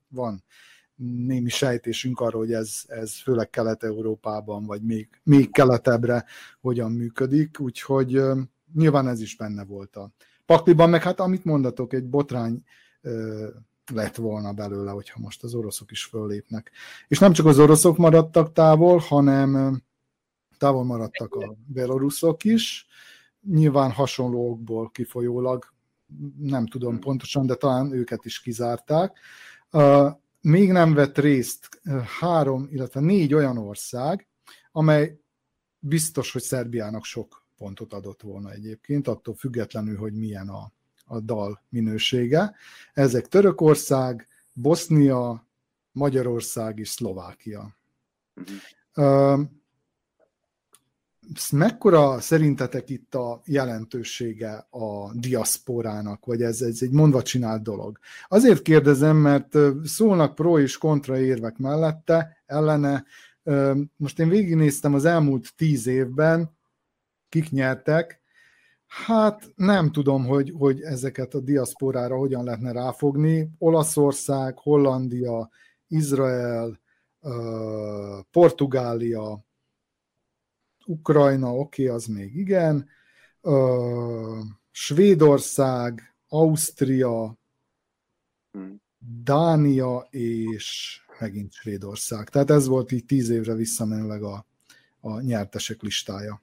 van 0.07 0.43
némi 1.01 1.49
sejtésünk 1.49 2.19
arról, 2.19 2.41
hogy 2.41 2.53
ez, 2.53 2.83
ez 2.87 3.21
főleg 3.21 3.49
Kelet-Európában, 3.49 4.65
vagy 4.65 4.81
még, 4.81 5.09
még 5.23 5.51
keletebbre 5.51 6.25
hogyan 6.61 6.91
működik, 6.91 7.59
úgyhogy 7.59 8.21
nyilván 8.73 9.07
ez 9.07 9.21
is 9.21 9.35
benne 9.35 9.63
volt 9.63 9.95
a 9.95 10.11
pakliban, 10.45 10.89
meg 10.89 11.03
hát 11.03 11.19
amit 11.19 11.45
mondatok, 11.45 11.93
egy 11.93 12.05
botrány 12.05 12.63
lett 13.93 14.15
volna 14.15 14.53
belőle, 14.53 14.91
hogyha 14.91 15.19
most 15.19 15.43
az 15.43 15.53
oroszok 15.53 15.91
is 15.91 16.03
föllépnek. 16.03 16.71
És 17.07 17.19
nem 17.19 17.33
csak 17.33 17.45
az 17.45 17.59
oroszok 17.59 17.97
maradtak 17.97 18.53
távol, 18.53 18.97
hanem 18.97 19.81
távol 20.57 20.83
maradtak 20.83 21.35
a 21.35 21.55
beloruszok 21.65 22.43
is, 22.43 22.87
nyilván 23.47 23.91
hasonlókból 23.91 24.89
kifolyólag, 24.89 25.73
nem 26.39 26.65
tudom 26.65 26.99
pontosan, 26.99 27.45
de 27.45 27.55
talán 27.55 27.91
őket 27.91 28.25
is 28.25 28.41
kizárták. 28.41 29.19
Még 30.41 30.71
nem 30.71 30.93
vett 30.93 31.17
részt 31.17 31.69
három, 32.19 32.67
illetve 32.71 32.99
négy 32.99 33.33
olyan 33.33 33.57
ország, 33.57 34.27
amely 34.71 35.19
biztos, 35.79 36.31
hogy 36.31 36.41
Szerbiának 36.41 37.05
sok 37.05 37.45
pontot 37.57 37.93
adott 37.93 38.21
volna 38.21 38.51
egyébként, 38.51 39.07
attól 39.07 39.35
függetlenül, 39.35 39.97
hogy 39.97 40.13
milyen 40.13 40.49
a, 40.49 40.71
a 41.05 41.19
dal 41.19 41.61
minősége. 41.69 42.55
Ezek 42.93 43.27
Törökország, 43.27 44.27
Bosznia, 44.53 45.47
Magyarország 45.91 46.79
és 46.79 46.89
Szlovákia. 46.89 47.77
Uh-huh. 48.95 49.41
Mekkora 51.51 52.19
szerintetek 52.19 52.89
itt 52.89 53.15
a 53.15 53.41
jelentősége 53.45 54.67
a 54.69 55.13
diaszporának, 55.13 56.25
vagy 56.25 56.41
ez, 56.41 56.61
ez 56.61 56.77
egy 56.81 56.91
mondva 56.91 57.21
csinált 57.21 57.63
dolog? 57.63 57.99
Azért 58.27 58.61
kérdezem, 58.61 59.17
mert 59.17 59.57
szólnak 59.83 60.35
pro 60.35 60.59
és 60.59 60.77
kontra 60.77 61.19
érvek 61.19 61.57
mellette, 61.57 62.43
ellene. 62.45 63.05
Most 63.95 64.19
én 64.19 64.29
végignéztem 64.29 64.93
az 64.93 65.05
elmúlt 65.05 65.55
tíz 65.55 65.87
évben, 65.87 66.57
kik 67.29 67.49
nyertek, 67.49 68.21
Hát 69.05 69.51
nem 69.55 69.91
tudom, 69.91 70.25
hogy, 70.25 70.53
hogy 70.57 70.81
ezeket 70.81 71.33
a 71.33 71.39
diaszporára 71.39 72.17
hogyan 72.17 72.43
lehetne 72.43 72.71
ráfogni. 72.71 73.49
Olaszország, 73.57 74.57
Hollandia, 74.57 75.49
Izrael, 75.87 76.79
Portugália, 78.31 79.45
Ukrajna, 80.91 81.53
oké, 81.53 81.83
okay, 81.83 81.95
az 81.95 82.05
még 82.05 82.35
igen, 82.35 82.89
Svédország, 84.71 86.15
Ausztria, 86.27 87.37
hmm. 88.51 88.81
Dánia 89.23 90.07
és 90.09 90.99
megint 91.19 91.53
Svédország. 91.53 92.29
Tehát 92.29 92.49
ez 92.49 92.67
volt 92.67 92.91
így 92.91 93.05
tíz 93.05 93.29
évre 93.29 93.53
visszamenőleg 93.53 94.23
a, 94.23 94.45
a 94.99 95.21
nyertesek 95.21 95.81
listája. 95.81 96.41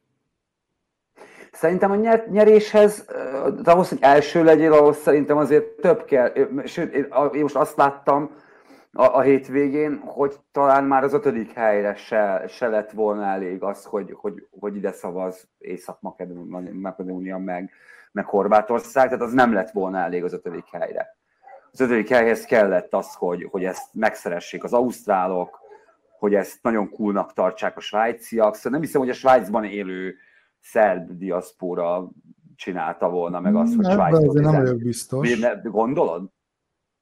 Szerintem 1.53 1.91
a 1.91 1.95
nyer- 1.95 2.31
nyeréshez, 2.31 3.05
ahhoz, 3.65 3.89
hogy 3.89 3.99
első 4.01 4.45
legyél, 4.45 4.73
ahhoz 4.73 4.97
szerintem 4.97 5.37
azért 5.37 5.65
több 5.65 6.05
kell. 6.05 6.33
Sőt, 6.65 6.95
én 7.35 7.43
most 7.43 7.57
azt 7.57 7.77
láttam 7.77 8.31
a, 8.93 9.03
a 9.03 9.21
hétvégén, 9.21 9.99
hogy 10.05 10.35
talán 10.53 10.85
már 10.85 11.05
az 11.05 11.13
ötödik 11.13 11.53
helyre 11.53 11.95
se, 11.95 12.45
se 12.49 12.69
lett 12.69 12.91
volna 12.91 13.25
elég 13.25 13.63
az, 13.63 13.85
hogy, 13.85 14.13
hogy, 14.17 14.47
hogy 14.61 14.77
ide 14.77 14.93
szavaz 14.93 15.49
Észak-Makedónia 15.59 17.39
meg, 17.39 17.71
meg 18.13 18.25
Horvátország, 18.25 19.05
tehát 19.05 19.23
az 19.23 19.33
nem 19.33 19.53
lett 19.53 19.71
volna 19.71 19.99
elég 19.99 20.25
az 20.25 20.33
ötödik 20.33 20.65
helyre. 20.73 21.17
Az 21.73 21.81
ötödik 21.81 22.09
helyhez 22.09 22.45
kellett 22.45 22.95
az, 22.95 23.15
hogy, 23.15 23.49
hogy 23.51 23.65
ezt 23.65 23.95
megszeressék 23.95 24.65
az 24.65 24.73
ausztrálok, 24.73 25.59
hogy 26.19 26.35
ezt 26.35 26.63
nagyon 26.63 26.91
coolnak 26.91 27.33
tartsák 27.33 27.77
a 27.77 27.81
svájciak. 27.81 28.55
Szóval 28.55 28.73
nem 28.73 28.81
hiszem, 28.81 29.01
hogy 29.01 29.11
a 29.11 29.15
Svájcban 29.15 29.65
élő 29.65 30.15
szerb 30.61 31.11
diaszpóra 31.11 32.09
csinálta 32.57 33.09
volna 33.09 33.41
meg 33.41 33.55
azt, 33.55 33.75
hogy 33.75 33.85
Svájcban. 33.85 34.37
Ez 34.37 34.53
nem 34.53 34.63
vagyok 34.63 34.83
biztos. 34.83 35.29
Miért, 35.29 35.71
gondolod? 35.71 36.31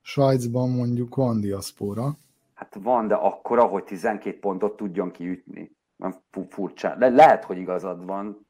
Svájcban 0.09 0.71
mondjuk 0.71 1.15
van 1.15 1.41
diaszpóra. 1.41 2.19
Hát 2.55 2.77
van, 2.83 3.09
de 3.09 3.15
akkora, 3.15 3.65
hogy 3.65 3.85
12 3.85 4.39
pontot 4.39 4.77
tudjon 4.77 5.11
kiütni. 5.11 5.77
Nem 5.97 6.15
furcsa. 6.49 6.95
De 6.99 7.09
lehet, 7.09 7.45
hogy 7.45 7.59
igazad 7.59 8.05
van. 8.05 8.47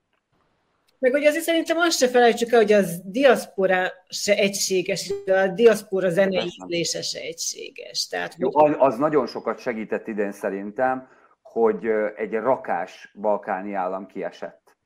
Meg 0.98 1.12
hogy 1.12 1.24
azért 1.24 1.44
szerintem 1.44 1.76
azt 1.76 1.98
se 1.98 2.09
felejtsük 2.09 2.52
el, 2.52 2.59
hogy 2.59 2.72
az 2.72 3.00
diaszpora 3.04 3.88
se 4.09 4.34
egységes, 4.34 5.12
a 5.26 5.48
diaszpora 5.48 6.11
zenei 6.11 6.44
ízlése 6.44 7.02
se 7.02 7.20
egységes. 7.20 8.07
Tehát, 8.07 8.34
Jó, 8.38 8.50
hogy... 8.52 8.74
az 8.78 8.96
nagyon 8.96 9.26
sokat 9.26 9.59
segített 9.59 10.07
idén 10.07 10.32
szerintem, 10.32 11.09
hogy 11.42 11.86
egy 12.16 12.32
rakás 12.32 13.14
balkáni 13.20 13.74
állam 13.74 14.07
kiesett. 14.07 14.76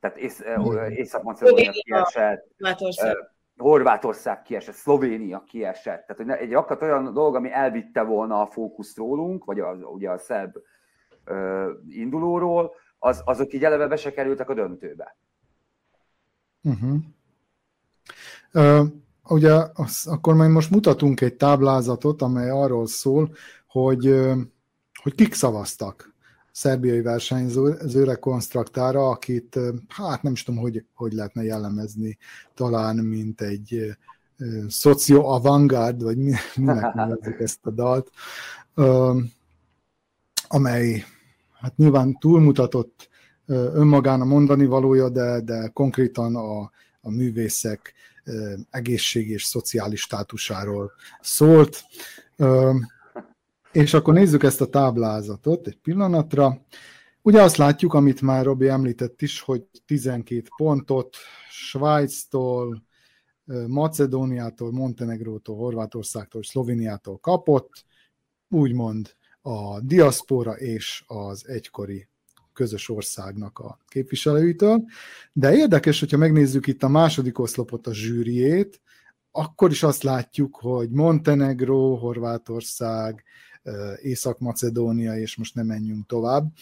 Tehát 0.00 0.16
Ész, 0.16 0.42
Észak-Macedónia 0.88 1.70
kiesett, 1.70 2.46
Horvátország. 3.58 4.42
Kiesett, 4.42 4.74
Szlovénia 4.74 5.44
kiesett. 5.46 6.06
Tehát 6.06 6.16
hogy 6.16 6.46
egy 6.46 6.52
rakat 6.52 6.82
olyan 6.82 7.12
dolog, 7.12 7.34
ami 7.34 7.52
elvitte 7.52 8.02
volna 8.02 8.40
a 8.40 8.46
fókuszt 8.46 8.96
rólunk, 8.96 9.44
vagy 9.44 9.60
a, 9.60 9.72
ugye 9.72 10.10
a 10.10 10.18
szerb 10.18 10.56
uh, 11.26 11.68
indulóról, 11.88 12.72
az, 12.98 13.22
azok 13.24 13.52
így 13.52 13.64
eleve 13.64 13.86
be 13.86 13.96
se 13.96 14.12
kerültek 14.12 14.48
a 14.48 14.54
döntőbe. 14.54 15.16
Uh-huh. 16.62 16.96
Uh, 18.52 18.86
ugye 19.28 19.54
az, 19.74 20.06
akkor 20.06 20.34
majd 20.34 20.50
most 20.50 20.70
mutatunk 20.70 21.20
egy 21.20 21.36
táblázatot, 21.36 22.22
amely 22.22 22.50
arról 22.50 22.86
szól, 22.86 23.30
hogy 23.66 24.14
hogy 25.02 25.14
kik 25.14 25.34
szavaztak 25.34 26.07
szerbiai 26.58 27.00
versenyzőre, 27.00 28.14
konstraktára, 28.14 29.08
akit 29.08 29.58
hát 29.88 30.22
nem 30.22 30.32
is 30.32 30.42
tudom, 30.42 30.60
hogy, 30.60 30.84
hogy 30.94 31.12
lehetne 31.12 31.42
jellemezni, 31.42 32.18
talán 32.54 32.96
mint 32.96 33.40
egy 33.40 33.96
szocio 34.68 35.24
avantgard, 35.24 36.02
vagy 36.02 36.16
mi, 36.16 36.32
minek 36.56 36.94
nevezik 36.94 37.38
ezt 37.38 37.58
a 37.62 37.70
dalt, 37.70 38.10
amely 40.48 41.04
hát 41.60 41.76
nyilván 41.76 42.18
túlmutatott 42.18 43.08
önmagán 43.46 44.20
a 44.20 44.24
mondani 44.24 44.66
valója, 44.66 45.08
de, 45.08 45.40
de 45.40 45.68
konkrétan 45.72 46.36
a, 46.36 46.60
a 47.00 47.10
művészek 47.10 47.94
egészség 48.70 49.28
és 49.28 49.44
szociális 49.44 50.00
státusáról 50.00 50.92
szólt. 51.20 51.82
És 53.78 53.94
akkor 53.94 54.14
nézzük 54.14 54.42
ezt 54.42 54.60
a 54.60 54.66
táblázatot 54.66 55.66
egy 55.66 55.78
pillanatra. 55.78 56.64
Ugye 57.22 57.42
azt 57.42 57.56
látjuk, 57.56 57.94
amit 57.94 58.20
már 58.20 58.44
Robi 58.44 58.68
említett 58.68 59.22
is, 59.22 59.40
hogy 59.40 59.64
12 59.86 60.42
pontot 60.56 61.16
Svájctól, 61.50 62.82
Macedóniától, 63.66 64.72
Montenegrótól, 64.72 65.56
Horvátországtól, 65.56 66.42
Szlovéniától 66.42 67.18
kapott, 67.18 67.84
úgymond 68.48 69.14
a 69.40 69.80
diaszpora 69.80 70.52
és 70.52 71.04
az 71.06 71.48
egykori 71.48 72.08
közös 72.52 72.88
országnak 72.88 73.58
a 73.58 73.78
képviselőitől. 73.88 74.84
De 75.32 75.56
érdekes, 75.56 76.00
hogyha 76.00 76.16
megnézzük 76.16 76.66
itt 76.66 76.82
a 76.82 76.88
második 76.88 77.38
oszlopot, 77.38 77.86
a 77.86 77.94
zsűriét, 77.94 78.80
akkor 79.30 79.70
is 79.70 79.82
azt 79.82 80.02
látjuk, 80.02 80.56
hogy 80.56 80.90
Montenegró, 80.90 81.96
Horvátország, 81.96 83.24
Észak-Macedónia, 84.02 85.16
és 85.16 85.36
most 85.36 85.54
nem 85.54 85.66
menjünk 85.66 86.06
tovább. 86.06 86.52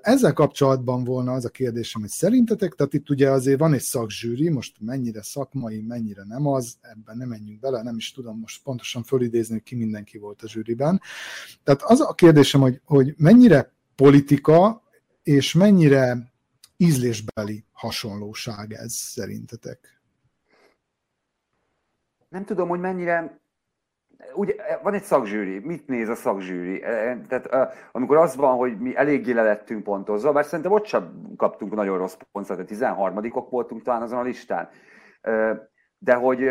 Ezzel 0.00 0.32
kapcsolatban 0.32 1.04
volna 1.04 1.32
az 1.32 1.44
a 1.44 1.48
kérdésem, 1.48 2.00
hogy 2.00 2.10
szerintetek, 2.10 2.74
tehát 2.74 2.94
itt 2.94 3.10
ugye 3.10 3.30
azért 3.30 3.58
van 3.58 3.72
egy 3.72 3.80
szakzsűri, 3.80 4.48
most 4.48 4.76
mennyire 4.80 5.22
szakmai, 5.22 5.80
mennyire 5.80 6.24
nem 6.24 6.46
az, 6.46 6.76
ebben 6.80 7.16
nem 7.16 7.28
menjünk 7.28 7.60
bele, 7.60 7.82
nem 7.82 7.96
is 7.96 8.12
tudom 8.12 8.38
most 8.38 8.62
pontosan 8.62 9.02
fölidézni, 9.02 9.54
hogy 9.54 9.62
ki 9.62 9.74
mindenki 9.74 10.18
volt 10.18 10.42
a 10.42 10.48
zsűriben. 10.48 11.00
Tehát 11.64 11.82
az 11.82 12.00
a 12.00 12.14
kérdésem, 12.14 12.60
hogy, 12.60 12.80
hogy 12.84 13.14
mennyire 13.16 13.72
politika, 13.94 14.82
és 15.22 15.52
mennyire 15.54 16.32
ízlésbeli 16.76 17.64
hasonlóság 17.72 18.72
ez 18.72 18.92
szerintetek? 18.92 20.00
Nem 22.28 22.44
tudom, 22.44 22.68
hogy 22.68 22.80
mennyire 22.80 23.40
ugye 24.34 24.54
van 24.82 24.94
egy 24.94 25.02
szakzsűri, 25.02 25.58
mit 25.58 25.86
néz 25.86 26.08
a 26.08 26.14
szakzsűri? 26.14 26.82
E, 26.82 26.90
e, 26.90 27.20
tehát 27.28 27.76
amikor 27.92 28.16
az 28.16 28.36
van, 28.36 28.56
hogy 28.56 28.78
mi 28.78 28.96
eléggé 28.96 29.32
le 29.32 29.42
lettünk 29.42 29.82
pontozva, 29.82 30.32
bár 30.32 30.44
szerintem 30.44 30.72
ott 30.72 30.86
sem 30.86 31.32
kaptunk 31.36 31.74
nagyon 31.74 31.98
rossz 31.98 32.16
pontot, 32.32 32.66
13 32.66 33.30
ok 33.32 33.50
voltunk 33.50 33.82
talán 33.82 34.02
azon 34.02 34.18
a 34.18 34.22
listán. 34.22 34.68
De 35.98 36.14
hogy 36.14 36.48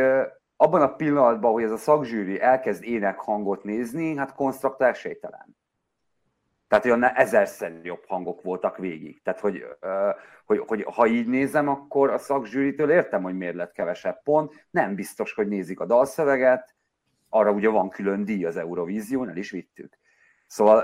abban 0.55 0.81
a 0.81 0.95
pillanatban, 0.95 1.51
hogy 1.51 1.63
ez 1.63 1.71
a 1.71 1.77
szakzsűri 1.77 2.41
elkezd 2.41 2.83
ének 2.83 3.19
hangot 3.19 3.63
nézni, 3.63 4.15
hát 4.15 4.35
konstrukt 4.35 4.81
esélytelen. 4.81 5.59
Tehát 6.67 6.85
olyan 6.85 7.03
ezerszer 7.03 7.79
jobb 7.83 8.03
hangok 8.07 8.41
voltak 8.41 8.77
végig. 8.77 9.21
Tehát, 9.21 9.39
hogy, 9.39 9.65
hogy, 10.45 10.63
hogy 10.67 10.83
ha 10.83 11.07
így 11.07 11.27
nézem, 11.27 11.67
akkor 11.67 12.09
a 12.09 12.17
szakzsűritől 12.17 12.91
értem, 12.91 13.23
hogy 13.23 13.37
miért 13.37 13.55
lett 13.55 13.71
kevesebb 13.71 14.23
pont. 14.23 14.67
Nem 14.69 14.95
biztos, 14.95 15.33
hogy 15.33 15.47
nézik 15.47 15.79
a 15.79 15.85
dalszöveget, 15.85 16.75
arra 17.33 17.51
ugye 17.51 17.69
van 17.69 17.89
külön 17.89 18.25
díj 18.25 18.45
az 18.45 18.57
Eurovízión, 18.57 19.29
el 19.29 19.37
is 19.37 19.51
vittük. 19.51 19.97
Szóval, 20.47 20.83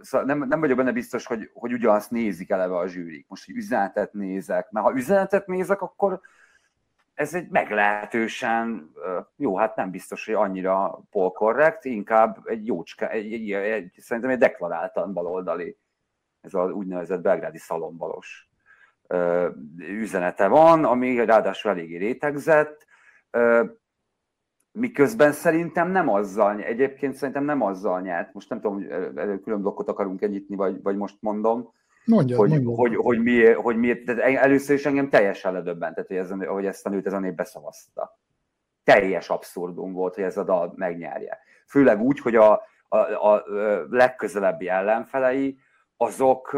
szóval 0.00 0.26
nem, 0.26 0.38
nem 0.48 0.60
vagyok 0.60 0.76
benne 0.76 0.92
biztos, 0.92 1.26
hogy, 1.26 1.50
hogy 1.52 1.72
ugyanazt 1.72 2.10
nézik 2.10 2.50
eleve 2.50 2.76
a 2.76 2.86
zsűrik. 2.86 3.26
Most, 3.28 3.44
hogy 3.44 3.56
üzenetet 3.56 4.12
nézek, 4.12 4.70
mert 4.70 4.86
ha 4.86 4.94
üzenetet 4.94 5.46
nézek, 5.46 5.82
akkor 5.82 6.20
ez 7.14 7.34
egy 7.34 7.48
meglehetősen, 7.48 8.92
jó, 9.36 9.56
hát 9.56 9.76
nem 9.76 9.90
biztos, 9.90 10.24
hogy 10.24 10.34
annyira 10.34 11.02
polkorrekt, 11.10 11.84
inkább 11.84 12.38
egy 12.44 12.66
jócska, 12.66 13.08
egy, 13.08 13.32
egy, 13.32 13.52
egy, 13.52 13.94
szerintem 13.98 14.32
egy 14.32 14.38
deklaráltan 14.38 15.12
baloldali, 15.12 15.78
ez 16.40 16.54
az 16.54 16.70
úgynevezett 16.70 17.20
belgrádi 17.20 17.58
szalombalos 17.58 18.48
üzenete 19.78 20.46
van, 20.46 20.84
ami 20.84 21.24
ráadásul 21.24 21.70
eléggé 21.70 21.96
rétegzett, 21.96 22.86
miközben 24.78 25.32
szerintem 25.32 25.90
nem 25.90 26.08
azzal, 26.08 26.60
egyébként 26.60 27.14
szerintem 27.14 27.44
nem 27.44 27.62
azzal 27.62 28.00
nyert, 28.00 28.34
most 28.34 28.48
nem 28.48 28.60
tudom, 28.60 28.76
hogy 29.14 29.40
külön 29.40 29.60
blokkot 29.60 29.88
akarunk 29.88 30.22
egyítni, 30.22 30.56
vagy, 30.56 30.82
vagy 30.82 30.96
most 30.96 31.16
mondom, 31.20 31.72
Mondjad, 32.04 32.38
hogy, 32.38 32.50
mondjad. 32.50 32.76
Hogy, 32.76 32.96
hogy, 32.96 33.22
miért, 33.22 33.58
hogy 33.58 33.76
miért, 33.76 34.04
tehát 34.04 34.36
először 34.36 34.76
is 34.76 34.86
engem 34.86 35.08
teljesen 35.08 35.52
ledöbbentett, 35.52 36.06
hogy, 36.06 36.16
ez, 36.16 36.30
hogy 36.46 36.66
ezt 36.66 36.86
a 36.86 36.90
nőt 36.90 37.06
ez 37.06 37.12
a 37.12 37.18
nép 37.18 37.34
beszavazta. 37.34 38.18
Teljes 38.84 39.28
abszurdum 39.28 39.92
volt, 39.92 40.14
hogy 40.14 40.24
ez 40.24 40.36
a 40.36 40.44
dal 40.44 40.72
megnyerje. 40.76 41.38
Főleg 41.66 42.00
úgy, 42.00 42.20
hogy 42.20 42.36
a, 42.36 42.62
a, 42.88 42.96
a 43.32 43.44
legközelebbi 43.90 44.68
ellenfelei, 44.68 45.58
azok 45.96 46.56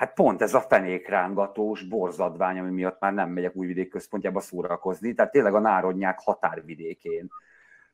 hát 0.00 0.14
pont 0.14 0.42
ez 0.42 0.54
a 0.54 0.60
fenékrángatós 0.60 1.82
borzadvány, 1.82 2.58
ami 2.58 2.70
miatt 2.70 3.00
már 3.00 3.12
nem 3.12 3.30
megyek 3.30 3.56
újvidék 3.56 3.88
központjába 3.88 4.40
szórakozni, 4.40 5.14
tehát 5.14 5.30
tényleg 5.30 5.54
a 5.54 5.58
národnyák 5.58 6.18
határvidékén 6.18 7.30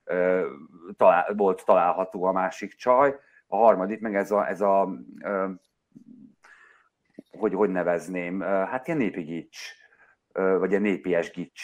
ö, 0.05 0.47
talál, 0.97 1.35
volt 1.37 1.65
található 1.65 2.25
a 2.25 2.33
másik 2.33 2.75
csaj, 2.75 3.15
a 3.47 3.57
harmadik 3.57 4.01
meg 4.01 4.15
ez 4.15 4.31
a, 4.31 4.49
ez 4.49 4.61
a 4.61 4.89
ö, 5.23 5.49
hogy 7.39 7.55
hogy 7.55 7.71
nevezném, 7.71 8.41
hát 8.41 8.87
ilyen 8.87 8.99
népi 8.99 9.23
gics, 9.23 9.59
vagy 10.59 10.75
a 10.75 10.79
népies 10.79 11.31
gics. 11.31 11.61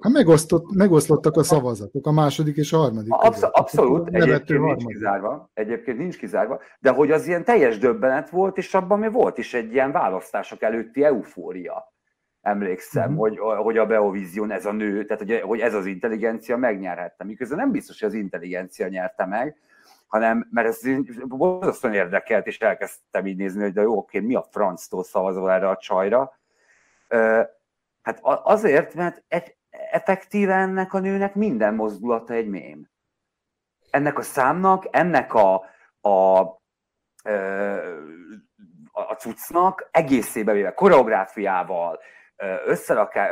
Hát 0.00 0.12
megosztott, 0.12 0.74
megoszlottak 0.74 1.36
a 1.36 1.42
szavazatok, 1.42 2.06
a 2.06 2.12
második 2.12 2.56
és 2.56 2.72
a 2.72 2.76
harmadik. 2.76 3.12
Absz- 3.12 3.48
abszolút, 3.52 4.08
egyébként 4.08 4.64
nincs 4.64 4.84
kizárva, 4.84 5.50
egyébként 5.54 5.98
nincs 5.98 6.18
kizárva, 6.18 6.60
de 6.78 6.90
hogy 6.90 7.10
az 7.10 7.26
ilyen 7.26 7.44
teljes 7.44 7.78
döbbenet 7.78 8.30
volt, 8.30 8.56
és 8.58 8.74
abban 8.74 8.98
mi 8.98 9.08
volt 9.08 9.38
is 9.38 9.54
egy 9.54 9.72
ilyen 9.72 9.92
választások 9.92 10.62
előtti 10.62 11.04
eufória. 11.04 11.92
Emlékszem, 12.40 13.16
uh-huh. 13.16 13.18
hogy, 13.18 13.38
hogy 13.56 13.78
a 13.78 13.86
Beovision 13.86 14.50
ez 14.50 14.66
a 14.66 14.72
nő, 14.72 15.04
tehát 15.04 15.22
hogy, 15.22 15.40
hogy 15.40 15.60
ez 15.60 15.74
az 15.74 15.86
intelligencia 15.86 16.56
megnyerhette. 16.56 17.24
Miközben 17.24 17.58
nem 17.58 17.70
biztos, 17.70 18.00
hogy 18.00 18.08
az 18.08 18.14
intelligencia 18.14 18.88
nyerte 18.88 19.26
meg, 19.26 19.56
hanem 20.06 20.48
mert 20.50 20.68
ez 20.68 20.80
borzasztóan 21.28 21.94
érdekelt, 21.94 22.46
és 22.46 22.58
elkezdtem 22.58 23.26
így 23.26 23.36
nézni, 23.36 23.62
hogy 23.62 23.72
de 23.72 23.82
jó, 23.82 23.96
oké, 23.96 24.20
mi 24.20 24.34
a 24.34 24.46
franctól 24.50 25.04
szavazol 25.04 25.50
erre 25.50 25.68
a 25.68 25.76
csajra. 25.76 26.32
Hát 28.04 28.20
azért, 28.22 28.94
mert 28.94 29.24
effektíve 29.90 30.54
ennek 30.54 30.92
a 30.92 30.98
nőnek 30.98 31.34
minden 31.34 31.74
mozdulata 31.74 32.34
egy 32.34 32.48
mém. 32.48 32.90
Ennek 33.90 34.18
a 34.18 34.22
számnak, 34.22 34.86
ennek 34.90 35.34
a, 35.34 35.54
a, 36.00 36.40
a 38.92 39.14
cuccnak 39.18 39.88
egészébe 39.90 40.52
véve, 40.52 40.74
koreográfiával, 40.74 42.00
összeraká, 42.66 43.30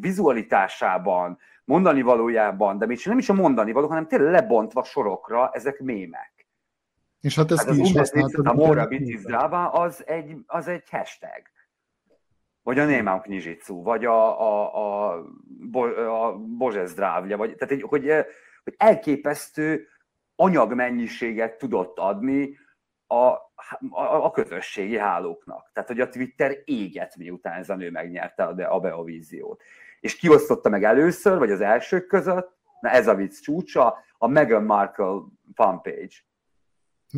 vizualitásában, 0.00 1.38
mondani 1.64 2.02
valójában, 2.02 2.78
de 2.78 2.86
még 2.86 3.00
nem 3.04 3.18
is 3.18 3.28
a 3.28 3.32
mondani 3.32 3.72
való, 3.72 3.88
hanem 3.88 4.06
tényleg 4.06 4.32
lebontva 4.32 4.84
sorokra, 4.84 5.50
ezek 5.52 5.78
mémek. 5.78 6.48
És 7.20 7.36
hát 7.36 7.50
ezt 7.50 7.66
hát 7.66 7.74
ki 7.74 7.80
is 7.80 7.96
használtad. 7.96 8.46
A 8.46 8.86
Bitis 8.86 9.24
az 9.70 10.06
egy, 10.06 10.36
az 10.46 10.68
egy 10.68 10.90
hashtag. 10.90 11.42
Vagy 12.70 12.78
a 12.78 12.84
Némám 12.84 13.20
Knizsicu, 13.20 13.82
vagy 13.82 14.04
a, 14.04 14.40
a, 14.40 14.74
a, 14.74 16.26
a 16.26 16.36
Bozseszdrávja, 16.38 17.36
vagy, 17.36 17.54
tehát 17.54 17.82
hogy, 17.82 17.82
hogy 17.82 18.26
elképesztő 18.76 19.86
anyagmennyiséget 20.36 21.58
tudott 21.58 21.98
adni 21.98 22.58
a, 23.06 23.16
a, 23.90 24.24
a 24.24 24.30
közösségi 24.30 24.98
hálóknak. 24.98 25.70
Tehát, 25.72 25.88
hogy 25.88 26.00
a 26.00 26.08
Twitter 26.08 26.56
éget, 26.64 27.16
miután 27.16 27.58
ez 27.58 27.70
a 27.70 27.74
nő 27.74 27.90
megnyerte 27.90 28.42
a, 28.44 28.74
a 28.74 28.80
Beovíziót 28.80 29.62
és 30.00 30.16
kiosztotta 30.16 30.68
meg 30.68 30.84
először, 30.84 31.38
vagy 31.38 31.50
az 31.50 31.60
elsők 31.60 32.06
között, 32.06 32.56
na 32.80 32.90
ez 32.90 33.08
a 33.08 33.14
vicc 33.14 33.40
csúcsa, 33.40 33.96
a 34.18 34.26
Meghan 34.26 34.62
Markle 34.64 35.20
fanpage. 35.54 36.14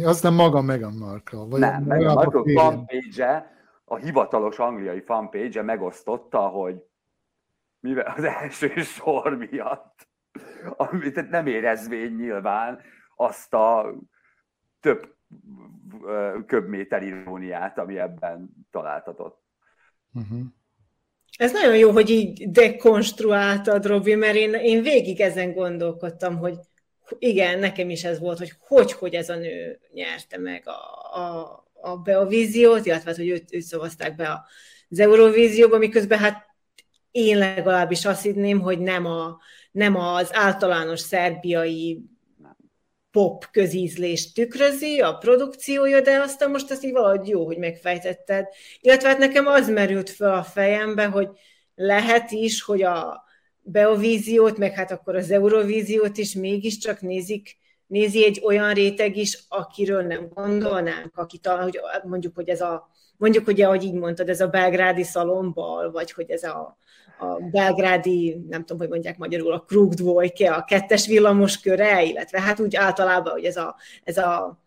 Az 0.05 0.21
nem 0.21 0.35
maga 0.35 0.61
Meghan 0.61 0.95
Markle. 0.95 1.39
Vagy 1.39 1.61
nem, 1.61 1.83
Meghan 1.83 2.15
Markle 2.15 2.53
fanpage 2.53 3.51
a 3.93 3.97
hivatalos 3.97 4.59
angliai 4.59 5.01
fanpage 5.01 5.63
megosztotta, 5.63 6.49
hogy 6.49 6.83
mivel 7.81 8.15
az 8.17 8.25
első 8.25 8.83
sor 8.83 9.37
miatt, 9.37 10.09
amit 10.77 11.31
nem 11.31 11.47
érezvény 11.47 12.15
nyilván, 12.15 12.81
azt 13.17 13.55
a 13.55 13.95
több 14.81 15.15
köbméter 16.47 17.03
iróniát, 17.03 17.79
ami 17.79 17.99
ebben 17.99 18.51
találtatott. 18.71 19.43
Uh-huh. 20.15 20.41
Ez 21.39 21.53
nagyon 21.53 21.77
jó, 21.77 21.91
hogy 21.91 22.11
így 22.11 22.51
dekonstruáltad, 22.51 23.87
Robi, 23.87 24.15
mert 24.15 24.37
én, 24.37 24.55
én 24.55 24.83
végig 24.83 25.21
ezen 25.21 25.53
gondolkodtam, 25.53 26.37
hogy 26.37 26.59
igen, 27.19 27.59
nekem 27.59 27.91
is 27.91 28.05
ez 28.05 28.19
volt, 28.19 28.39
hogy 28.39 28.53
hogy, 28.59 28.93
hogy 28.93 29.15
ez 29.15 29.29
a 29.29 29.37
nő 29.37 29.81
nyerte 29.93 30.39
meg 30.39 30.63
a, 30.69 31.17
a, 31.19 31.62
a 31.83 31.97
Beovíziót, 31.97 32.87
illetve 32.87 33.15
hogy 33.17 33.29
őt, 33.29 33.55
őt 33.55 33.63
szavazták 33.63 34.17
be 34.17 34.47
az 34.89 34.99
Eurovízióba, 34.99 35.79
miközben 35.79 36.19
hát 36.19 36.47
én 37.11 37.39
legalábbis 37.39 38.05
azt 38.05 38.23
hinném, 38.23 38.61
hogy 38.61 38.79
nem, 38.79 39.07
a, 39.07 39.39
nem 39.71 39.97
az 39.97 40.29
általános 40.35 41.01
szerbiai 41.01 42.03
pop 43.11 43.51
közízlést 43.51 44.35
tükrözi 44.35 45.01
a 45.01 45.13
produkciója, 45.13 46.01
de 46.01 46.21
aztán 46.21 46.51
most 46.51 46.71
ezt 46.71 46.85
így 46.85 46.93
valahogy 46.93 47.29
jó, 47.29 47.45
hogy 47.47 47.59
megfejtetted. 47.59 48.47
Illetve 48.81 49.09
hát 49.09 49.19
nekem 49.19 49.47
az 49.47 49.69
merült 49.69 50.11
fel 50.11 50.35
a 50.35 50.43
fejembe, 50.43 51.07
hogy 51.07 51.29
lehet 51.75 52.31
is, 52.31 52.63
hogy 52.63 52.83
a 52.83 53.25
Beovíziót, 53.61 54.59
meg 54.59 54.75
hát 54.75 54.91
akkor 54.91 55.17
az 55.17 55.31
Eurovíziót 55.31 56.19
is 56.19 56.35
mégiscsak 56.35 57.01
nézik, 57.01 57.57
nézi 57.93 58.25
egy 58.25 58.41
olyan 58.45 58.73
réteg 58.73 59.17
is, 59.17 59.45
akiről 59.49 60.03
nem 60.03 60.29
gondolnánk, 60.35 61.17
aki 61.17 61.39
talán, 61.39 61.63
hogy 61.63 61.81
mondjuk, 62.05 62.35
hogy 62.35 62.49
ez 62.49 62.61
a, 62.61 62.89
mondjuk 63.17 63.47
ugye, 63.47 63.67
ahogy 63.67 63.85
így 63.85 63.95
mondtad, 63.95 64.29
ez 64.29 64.41
a 64.41 64.47
belgrádi 64.47 65.03
szalombal, 65.03 65.91
vagy 65.91 66.13
hogy 66.13 66.31
ez 66.31 66.43
a, 66.43 66.77
a 67.19 67.27
belgrádi, 67.51 68.45
nem 68.49 68.61
tudom, 68.61 68.79
hogy 68.79 68.89
mondják 68.89 69.19
magyarul, 69.19 69.53
a 69.53 69.61
Krugdvojke, 69.61 70.53
a 70.53 70.65
kettes 70.65 71.07
villamos 71.07 71.61
köre, 71.61 72.03
illetve 72.03 72.41
hát 72.41 72.61
úgy 72.61 72.77
általában, 72.77 73.33
hogy 73.33 73.45
ez 73.45 73.57
a, 73.57 73.77
ez 74.05 74.17
a 74.17 74.61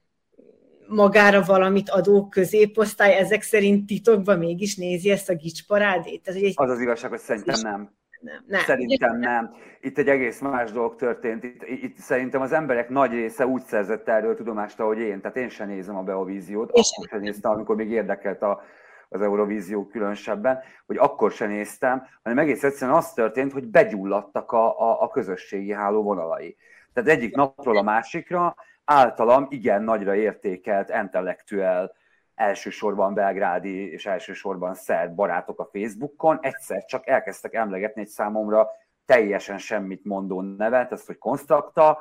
magára 0.87 1.41
valamit 1.41 1.89
adó 1.89 2.27
középosztály 2.27 3.13
ezek 3.13 3.41
szerint 3.41 3.85
titokban 3.85 4.37
mégis 4.37 4.75
nézi 4.75 5.11
ezt 5.11 5.29
a 5.29 5.35
gicsparádét? 5.35 6.23
Tehát, 6.23 6.41
egy... 6.41 6.53
Az 6.55 6.69
az 6.69 6.79
igazság, 6.79 7.09
hogy 7.09 7.19
szerintem 7.19 7.59
nem. 7.61 7.95
Nem, 8.19 8.43
nem. 8.47 8.61
Szerintem 8.61 9.19
nem. 9.19 9.53
Itt 9.81 9.97
egy 9.97 10.07
egész 10.07 10.39
más 10.39 10.71
dolog 10.71 10.95
történt. 10.95 11.43
Itt, 11.43 11.63
itt 11.63 11.95
szerintem 11.97 12.41
az 12.41 12.51
emberek 12.51 12.89
nagy 12.89 13.11
része 13.11 13.45
úgy 13.45 13.61
szerzett 13.61 14.07
erről 14.07 14.35
tudomást, 14.35 14.79
ahogy 14.79 14.97
én. 14.97 15.21
Tehát 15.21 15.37
én 15.37 15.49
sem 15.49 15.67
nézem 15.67 15.95
a 15.95 16.03
Beovíziót. 16.03 16.69
Akkor 16.69 17.07
sem 17.09 17.19
néztem, 17.19 17.51
amikor 17.51 17.75
még 17.75 17.89
érdekelt 17.89 18.41
a, 18.41 18.61
az 19.09 19.21
Eurovízió 19.21 19.85
különösebben, 19.85 20.59
hogy 20.85 20.97
akkor 20.97 21.31
sem 21.31 21.49
néztem, 21.49 22.03
hanem 22.23 22.37
egész 22.39 22.63
egyszerűen 22.63 22.97
az 22.97 23.13
történt, 23.13 23.51
hogy 23.51 23.67
begyulladtak 23.67 24.51
a, 24.51 24.79
a, 24.79 25.01
a 25.01 25.09
közösségi 25.09 25.71
háló 25.71 26.03
vonalai. 26.03 26.57
Tehát 26.93 27.09
egyik 27.09 27.35
napról 27.35 27.77
a 27.77 27.81
másikra 27.81 28.55
általam 28.85 29.47
igen 29.49 29.83
nagyra 29.83 30.15
értékelt 30.15 30.93
intellektuel, 31.01 31.91
elsősorban 32.35 33.13
belgrádi 33.13 33.91
és 33.91 34.05
elsősorban 34.05 34.73
szerb 34.73 35.15
barátok 35.15 35.59
a 35.59 35.69
Facebookon. 35.71 36.39
Egyszer 36.41 36.85
csak 36.85 37.07
elkezdtek 37.07 37.53
emlegetni 37.53 38.01
egy 38.01 38.07
számomra 38.07 38.69
teljesen 39.05 39.57
semmit 39.57 40.03
mondó 40.03 40.41
nevet, 40.41 40.91
azt, 40.91 41.05
hogy 41.05 41.17
konstrakta, 41.17 41.99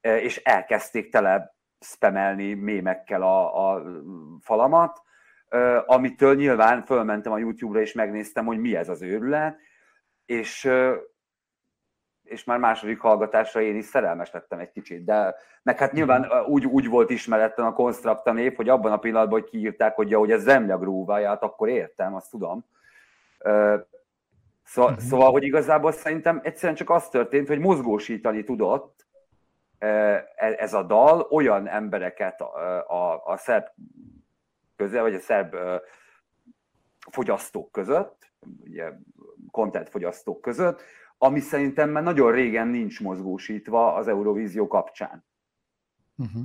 és 0.00 0.36
elkezdték 0.36 1.10
tele 1.10 1.54
spamelni 1.80 2.54
mémekkel 2.54 3.22
a, 3.22 3.72
a 3.72 3.82
falamat, 4.40 5.02
amitől 5.86 6.34
nyilván 6.34 6.84
fölmentem 6.84 7.32
a 7.32 7.38
YouTube-ra 7.38 7.80
és 7.80 7.92
megnéztem, 7.92 8.44
hogy 8.44 8.58
mi 8.58 8.76
ez 8.76 8.88
az 8.88 9.02
őrület, 9.02 9.58
és, 10.26 10.68
és 12.32 12.44
már 12.44 12.58
második 12.58 13.00
hallgatásra 13.00 13.60
én 13.60 13.76
is 13.76 13.84
szerelmes 13.84 14.30
lettem 14.32 14.58
egy 14.58 14.70
kicsit, 14.70 15.04
de 15.04 15.34
meg 15.62 15.78
hát 15.78 15.92
nyilván 15.92 16.26
úgy, 16.46 16.66
úgy 16.66 16.88
volt 16.88 17.10
ismeretten 17.10 17.64
a 17.64 17.72
Constructa 17.72 18.32
név, 18.32 18.54
hogy 18.54 18.68
abban 18.68 18.92
a 18.92 18.98
pillanatban, 18.98 19.40
hogy 19.40 19.50
kiírták, 19.50 19.94
hogy, 19.94 20.10
ja, 20.10 20.18
hogy 20.18 20.30
ez 20.30 20.42
Zemля 20.42 20.78
grúváját, 20.78 21.42
akkor 21.42 21.68
értem, 21.68 22.14
azt 22.14 22.30
tudom. 22.30 22.64
Szóval, 24.64 24.98
szóval, 24.98 25.30
hogy 25.30 25.42
igazából 25.42 25.92
szerintem 25.92 26.40
egyszerűen 26.42 26.74
csak 26.74 26.90
az 26.90 27.08
történt, 27.08 27.48
hogy 27.48 27.58
mozgósítani 27.58 28.44
tudott 28.44 29.06
e, 29.78 30.24
ez 30.36 30.74
a 30.74 30.82
dal 30.82 31.20
olyan 31.20 31.68
embereket 31.68 32.40
a, 32.40 32.56
a, 32.88 33.22
a 33.24 33.36
szerb 33.36 33.66
közel, 34.76 35.02
vagy 35.02 35.14
a 35.14 35.20
szerb 35.20 35.56
fogyasztók 37.10 37.72
között, 37.72 38.32
ugye 38.64 38.92
content 39.50 39.88
fogyasztók 39.88 40.40
között, 40.40 40.82
ami 41.22 41.40
szerintem 41.40 41.90
már 41.90 42.02
nagyon 42.02 42.32
régen 42.32 42.68
nincs 42.68 43.00
mozgósítva 43.00 43.94
az 43.94 44.08
Eurovízió 44.08 44.66
kapcsán. 44.66 45.24
Uh-huh. 46.16 46.42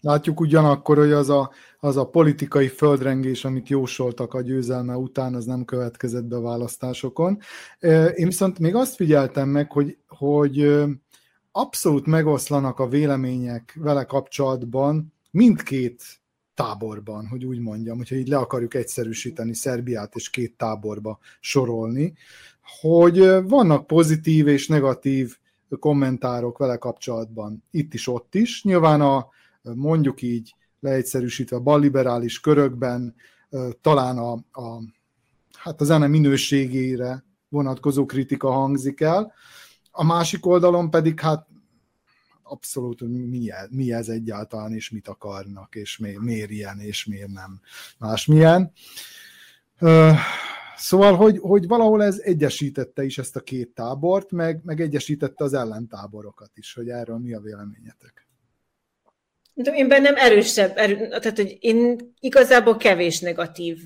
Látjuk 0.00 0.40
ugyanakkor, 0.40 0.96
hogy 0.96 1.12
az 1.12 1.30
a, 1.30 1.50
az 1.78 1.96
a 1.96 2.08
politikai 2.08 2.68
földrengés, 2.68 3.44
amit 3.44 3.68
jósoltak 3.68 4.34
a 4.34 4.40
győzelme 4.40 4.96
után, 4.96 5.34
az 5.34 5.44
nem 5.44 5.64
következett 5.64 6.24
be 6.24 6.38
választásokon. 6.38 7.38
Én 8.14 8.26
viszont 8.26 8.58
még 8.58 8.74
azt 8.74 8.94
figyeltem 8.94 9.48
meg, 9.48 9.72
hogy, 9.72 9.98
hogy 10.06 10.84
abszolút 11.52 12.06
megoszlanak 12.06 12.78
a 12.78 12.88
vélemények 12.88 13.76
vele 13.80 14.04
kapcsolatban 14.04 15.12
mindkét 15.30 16.02
táborban, 16.56 17.26
hogy 17.26 17.44
úgy 17.44 17.58
mondjam, 17.58 17.96
hogyha 17.96 18.14
így 18.14 18.28
le 18.28 18.36
akarjuk 18.36 18.74
egyszerűsíteni 18.74 19.54
Szerbiát 19.54 20.14
és 20.14 20.30
két 20.30 20.56
táborba 20.56 21.18
sorolni, 21.40 22.14
hogy 22.80 23.18
vannak 23.42 23.86
pozitív 23.86 24.46
és 24.46 24.68
negatív 24.68 25.36
kommentárok 25.78 26.58
vele 26.58 26.76
kapcsolatban 26.76 27.64
itt 27.70 27.94
is, 27.94 28.08
ott 28.08 28.34
is. 28.34 28.64
Nyilván 28.64 29.00
a 29.00 29.28
mondjuk 29.62 30.22
így 30.22 30.54
leegyszerűsítve 30.80 31.58
balliberális 31.58 32.40
körökben 32.40 33.14
talán 33.80 34.18
a, 34.18 34.32
a, 34.32 34.82
hát 35.52 35.80
a 35.80 35.84
zene 35.84 36.06
minőségére 36.06 37.24
vonatkozó 37.48 38.06
kritika 38.06 38.50
hangzik 38.50 39.00
el, 39.00 39.32
a 39.90 40.04
másik 40.04 40.46
oldalon 40.46 40.90
pedig 40.90 41.20
hát 41.20 41.46
abszolút, 42.48 43.00
mi 43.00 43.50
mi 43.70 43.92
ez 43.92 44.08
egyáltalán, 44.08 44.72
és 44.72 44.90
mit 44.90 45.08
akarnak, 45.08 45.74
és 45.74 45.98
mi, 45.98 46.16
miért 46.20 46.50
ilyen, 46.50 46.80
és 46.80 47.04
miért 47.04 47.32
nem 47.32 47.60
másmilyen. 47.98 48.72
Szóval, 50.76 51.16
hogy, 51.16 51.38
hogy 51.38 51.66
valahol 51.66 52.02
ez 52.02 52.18
egyesítette 52.18 53.04
is 53.04 53.18
ezt 53.18 53.36
a 53.36 53.40
két 53.40 53.68
tábort, 53.68 54.30
meg, 54.30 54.60
meg 54.64 54.80
egyesítette 54.80 55.44
az 55.44 55.54
ellentáborokat 55.54 56.50
is, 56.54 56.74
hogy 56.74 56.88
erről 56.88 57.18
mi 57.18 57.32
a 57.32 57.40
véleményetek. 57.40 58.26
De 59.54 59.70
én 59.70 59.88
bennem 59.88 60.14
erősebb, 60.16 60.76
erő, 60.76 61.08
tehát 61.08 61.36
hogy 61.36 61.56
én 61.60 62.14
igazából 62.20 62.76
kevés 62.76 63.20
negatív 63.20 63.78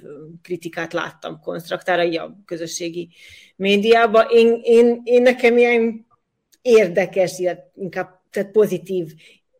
kritikát 0.42 0.92
láttam 0.92 1.40
konstruktára 1.40 2.22
a 2.22 2.36
közösségi 2.44 3.08
médiában. 3.56 4.26
Én, 4.30 4.60
én, 4.62 5.00
én 5.04 5.22
nekem 5.22 5.58
ilyen 5.58 6.06
érdekes, 6.62 7.42
inkább 7.74 8.19
tehát 8.30 8.50
pozitív 8.50 9.12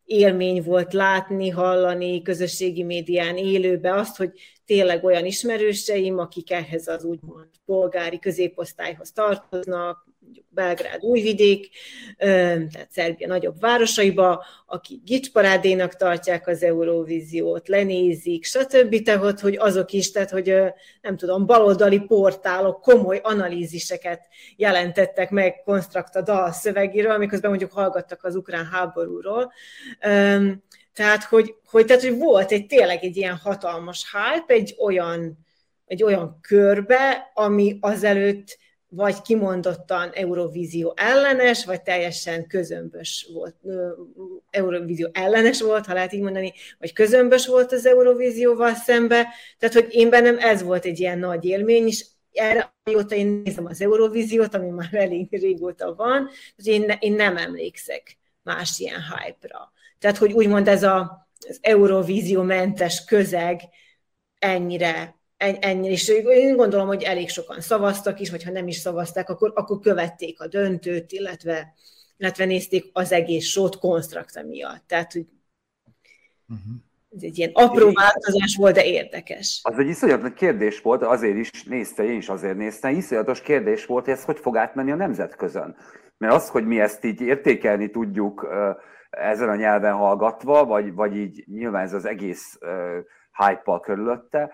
élmény 0.05 0.63
volt 0.63 0.93
látni, 0.93 1.49
hallani 1.49 2.23
közösségi 2.23 2.83
médián 2.83 3.37
élőbe 3.37 3.95
azt, 3.95 4.17
hogy 4.17 4.31
tényleg 4.65 5.05
olyan 5.05 5.25
ismerőseim, 5.25 6.19
akik 6.19 6.51
ehhez 6.51 6.87
az 6.87 7.05
úgymond 7.05 7.49
polgári 7.65 8.19
középosztályhoz 8.19 9.13
tartoznak, 9.13 10.10
mondjuk 10.21 10.45
Belgrád 10.49 11.03
újvidék, 11.03 11.69
tehát 12.17 12.89
Szerbia 12.91 13.27
nagyobb 13.27 13.61
városaiba, 13.61 14.45
akik 14.67 15.03
gicsparádénak 15.05 15.97
tartják 15.97 16.47
az 16.47 16.63
Eurovíziót, 16.63 17.69
lenézik, 17.69 18.45
stb. 18.45 19.03
Tehát, 19.03 19.41
hogy 19.41 19.57
azok 19.57 19.93
is, 19.93 20.11
tehát, 20.11 20.31
hogy 20.31 20.55
nem 21.01 21.17
tudom, 21.17 21.47
baloldali 21.47 22.01
portálok 22.01 22.81
komoly 22.81 23.21
analíziseket 23.23 24.29
jelentettek 24.57 25.31
meg 25.31 25.63
konstrukta 25.65 26.23
dal 26.23 26.53
szövegéről, 26.53 27.19
miközben 27.19 27.51
mondjuk 27.51 27.73
hallgattak 27.73 28.25
az 28.25 28.37
ukrán 28.37 28.67
háborúról. 28.67 29.53
Tehát, 30.93 31.25
hogy, 31.29 31.55
hogy, 31.65 31.85
tehát, 31.87 32.03
hogy 32.03 32.17
volt 32.19 32.53
egy 32.53 32.67
tényleg 32.67 33.05
egy 33.05 33.17
ilyen 33.17 33.37
hatalmas 33.37 34.07
hype, 34.13 34.55
egy 34.55 34.75
olyan, 34.79 35.39
egy 35.87 36.03
olyan 36.03 36.39
körbe, 36.41 37.31
ami 37.35 37.79
azelőtt 37.81 38.59
vagy 38.93 39.23
kimondottan 39.23 40.11
Eurovízió 40.13 40.93
ellenes, 40.97 41.65
vagy 41.65 41.83
teljesen 41.83 42.47
közömbös 42.47 43.31
volt, 43.33 43.55
Eurovízió 44.51 45.09
ellenes 45.13 45.61
volt, 45.61 45.87
ha 45.87 45.93
lehet 45.95 46.13
így 46.13 46.21
mondani, 46.21 46.53
vagy 46.79 46.93
közömbös 46.93 47.47
volt 47.47 47.73
az 47.73 47.87
Eurovízióval 47.87 48.75
szembe. 48.75 49.27
Tehát, 49.59 49.75
hogy 49.75 49.87
én 49.91 50.11
bennem 50.11 50.39
ez 50.39 50.63
volt 50.63 50.85
egy 50.85 51.01
ilyen 51.01 51.19
nagy 51.19 51.45
élmény, 51.45 51.87
és 51.87 52.07
erre 52.33 52.75
amióta 52.85 53.15
én 53.15 53.43
nézem 53.45 53.67
az 53.67 53.81
Eurovíziót, 53.81 54.55
ami 54.55 54.69
már 54.69 54.95
elég 55.05 55.29
régóta 55.31 55.95
van, 55.95 56.29
hogy 56.57 56.67
én, 56.67 56.97
én 56.99 57.13
nem 57.13 57.37
emlékszek 57.37 58.19
más 58.43 58.79
ilyen 58.79 59.01
hype-ra. 59.01 59.73
Tehát, 59.99 60.17
hogy 60.17 60.33
úgymond 60.33 60.69
ez 60.69 60.83
a, 60.83 61.29
az 61.49 61.59
Eurovízió 61.61 62.43
mentes 62.43 63.05
közeg 63.05 63.61
ennyire 64.39 65.20
ennyi, 65.41 65.89
és 65.89 66.09
én 66.29 66.57
gondolom, 66.57 66.87
hogy 66.87 67.03
elég 67.03 67.29
sokan 67.29 67.61
szavaztak 67.61 68.21
is, 68.21 68.31
vagy 68.31 68.45
ha 68.45 68.51
nem 68.51 68.69
is 68.69 68.77
szavazták, 68.77 69.31
akkor, 69.31 69.53
akkor 69.55 69.79
követték 69.79 70.41
a 70.41 70.47
döntőt, 70.47 71.13
illetve, 71.13 71.75
illetve 72.17 72.45
nézték 72.45 72.91
az 72.93 73.13
egész 73.13 73.47
sót 73.47 73.79
konstrukta 73.79 74.43
miatt. 74.43 74.83
Tehát, 74.87 75.13
hogy 75.13 75.27
uh-huh. 76.49 76.75
ez 77.17 77.23
egy 77.23 77.39
ilyen 77.39 77.51
apró 77.53 77.93
változás 77.93 78.57
volt, 78.57 78.75
de 78.75 78.85
érdekes. 78.85 79.61
Az 79.63 79.79
egy 79.79 79.89
iszonyatos 79.89 80.31
kérdés 80.35 80.81
volt, 80.81 81.03
azért 81.03 81.37
is 81.37 81.65
nézte, 81.65 82.05
én 82.05 82.17
is 82.17 82.29
azért 82.29 82.57
néztem, 82.57 82.95
iszonyatos 82.95 83.41
kérdés 83.41 83.87
volt, 83.87 84.05
hogy 84.05 84.15
ez 84.15 84.25
hogy 84.25 84.39
fog 84.39 84.57
átmenni 84.57 84.91
a 84.91 84.97
nemzetközön. 84.97 85.77
Mert 86.19 86.35
az, 86.35 86.49
hogy 86.49 86.67
mi 86.67 86.81
ezt 86.81 87.05
így 87.05 87.21
értékelni 87.21 87.91
tudjuk 87.91 88.49
ezen 89.11 89.49
a 89.49 89.57
nyelven 89.57 89.95
hallgatva, 89.95 90.65
vagy, 90.65 90.95
vagy 90.95 91.17
így 91.17 91.45
nyilván 91.47 91.85
ez 91.85 91.93
az 91.93 92.05
egész 92.05 92.59
hype 93.33 93.81
körülötte, 93.83 94.51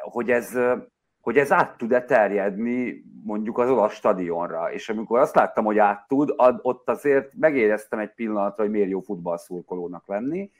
hogy 0.00 0.30
ez, 0.30 0.58
hogy 1.20 1.38
ez 1.38 1.52
át 1.52 1.76
tud-e 1.76 2.04
terjedni 2.04 3.04
mondjuk 3.24 3.58
az 3.58 3.70
olasz 3.70 3.94
stadionra. 3.94 4.72
És 4.72 4.88
amikor 4.88 5.18
azt 5.18 5.34
láttam, 5.34 5.64
hogy 5.64 5.78
át 5.78 6.08
tud, 6.08 6.32
ott 6.62 6.88
azért 6.88 7.32
megéreztem 7.34 7.98
egy 7.98 8.14
pillanatra, 8.14 8.62
hogy 8.62 8.72
miért 8.72 8.90
jó 8.90 9.00
futballszurkolónak 9.00 10.08
lenni. 10.08 10.50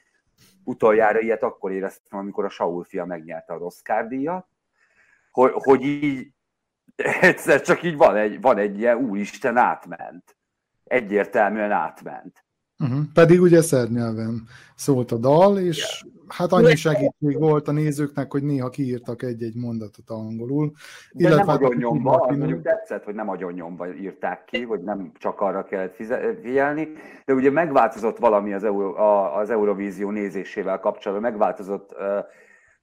Utoljára 0.65 1.21
ilyet 1.21 1.43
akkor 1.43 1.73
éreztem, 1.73 2.19
amikor 2.19 2.45
a 2.45 2.49
Saul 2.49 2.85
fia 2.85 3.05
megnyerte 3.05 3.53
a 3.53 3.59
Oscar 3.59 4.07
díjat, 4.07 4.47
hogy, 5.31 5.53
hogy 5.55 5.83
így 5.83 6.33
egyszer 7.21 7.61
csak 7.61 7.83
így 7.83 7.97
van 7.97 8.17
egy, 8.17 8.41
van 8.41 8.59
egy 8.59 8.79
ilyen 8.79 8.97
úristen 8.97 9.57
átment. 9.57 10.37
Egyértelműen 10.85 11.71
átment. 11.71 12.45
Uh-huh. 12.83 12.99
Pedig 13.15 13.41
ugye 13.41 13.61
szerb 13.61 13.91
nyelven 13.91 14.43
szólt 14.75 15.13
a 15.13 15.17
dal, 15.17 15.59
és 15.59 16.05
yeah. 16.05 16.15
hát 16.29 16.53
annyi 16.53 16.77
segítség 16.77 17.39
volt 17.39 17.69
a 17.69 17.73
nézőknek, 17.73 18.33
hogy 18.33 18.43
néha 18.43 18.69
kiírtak 18.69 19.23
egy-egy 19.23 19.57
mondatot 19.57 20.11
angolul. 20.11 20.73
De 21.13 21.29
illetve 21.29 21.45
nem 21.45 21.55
agyon 21.55 21.77
nyomva, 21.77 22.35
mondjuk 22.37 22.63
tetszett, 22.63 23.05
hogy 23.05 23.15
nem 23.15 23.29
agyon 23.29 23.53
nyomva 23.53 23.95
írták 23.95 24.45
ki, 24.45 24.63
hogy 24.63 24.81
nem 24.81 25.13
csak 25.19 25.41
arra 25.41 25.65
kellett 25.65 25.97
figyelni, 26.43 26.89
de 27.25 27.35
ugye 27.35 27.51
megváltozott 27.51 28.19
valami 28.19 28.53
az, 28.53 28.65
Euro, 28.65 28.95
az 29.39 29.51
Eurovízió 29.51 30.11
nézésével 30.11 30.79
kapcsolatban, 30.79 31.31
megváltozott 31.31 31.95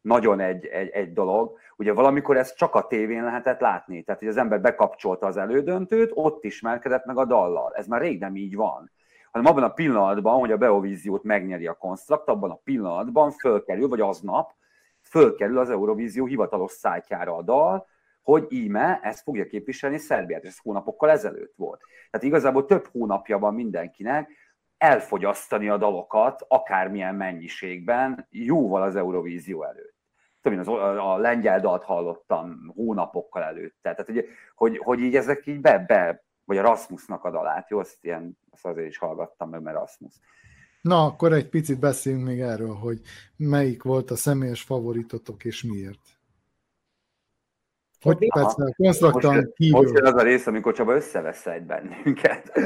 nagyon 0.01 0.39
egy, 0.39 0.65
egy, 0.65 0.89
egy 0.89 1.13
dolog. 1.13 1.57
Ugye 1.77 1.93
valamikor 1.93 2.37
ezt 2.37 2.57
csak 2.57 2.75
a 2.75 2.87
tévén 2.87 3.23
lehetett 3.23 3.59
látni, 3.59 4.03
tehát 4.03 4.19
hogy 4.19 4.29
az 4.29 4.37
ember 4.37 4.61
bekapcsolta 4.61 5.27
az 5.27 5.37
elődöntőt, 5.37 6.11
ott 6.13 6.43
ismerkedett 6.43 7.05
meg 7.05 7.17
a 7.17 7.25
dallal. 7.25 7.73
Ez 7.75 7.87
már 7.87 8.01
rég 8.01 8.19
nem 8.19 8.35
így 8.35 8.55
van 8.55 8.91
hanem 9.31 9.51
abban 9.51 9.63
a 9.63 9.73
pillanatban, 9.73 10.39
hogy 10.39 10.51
a 10.51 10.57
Beovíziót 10.57 11.23
megnyeri 11.23 11.67
a 11.67 11.73
konstrukt, 11.73 12.27
abban 12.27 12.51
a 12.51 12.59
pillanatban 12.63 13.31
fölkerül, 13.31 13.87
vagy 13.87 14.01
aznap 14.01 14.51
fölkerül 15.01 15.57
az 15.57 15.69
Eurovízió 15.69 16.25
hivatalos 16.25 16.71
szájtjára 16.71 17.35
a 17.35 17.41
dal, 17.41 17.87
hogy 18.21 18.45
íme 18.49 18.99
ezt 19.03 19.23
fogja 19.23 19.45
képviselni 19.45 19.97
Szerbiát, 19.97 20.43
és 20.43 20.49
ez 20.49 20.57
hónapokkal 20.57 21.09
ezelőtt 21.09 21.53
volt. 21.55 21.81
Tehát 22.11 22.27
igazából 22.27 22.65
több 22.65 22.87
hónapja 22.91 23.39
van 23.39 23.53
mindenkinek 23.53 24.29
elfogyasztani 24.77 25.69
a 25.69 25.77
dalokat, 25.77 26.45
akármilyen 26.47 27.15
mennyiségben, 27.15 28.27
jóval 28.29 28.81
az 28.81 28.95
Eurovízió 28.95 29.63
előtt. 29.63 29.97
Tudom, 30.41 30.59
az, 30.59 30.67
a, 30.67 31.17
lengyel 31.17 31.59
dalt 31.59 31.83
hallottam 31.83 32.71
hónapokkal 32.75 33.43
előtte. 33.43 33.93
Tehát, 33.95 34.05
hogy, 34.05 34.25
hogy, 34.55 34.77
hogy 34.77 34.99
így 34.99 35.15
ezek 35.15 35.45
így 35.45 35.61
be, 35.61 35.83
be 35.87 36.23
vagy 36.49 36.57
a 36.57 36.61
Rasmusnak 36.61 37.23
a 37.23 37.31
dalát, 37.31 37.69
jó, 37.69 37.79
azt, 37.79 37.97
ilyen, 38.01 38.37
azt 38.49 38.65
azért 38.65 38.87
is 38.87 38.97
hallgattam 38.97 39.49
meg, 39.49 39.61
mert 39.61 39.77
Rasmus. 39.77 40.13
Na, 40.81 41.05
akkor 41.05 41.33
egy 41.33 41.49
picit 41.49 41.79
beszéljünk 41.79 42.25
még 42.25 42.39
erről, 42.39 42.73
hogy 42.73 43.01
melyik 43.35 43.83
volt 43.83 44.11
a 44.11 44.15
személyes 44.15 44.61
favoritotok, 44.61 45.45
és 45.45 45.63
miért. 45.63 45.99
Hogy 48.01 48.27
persze, 48.33 48.73
konstruktan 48.77 49.53
kívül. 49.53 49.81
Most 49.81 49.93
jön 49.93 50.05
az 50.05 50.13
a 50.13 50.23
rész, 50.23 50.47
amikor 50.47 50.73
Csaba 50.73 50.95
összevesz 50.95 51.45
egy 51.45 51.63
bennünket. 51.63 52.51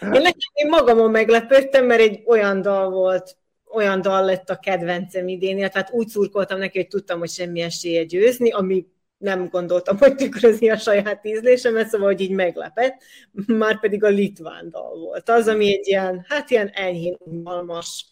Én, 0.00 0.10
nekem, 0.10 0.50
én 0.52 0.68
magamon 0.68 1.10
meglepődtem, 1.10 1.86
mert 1.86 2.00
egy 2.00 2.22
olyan 2.26 2.62
dal 2.62 2.90
volt, 2.90 3.36
olyan 3.72 4.00
dal 4.00 4.24
lett 4.24 4.50
a 4.50 4.58
kedvencem 4.58 5.28
idén, 5.28 5.56
tehát 5.56 5.90
úgy 5.90 6.08
szurkoltam 6.08 6.58
neki, 6.58 6.78
hogy 6.78 6.88
tudtam, 6.88 7.18
hogy 7.18 7.30
semmi 7.30 7.60
esélye 7.60 8.04
győzni, 8.04 8.50
ami 8.50 8.86
nem 9.24 9.48
gondoltam, 9.48 9.98
hogy 9.98 10.14
tükrözi 10.14 10.70
a 10.70 10.76
saját 10.76 11.24
ízlésemet, 11.24 11.88
szóval, 11.88 12.06
hogy 12.06 12.20
így 12.20 12.30
meglepett, 12.30 13.02
már 13.46 13.80
pedig 13.80 14.04
a 14.04 14.08
litván 14.08 14.68
dal 14.70 14.98
volt. 14.98 15.28
Az, 15.28 15.48
ami 15.48 15.68
egy 15.68 15.86
ilyen, 15.86 16.24
hát 16.28 16.50
ilyen 16.50 16.70
enyhén 16.74 17.16
unalmas, 17.18 18.06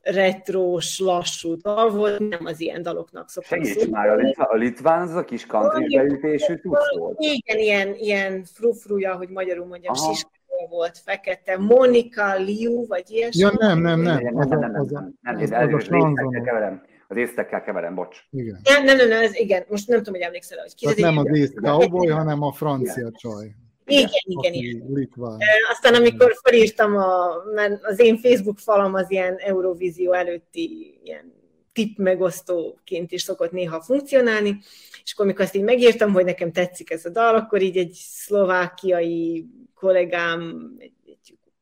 retrós, 0.00 0.98
lassú 0.98 1.56
dal 1.56 1.90
volt, 1.90 2.18
nem 2.18 2.44
az 2.44 2.60
ilyen 2.60 2.82
daloknak 2.82 3.28
szokott 3.28 3.48
Segíts 3.48 3.88
már, 3.88 4.08
a, 4.08 4.14
Litv- 4.14 4.50
a 4.50 4.56
litván 4.56 5.02
az 5.02 5.14
a 5.14 5.24
kis 5.24 5.46
country 5.46 5.96
beütésű 5.96 6.54
tudsz 6.54 6.96
volt? 6.96 7.16
Igen, 7.18 7.58
ilyen, 7.58 7.94
ilyen 7.94 8.44
frufruja, 8.44 9.16
hogy 9.16 9.28
magyarul 9.28 9.66
mondjam, 9.66 9.94
siska 9.94 10.30
volt, 10.68 10.98
fekete, 10.98 11.56
Monika 11.56 12.34
Liu, 12.34 12.86
vagy 12.86 13.10
ilyesmi. 13.10 13.40
Ja, 13.40 13.52
nem, 13.58 13.80
nem, 13.80 14.00
nem. 14.00 14.22
Nem, 14.22 14.34
nem, 14.34 14.48
nem, 14.48 14.58
nem, 14.58 14.70
nem, 14.70 15.12
nem, 15.20 15.36
az, 15.36 15.50
az, 15.50 15.74
az, 15.74 16.42
keverem. 16.44 16.82
Az 16.84 16.91
észtekkel 17.16 17.62
keverem, 17.62 17.94
bocs. 17.94 18.18
Igen. 18.30 18.60
Nem, 18.62 18.84
nem, 18.84 18.96
nem, 18.96 19.08
nem, 19.08 19.22
ez 19.22 19.34
igen. 19.34 19.64
Most 19.68 19.88
nem 19.88 19.98
tudom, 19.98 20.14
hogy 20.14 20.22
emlékszel, 20.22 20.58
hogy 20.58 20.94
ki. 20.94 21.00
nem 21.00 21.18
az 21.18 21.36
észt 21.36 21.54
cowboy, 21.54 22.06
hanem 22.06 22.42
a 22.42 22.52
francia 22.52 23.10
csaj. 23.12 23.54
Igen, 23.86 24.08
igen, 24.22 24.52
igen. 24.52 24.86
Litván. 24.92 25.38
Aztán 25.70 25.94
amikor 25.94 26.34
felírtam, 26.42 26.96
a, 26.96 27.42
mert 27.54 27.84
az 27.84 28.00
én 28.00 28.18
Facebook 28.18 28.58
falam 28.58 28.94
az 28.94 29.10
ilyen 29.10 29.36
Eurovízió 29.36 30.12
előtti 30.12 30.98
ilyen 31.04 31.32
tip 31.72 31.98
megosztóként 31.98 33.12
is 33.12 33.22
szokott 33.22 33.52
néha 33.52 33.80
funkcionálni, 33.80 34.58
és 35.04 35.12
akkor 35.12 35.24
amikor 35.24 35.44
azt 35.44 35.54
így 35.54 35.62
megírtam, 35.62 36.12
hogy 36.12 36.24
nekem 36.24 36.52
tetszik 36.52 36.90
ez 36.90 37.04
a 37.04 37.10
dal, 37.10 37.34
akkor 37.34 37.62
így 37.62 37.76
egy 37.76 37.92
szlovákiai 37.92 39.46
kollégám, 39.74 40.72
egy, 40.78 40.92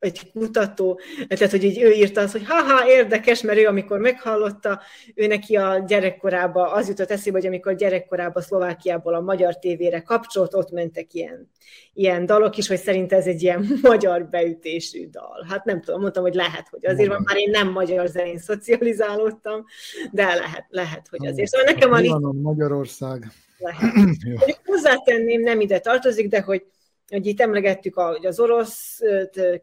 egy, 0.01 0.31
kutató, 0.31 0.99
tehát 1.27 1.51
hogy 1.51 1.63
így 1.63 1.81
ő 1.81 1.91
írta 1.91 2.21
azt, 2.21 2.31
hogy 2.31 2.45
haha, 2.45 2.89
érdekes, 2.89 3.41
mert 3.41 3.59
ő 3.59 3.67
amikor 3.67 3.99
meghallotta, 3.99 4.81
ő 5.15 5.27
neki 5.27 5.55
a 5.55 5.83
gyerekkorában 5.87 6.71
az 6.71 6.87
jutott 6.87 7.11
eszébe, 7.11 7.37
hogy 7.37 7.47
amikor 7.47 7.75
gyerekkorában 7.75 8.43
Szlovákiából 8.43 9.13
a 9.13 9.21
magyar 9.21 9.59
tévére 9.59 10.01
kapcsolt, 10.01 10.53
ott 10.53 10.71
mentek 10.71 11.13
ilyen, 11.13 11.51
ilyen 11.93 12.25
dalok 12.25 12.57
is, 12.57 12.67
hogy 12.67 12.77
szerint 12.77 13.13
ez 13.13 13.25
egy 13.25 13.41
ilyen 13.41 13.67
magyar 13.81 14.29
beütésű 14.29 15.09
dal. 15.09 15.45
Hát 15.49 15.65
nem 15.65 15.81
tudom, 15.81 16.01
mondtam, 16.01 16.23
hogy 16.23 16.35
lehet, 16.35 16.67
hogy 16.69 16.85
azért 16.85 17.09
van, 17.09 17.21
már 17.25 17.37
én 17.37 17.49
nem 17.49 17.71
magyar 17.71 18.07
zenén 18.07 18.39
szocializálódtam, 18.39 19.65
de 20.11 20.23
lehet, 20.23 20.65
lehet, 20.69 21.07
hogy 21.09 21.27
azért. 21.27 21.49
Szóval 21.49 21.73
nekem 21.73 21.91
a... 21.91 22.31
Magyarország. 22.31 23.31
Lehet. 23.57 23.93
Hozzátenném, 24.65 25.41
nem 25.41 25.59
ide 25.59 25.79
tartozik, 25.79 26.27
de 26.27 26.41
hogy 26.41 26.65
hogy 27.11 27.25
itt 27.25 27.41
emlegettük, 27.41 27.95
a, 27.95 28.07
hogy 28.07 28.25
az 28.25 28.39
orosz 28.39 28.99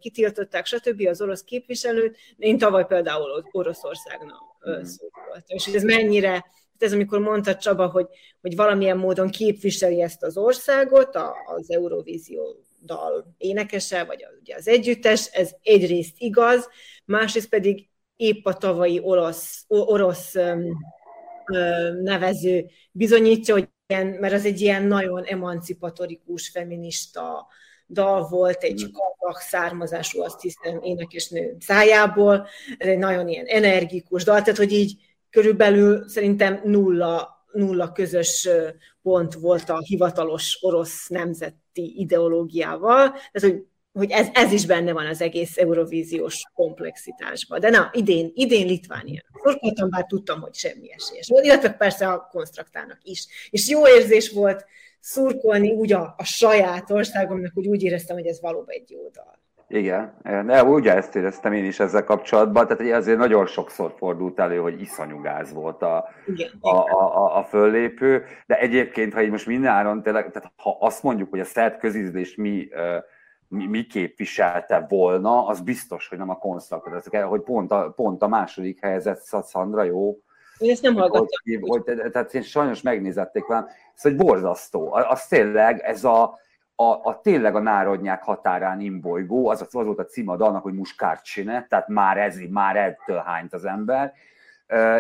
kitiltották, 0.01 0.67
stb. 0.67 1.07
az 1.07 1.21
orosz 1.21 1.43
képviselőt, 1.43 2.17
én 2.37 2.59
tavaly 2.59 2.87
például 2.87 3.49
Oroszországnak 3.51 4.43
mm. 4.71 4.83
szó. 4.83 5.07
És 5.47 5.67
ez 5.67 5.83
mennyire, 5.83 6.45
ez 6.79 6.93
amikor 6.93 7.19
mondta 7.19 7.57
Csaba, 7.57 7.87
hogy, 7.87 8.07
hogy 8.41 8.57
valamilyen 8.57 8.99
módon 8.99 9.31
képviseli 9.31 10.03
ezt 10.03 10.23
az 10.23 10.37
országot, 10.37 11.15
a, 11.15 11.35
az 11.47 11.71
Eurovízió 11.71 12.65
dal 12.85 13.35
énekese, 13.39 14.05
vagy 14.05 14.25
a, 14.25 14.29
ugye 14.41 14.55
az 14.55 14.69
együttes, 14.69 15.27
ez 15.33 15.51
egyrészt 15.63 16.15
igaz, 16.19 16.69
másrészt 17.05 17.49
pedig 17.49 17.89
épp 18.17 18.47
a 18.47 18.55
tavalyi 18.55 19.01
orosz, 19.01 19.65
orosz 19.69 20.35
nevező 22.03 22.67
bizonyítja, 22.93 23.55
hogy 23.55 23.69
ilyen, 23.89 24.07
mert 24.07 24.35
az 24.35 24.45
egy 24.45 24.61
ilyen 24.61 24.83
nagyon 24.83 25.25
emancipatorikus, 25.25 26.49
feminista 26.49 27.47
dal 27.89 28.29
volt, 28.29 28.63
egy 28.63 28.85
mm. 28.85 28.93
kazak 28.93 29.41
származású, 29.41 30.23
azt 30.23 30.41
hiszem, 30.41 30.81
énekesnő 30.83 31.57
szájából, 31.61 32.47
ez 32.79 32.89
egy 32.89 32.99
nagyon 32.99 33.29
ilyen 33.29 33.47
energikus 33.47 34.25
dal, 34.25 34.41
tehát 34.43 34.57
hogy 34.57 34.73
így 34.73 34.97
körülbelül 35.31 36.09
szerintem 36.09 36.61
nulla, 36.65 37.45
nulla 37.53 37.93
közös 37.93 38.49
pont 39.03 39.35
volt 39.35 39.69
a 39.69 39.79
hivatalos 39.79 40.59
orosz 40.61 41.09
nemzeti 41.09 42.01
ideológiával, 42.01 43.09
tehát 43.11 43.41
hogy 43.41 43.67
hogy 43.99 44.11
ez, 44.11 44.29
ez 44.33 44.53
is 44.53 44.67
benne 44.67 44.93
van 44.93 45.07
az 45.07 45.21
egész 45.21 45.57
eurovíziós 45.57 46.43
komplexitásban. 46.55 47.61
De 47.61 47.71
na, 47.71 47.91
idén, 47.93 48.31
idén 48.35 48.67
Litvánia. 48.67 49.23
Szorkoltam, 49.43 49.91
bár 49.91 50.05
tudtam, 50.05 50.41
hogy 50.41 50.55
semmi 50.55 50.93
esélyes 50.93 51.29
volt, 51.29 51.45
illetve 51.45 51.71
persze 51.73 52.09
a 52.09 52.29
konstruktának 52.31 52.99
is. 53.03 53.27
És 53.51 53.69
jó 53.69 53.89
érzés 53.89 54.31
volt 54.31 54.65
szurkolni 55.01 55.71
úgy 55.71 55.93
a, 55.93 56.15
a 56.17 56.25
saját 56.25 56.91
országomnak, 56.91 57.53
hogy 57.55 57.67
úgy 57.67 57.83
éreztem, 57.83 58.17
hogy 58.17 58.27
ez 58.27 58.41
valóban 58.41 58.75
egy 58.75 58.91
jó 58.91 59.11
dal. 59.13 59.39
Igen, 59.71 60.15
de 60.23 60.65
ugye 60.65 60.95
ezt 60.95 61.17
éreztem 61.17 61.53
én 61.53 61.65
is 61.65 61.81
ezzel 61.81 62.05
kapcsolatban, 62.05 62.67
tehát 62.67 62.93
azért 62.93 63.19
nagyon 63.19 63.47
sokszor 63.47 63.95
fordult 63.97 64.39
elő, 64.39 64.57
hogy 64.57 64.81
iszonyú 64.81 65.21
gáz 65.21 65.53
volt 65.53 65.83
a, 65.83 66.09
igen, 66.27 66.51
a, 66.61 66.77
a, 66.77 67.37
a, 67.39 67.45
föllépő, 67.45 68.25
de 68.47 68.59
egyébként, 68.59 69.13
ha 69.13 69.23
így 69.23 69.31
most 69.31 69.47
mindenáron 69.47 70.03
tényleg, 70.03 70.31
tehát 70.33 70.53
ha 70.57 70.77
azt 70.81 71.03
mondjuk, 71.03 71.31
hogy 71.31 71.41
a 71.41 71.45
szert 71.45 71.79
közízlést 71.79 72.37
mi 72.37 72.69
mi, 73.49 73.67
mi 73.67 73.87
képviselte 73.87 74.87
volna, 74.89 75.47
az 75.47 75.61
biztos, 75.61 76.09
hogy 76.09 76.19
nem 76.19 76.31
a 76.31 76.39
konstruktor, 76.39 77.23
hogy 77.25 77.41
pont 77.41 77.71
a, 77.71 77.93
pont 77.97 78.23
a 78.23 78.29
második 78.29 78.81
helyzet 78.81 79.21
Szandra, 79.23 79.83
jó? 79.83 80.19
Én 80.59 80.71
ezt 80.71 80.83
nem 80.83 80.95
hallgattam. 80.95 81.29
Hogy, 81.61 81.85
hogy, 81.87 82.11
tehát 82.11 82.35
én 82.35 82.43
sajnos 82.43 82.83
megnézették 82.83 83.47
velem. 83.47 83.67
Ez 83.95 84.05
egy 84.05 84.17
borzasztó. 84.17 84.93
Az 84.93 85.27
tényleg, 85.27 85.81
ez 85.81 86.05
a, 86.05 86.39
a, 86.75 86.85
a 86.85 87.21
tényleg 87.23 87.55
a 87.55 87.61
národnyák 87.61 88.23
határán 88.23 88.81
imbolygó, 88.81 89.49
az, 89.49 89.61
az 89.61 89.73
volt 89.73 89.99
a 89.99 90.05
cím 90.05 90.29
a 90.29 90.37
dalnak, 90.37 90.63
hogy 90.63 90.75
muskárcsine, 90.75 91.67
tehát 91.69 91.89
már 91.89 92.19
ez, 92.19 92.37
már 92.51 92.77
ettől 92.77 93.19
hányt 93.19 93.55
az 93.55 93.65
ember, 93.65 94.13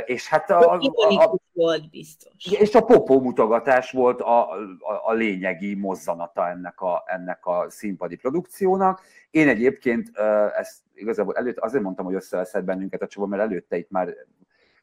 és 0.04 0.28
hát 0.28 0.50
a, 0.50 0.72
a, 0.72 0.78
a, 1.18 1.38
volt 1.52 1.90
biztos. 1.90 2.32
És 2.58 2.74
a 2.74 2.84
popó 2.84 3.20
mutogatás 3.20 3.90
volt 3.90 4.20
a, 4.20 4.50
a, 4.50 5.02
a 5.04 5.12
lényegi 5.12 5.74
mozzanata 5.74 6.48
ennek 6.48 6.80
a, 6.80 7.02
ennek 7.06 7.46
a 7.46 7.66
színpadi 7.68 8.16
produkciónak. 8.16 9.00
Én 9.30 9.48
egyébként 9.48 10.10
ezt 10.58 10.78
igazából 10.94 11.34
előtt 11.34 11.58
azért 11.58 11.82
mondtam, 11.82 12.04
hogy 12.04 12.14
összeveszed 12.14 12.64
bennünket 12.64 13.02
a 13.02 13.06
Csaba, 13.06 13.26
mert 13.26 13.42
előtte 13.42 13.76
itt 13.76 13.90
már, 13.90 14.14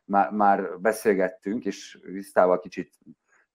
már, 0.05 0.31
már 0.31 0.79
beszélgettünk, 0.79 1.65
és 1.65 1.99
Visztával 2.03 2.59
kicsit 2.59 2.93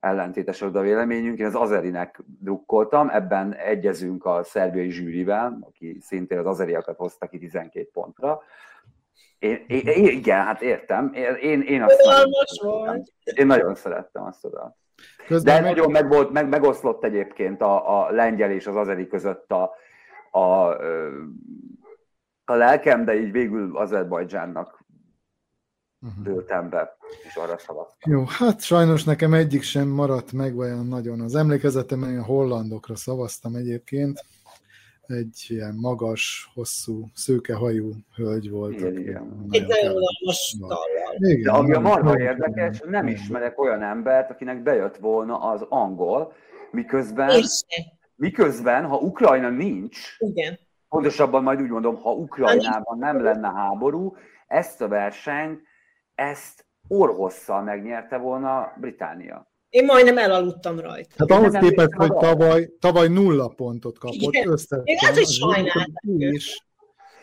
ellentétes 0.01 0.63
a 0.63 0.71
véleményünk. 0.71 1.39
Én 1.39 1.47
az 1.47 1.55
Azerinek 1.55 2.23
drukkoltam, 2.41 3.09
ebben 3.09 3.55
egyezünk 3.55 4.25
a 4.25 4.43
szerbiai 4.43 4.91
zsűrivel, 4.91 5.59
aki 5.61 5.99
szintén 6.01 6.39
az 6.39 6.47
azeriakat 6.47 6.97
hozta 6.97 7.27
ki 7.27 7.39
12 7.39 7.89
pontra. 7.93 8.43
Én, 9.41 9.65
én, 9.69 9.87
én, 9.87 10.05
igen, 10.05 10.45
hát 10.45 10.63
értem. 10.63 11.13
Én, 11.41 11.61
én, 11.61 11.83
azt 11.83 12.05
nagyon, 12.05 13.05
én 13.35 13.47
nagyon 13.47 13.75
szerettem 13.75 14.25
azt 14.25 14.45
oda. 14.45 14.77
Közben 15.27 15.55
De 15.55 15.61
meg... 15.61 15.71
nagyon 15.71 15.91
meg 15.91 16.09
volt, 16.09 16.31
meg, 16.31 16.49
megoszlott 16.49 17.05
egyébként 17.05 17.61
a, 17.61 18.05
a 18.07 18.11
lengyel 18.11 18.51
és 18.51 18.67
az 18.67 18.77
azeri 18.77 19.07
között 19.07 19.51
a, 19.51 19.71
a, 20.31 20.69
a 22.45 22.55
lelkem, 22.55 23.05
de 23.05 23.15
így 23.15 23.33
végül 23.33 23.77
Azerbajdzsánnak 23.77 24.85
uh-huh. 26.01 26.25
dőltem 26.25 26.69
be, 26.69 26.97
és 27.29 27.37
arra 27.37 27.59
szavaztam. 27.59 28.13
Jó, 28.13 28.25
hát 28.27 28.61
sajnos 28.61 29.05
nekem 29.05 29.33
egyik 29.33 29.63
sem 29.63 29.89
maradt 29.89 30.33
meg 30.33 30.59
olyan 30.59 30.87
nagyon. 30.87 31.21
Az 31.21 31.35
emlékezetem, 31.35 32.03
a 32.03 32.25
hollandokra 32.25 32.97
szavaztam 32.97 33.55
egyébként 33.55 34.25
egy 35.11 35.45
ilyen 35.49 35.75
magas, 35.75 36.51
hosszú, 36.55 37.11
szőkehajú 37.15 37.91
hölgy 38.15 38.51
volt. 38.51 38.75
Igen, 38.75 38.99
igen. 38.99 39.47
Egy 39.51 39.67
nagyon 39.67 39.95
unalmas 39.95 40.57
De 41.43 41.51
ami 41.51 41.73
a 41.73 41.81
marha 41.81 42.21
érdekes, 42.21 42.81
nem 42.81 43.07
ismerek 43.07 43.61
olyan 43.61 43.83
embert, 43.83 44.31
akinek 44.31 44.63
bejött 44.63 44.97
volna 44.97 45.41
az 45.41 45.67
angol, 45.69 46.33
miközben, 46.71 47.43
miközben 48.15 48.85
ha 48.85 48.97
Ukrajna 48.97 49.49
nincs, 49.49 50.17
igen. 50.19 50.59
pontosabban 50.89 51.43
majd 51.43 51.63
úgy 51.63 51.71
mondom, 51.71 51.97
ha 51.97 52.13
Ukrajnában 52.13 52.99
nem 52.99 53.23
lenne 53.23 53.49
háború, 53.49 54.17
ezt 54.47 54.81
a 54.81 54.89
versenyt, 54.89 55.63
ezt 56.15 56.67
orhosszal 56.89 57.63
megnyerte 57.63 58.17
volna 58.17 58.73
Británia. 58.81 59.50
Én 59.71 59.85
majdnem 59.85 60.19
elaludtam 60.19 60.81
rajta. 60.81 61.15
Hát 61.19 61.31
ahhoz 61.31 61.55
képest, 61.55 61.93
hogy 61.93 62.13
tavaly, 62.13 62.69
tavaly 62.79 63.09
nulla 63.09 63.49
pontot 63.49 63.99
kapott, 63.99 64.45
összettem. 64.45 64.87
Én 64.87 64.97
lehet, 65.01 65.17
hogy 65.17 65.27
sajnáltam 65.27 65.93
is. 66.05 66.65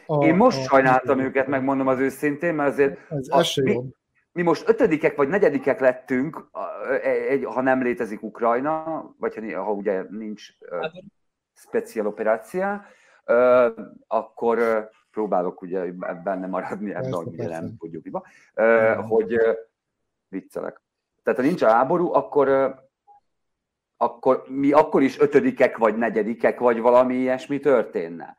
A, 0.06 0.26
Én 0.26 0.36
most 0.36 0.58
a, 0.58 0.64
sajnáltam 0.64 1.20
a, 1.20 1.22
őket, 1.22 1.48
megmondom 1.48 1.88
az 1.88 2.00
őszintén, 2.00 2.54
mert 2.54 2.72
azért 2.72 3.00
ez, 3.10 3.28
ez 3.30 3.58
a, 3.58 3.62
mi, 3.62 3.82
mi 4.32 4.42
most 4.42 4.70
ötödikek 4.70 5.16
vagy 5.16 5.28
negyedikek 5.28 5.80
lettünk, 5.80 6.50
egy, 7.04 7.44
ha 7.46 7.62
nem 7.62 7.82
létezik 7.82 8.24
Ukrajna, 8.24 9.04
vagy 9.18 9.36
ha, 9.36 9.64
ha 9.64 9.72
ugye 9.72 10.06
nincs 10.10 10.48
uh, 10.60 10.86
speciál 11.54 12.08
operáció, 12.08 12.64
uh, 13.26 13.72
akkor 14.08 14.58
uh, 14.58 14.84
próbálok 15.12 15.62
ugye 15.62 15.92
benne 16.24 16.48
maradni 16.48 16.94
ebben, 16.94 17.28
nem 17.36 17.78
tudjuk, 17.78 18.24
uh, 18.54 19.08
hogy 19.08 19.34
uh, 19.34 19.54
viccelek 20.28 20.86
Tehát 21.28 21.42
ha 21.42 21.48
nincs 21.48 21.62
a 21.62 21.70
háború, 21.70 22.14
akkor, 22.14 22.76
akkor 23.98 24.44
mi 24.48 24.72
akkor 24.72 25.02
is 25.02 25.20
ötödikek, 25.20 25.78
vagy 25.78 25.98
negyedikek, 25.98 26.60
vagy 26.60 26.80
valami 26.80 27.16
ilyesmi 27.16 27.60
történne. 27.60 28.38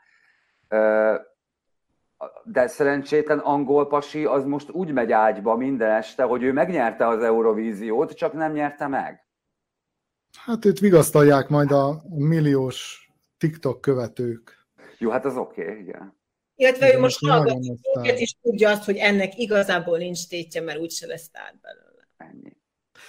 De 2.45 2.66
szerencsétlen 2.66 3.39
angol 3.39 3.86
pasi 3.86 4.24
az 4.24 4.45
most 4.45 4.70
úgy 4.70 4.93
megy 4.93 5.12
ágyba 5.12 5.57
minden 5.57 5.91
este, 5.91 6.22
hogy 6.22 6.43
ő 6.43 6.53
megnyerte 6.53 7.07
az 7.07 7.22
Eurovíziót, 7.22 8.12
csak 8.12 8.32
nem 8.32 8.53
nyerte 8.53 8.86
meg. 8.86 9.26
Hát 10.45 10.64
őt 10.64 10.78
vigasztalják 10.78 11.49
majd 11.49 11.72
a 11.72 12.03
milliós 12.09 13.11
TikTok 13.39 13.80
követők. 13.80 14.66
Jó, 14.99 15.11
hát 15.11 15.24
az 15.24 15.36
oké, 15.36 15.62
okay, 15.62 15.78
igen. 15.78 16.16
Illetve 16.55 16.95
ő 16.95 16.99
most 16.99 17.26
hallgatja 17.26 17.74
őket, 17.97 18.18
és 18.18 18.34
tudja 18.43 18.70
azt, 18.70 18.84
hogy 18.84 18.97
ennek 18.97 19.39
igazából 19.39 19.99
nincs 19.99 20.28
tétje, 20.28 20.61
mert 20.61 20.78
úgyse 20.78 21.07
lesz 21.07 21.22
sztár 21.22 21.59
belőle. 21.62 21.88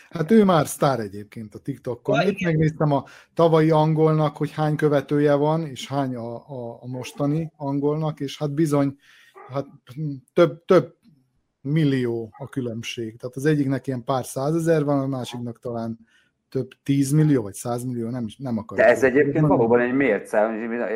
Hát 0.10 0.32
ő 0.32 0.44
már 0.44 0.68
sztár 0.68 1.00
egyébként 1.00 1.56
a 1.56 1.60
TikTokon. 1.60 2.28
Itt 2.28 2.44
megnéztem 2.44 2.92
a 2.92 3.04
tavalyi 3.34 3.72
angolnak, 3.72 4.38
hogy 4.38 4.52
hány 4.52 4.76
követője 4.76 5.34
van, 5.34 5.66
és 5.66 5.88
hány 5.88 6.16
a, 6.16 6.36
a, 6.36 6.78
a 6.82 6.88
mostani 6.88 7.52
angolnak, 7.56 8.20
és 8.20 8.38
hát 8.38 8.54
bizony 8.54 8.98
hát 9.50 9.66
több, 10.34 10.66
több 10.66 10.96
millió 11.62 12.34
a 12.38 12.48
különbség. 12.50 13.18
Tehát 13.18 13.36
az 13.36 13.46
egyiknek 13.46 13.88
ilyen 13.88 14.04
pár 14.04 14.26
százezer 14.26 14.84
van, 14.84 15.00
a 15.00 15.08
másiknak 15.08 15.60
talán 15.60 16.00
több 16.50 16.68
tízmillió 16.84 17.42
vagy 17.42 17.54
százmillió, 17.54 18.10
nem, 18.10 18.26
nem 18.38 18.58
akar. 18.58 18.78
De 18.78 18.86
ez 18.86 19.04
egyébként 19.04 19.48
valóban 19.48 19.80
egy 19.80 19.94
mérce. 19.94 20.50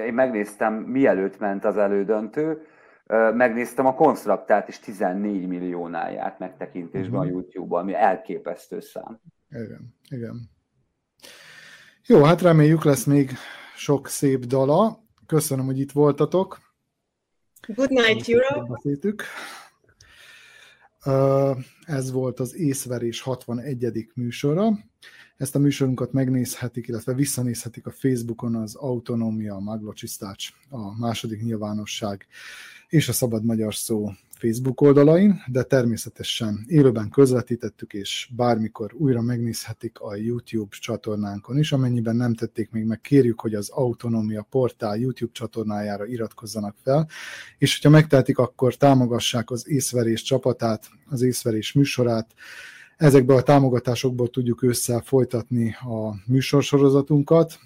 Én 0.05 0.13
megnéztem, 0.13 0.73
mielőtt 0.73 1.39
ment 1.39 1.65
az 1.65 1.77
elődöntő, 1.77 2.61
megnéztem 3.33 3.85
a 3.85 3.93
konstruktát 3.93 4.67
is 4.67 4.79
14 4.79 5.47
milliónál 5.47 6.11
járt 6.11 6.39
megtekintésben 6.39 7.19
uh-huh. 7.19 7.25
a 7.25 7.31
YouTube-ban, 7.31 7.81
ami 7.81 7.93
elképesztő 7.93 8.79
szám. 8.79 9.19
Igen, 9.49 9.95
igen. 10.09 10.49
Jó, 12.05 12.23
hát 12.23 12.41
reméljük 12.41 12.83
lesz 12.83 13.03
még 13.03 13.31
sok 13.75 14.07
szép 14.07 14.45
dala. 14.45 15.03
Köszönöm, 15.25 15.65
hogy 15.65 15.79
itt 15.79 15.91
voltatok. 15.91 16.59
Good 17.67 17.89
night, 17.89 18.27
Europe. 18.27 19.23
Ez 21.85 22.11
volt 22.11 22.39
az 22.39 22.55
észverés 22.55 23.21
61. 23.21 24.11
műsora. 24.13 24.71
Ezt 25.37 25.55
a 25.55 25.59
műsorunkat 25.59 26.11
megnézhetik, 26.11 26.87
illetve 26.87 27.13
visszanézhetik 27.13 27.85
a 27.85 27.91
Facebookon 27.91 28.55
az 28.55 28.75
Autonómia 28.75 29.59
Maglocsisztács, 29.59 30.49
a 30.69 30.99
második 30.99 31.41
nyilvánosság 31.41 32.27
és 32.93 33.09
a 33.09 33.13
Szabad 33.13 33.43
Magyar 33.43 33.75
Szó 33.75 34.11
Facebook 34.29 34.81
oldalain, 34.81 35.43
de 35.47 35.63
természetesen 35.63 36.65
élőben 36.67 37.09
közvetítettük, 37.09 37.93
és 37.93 38.29
bármikor 38.35 38.93
újra 38.97 39.21
megnézhetik 39.21 39.99
a 39.99 40.15
YouTube 40.15 40.75
csatornánkon 40.79 41.57
is, 41.57 41.71
amennyiben 41.71 42.15
nem 42.15 42.33
tették 42.33 42.71
még 42.71 42.83
meg, 42.83 43.01
kérjük, 43.01 43.41
hogy 43.41 43.53
az 43.53 43.69
Autonómia 43.69 44.47
portál 44.49 44.97
YouTube 44.97 45.31
csatornájára 45.33 46.05
iratkozzanak 46.05 46.75
fel, 46.83 47.07
és 47.57 47.75
hogyha 47.75 47.89
megtehetik, 47.89 48.37
akkor 48.37 48.75
támogassák 48.75 49.51
az 49.51 49.69
észverés 49.69 50.21
csapatát, 50.21 50.89
az 51.09 51.21
észverés 51.21 51.73
műsorát, 51.73 52.33
Ezekből 52.97 53.37
a 53.37 53.41
támogatásokból 53.41 54.29
tudjuk 54.29 54.63
ősszel 54.63 55.01
folytatni 55.01 55.75
a 55.79 56.15
műsorsorozatunkat, 56.25 57.59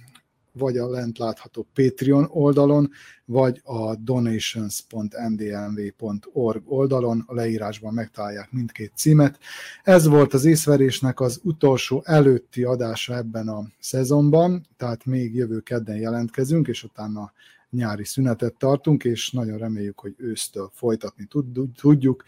vagy 0.58 0.78
a 0.78 0.90
lent 0.90 1.18
látható 1.18 1.68
Patreon 1.74 2.28
oldalon, 2.30 2.92
vagy 3.26 3.62
a 3.64 3.96
donations.ndmv.org 3.96 6.62
oldalon, 6.66 7.24
a 7.28 7.34
leírásban 7.34 7.94
megtalálják 7.94 8.52
mindkét 8.52 8.92
címet. 8.96 9.40
Ez 9.84 10.08
volt 10.08 10.34
az 10.34 10.46
észverésnek 10.46 11.20
az 11.20 11.40
utolsó 11.44 12.02
előtti 12.06 12.64
adása 12.64 13.16
ebben 13.16 13.48
a 13.48 13.68
szezonban, 13.80 14.68
tehát 14.78 15.06
még 15.06 15.36
jövő 15.36 15.60
kedden 15.60 15.98
jelentkezünk, 15.98 16.68
és 16.68 16.84
utána 16.84 17.32
nyári 17.70 18.06
szünetet 18.06 18.58
tartunk, 18.58 19.04
és 19.04 19.32
nagyon 19.32 19.58
reméljük, 19.58 20.00
hogy 20.00 20.14
ősztől 20.18 20.72
folytatni 20.74 21.28
tudjuk. 21.76 22.24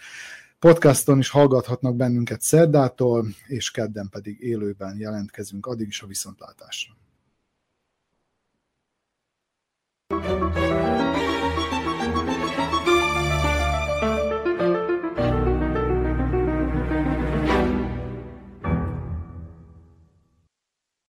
Podcaston 0.60 1.20
is 1.20 1.30
hallgathatnak 1.30 1.96
bennünket 1.96 2.42
szerdától, 2.42 3.26
és 3.48 3.72
kedden 3.72 4.10
pedig 4.10 4.42
élőben 4.42 4.98
jelentkezünk. 4.98 5.66
Addig 5.66 5.88
is 5.88 6.02
a 6.02 6.08
viszontlátásra. 6.08 6.94
Música 10.12 10.89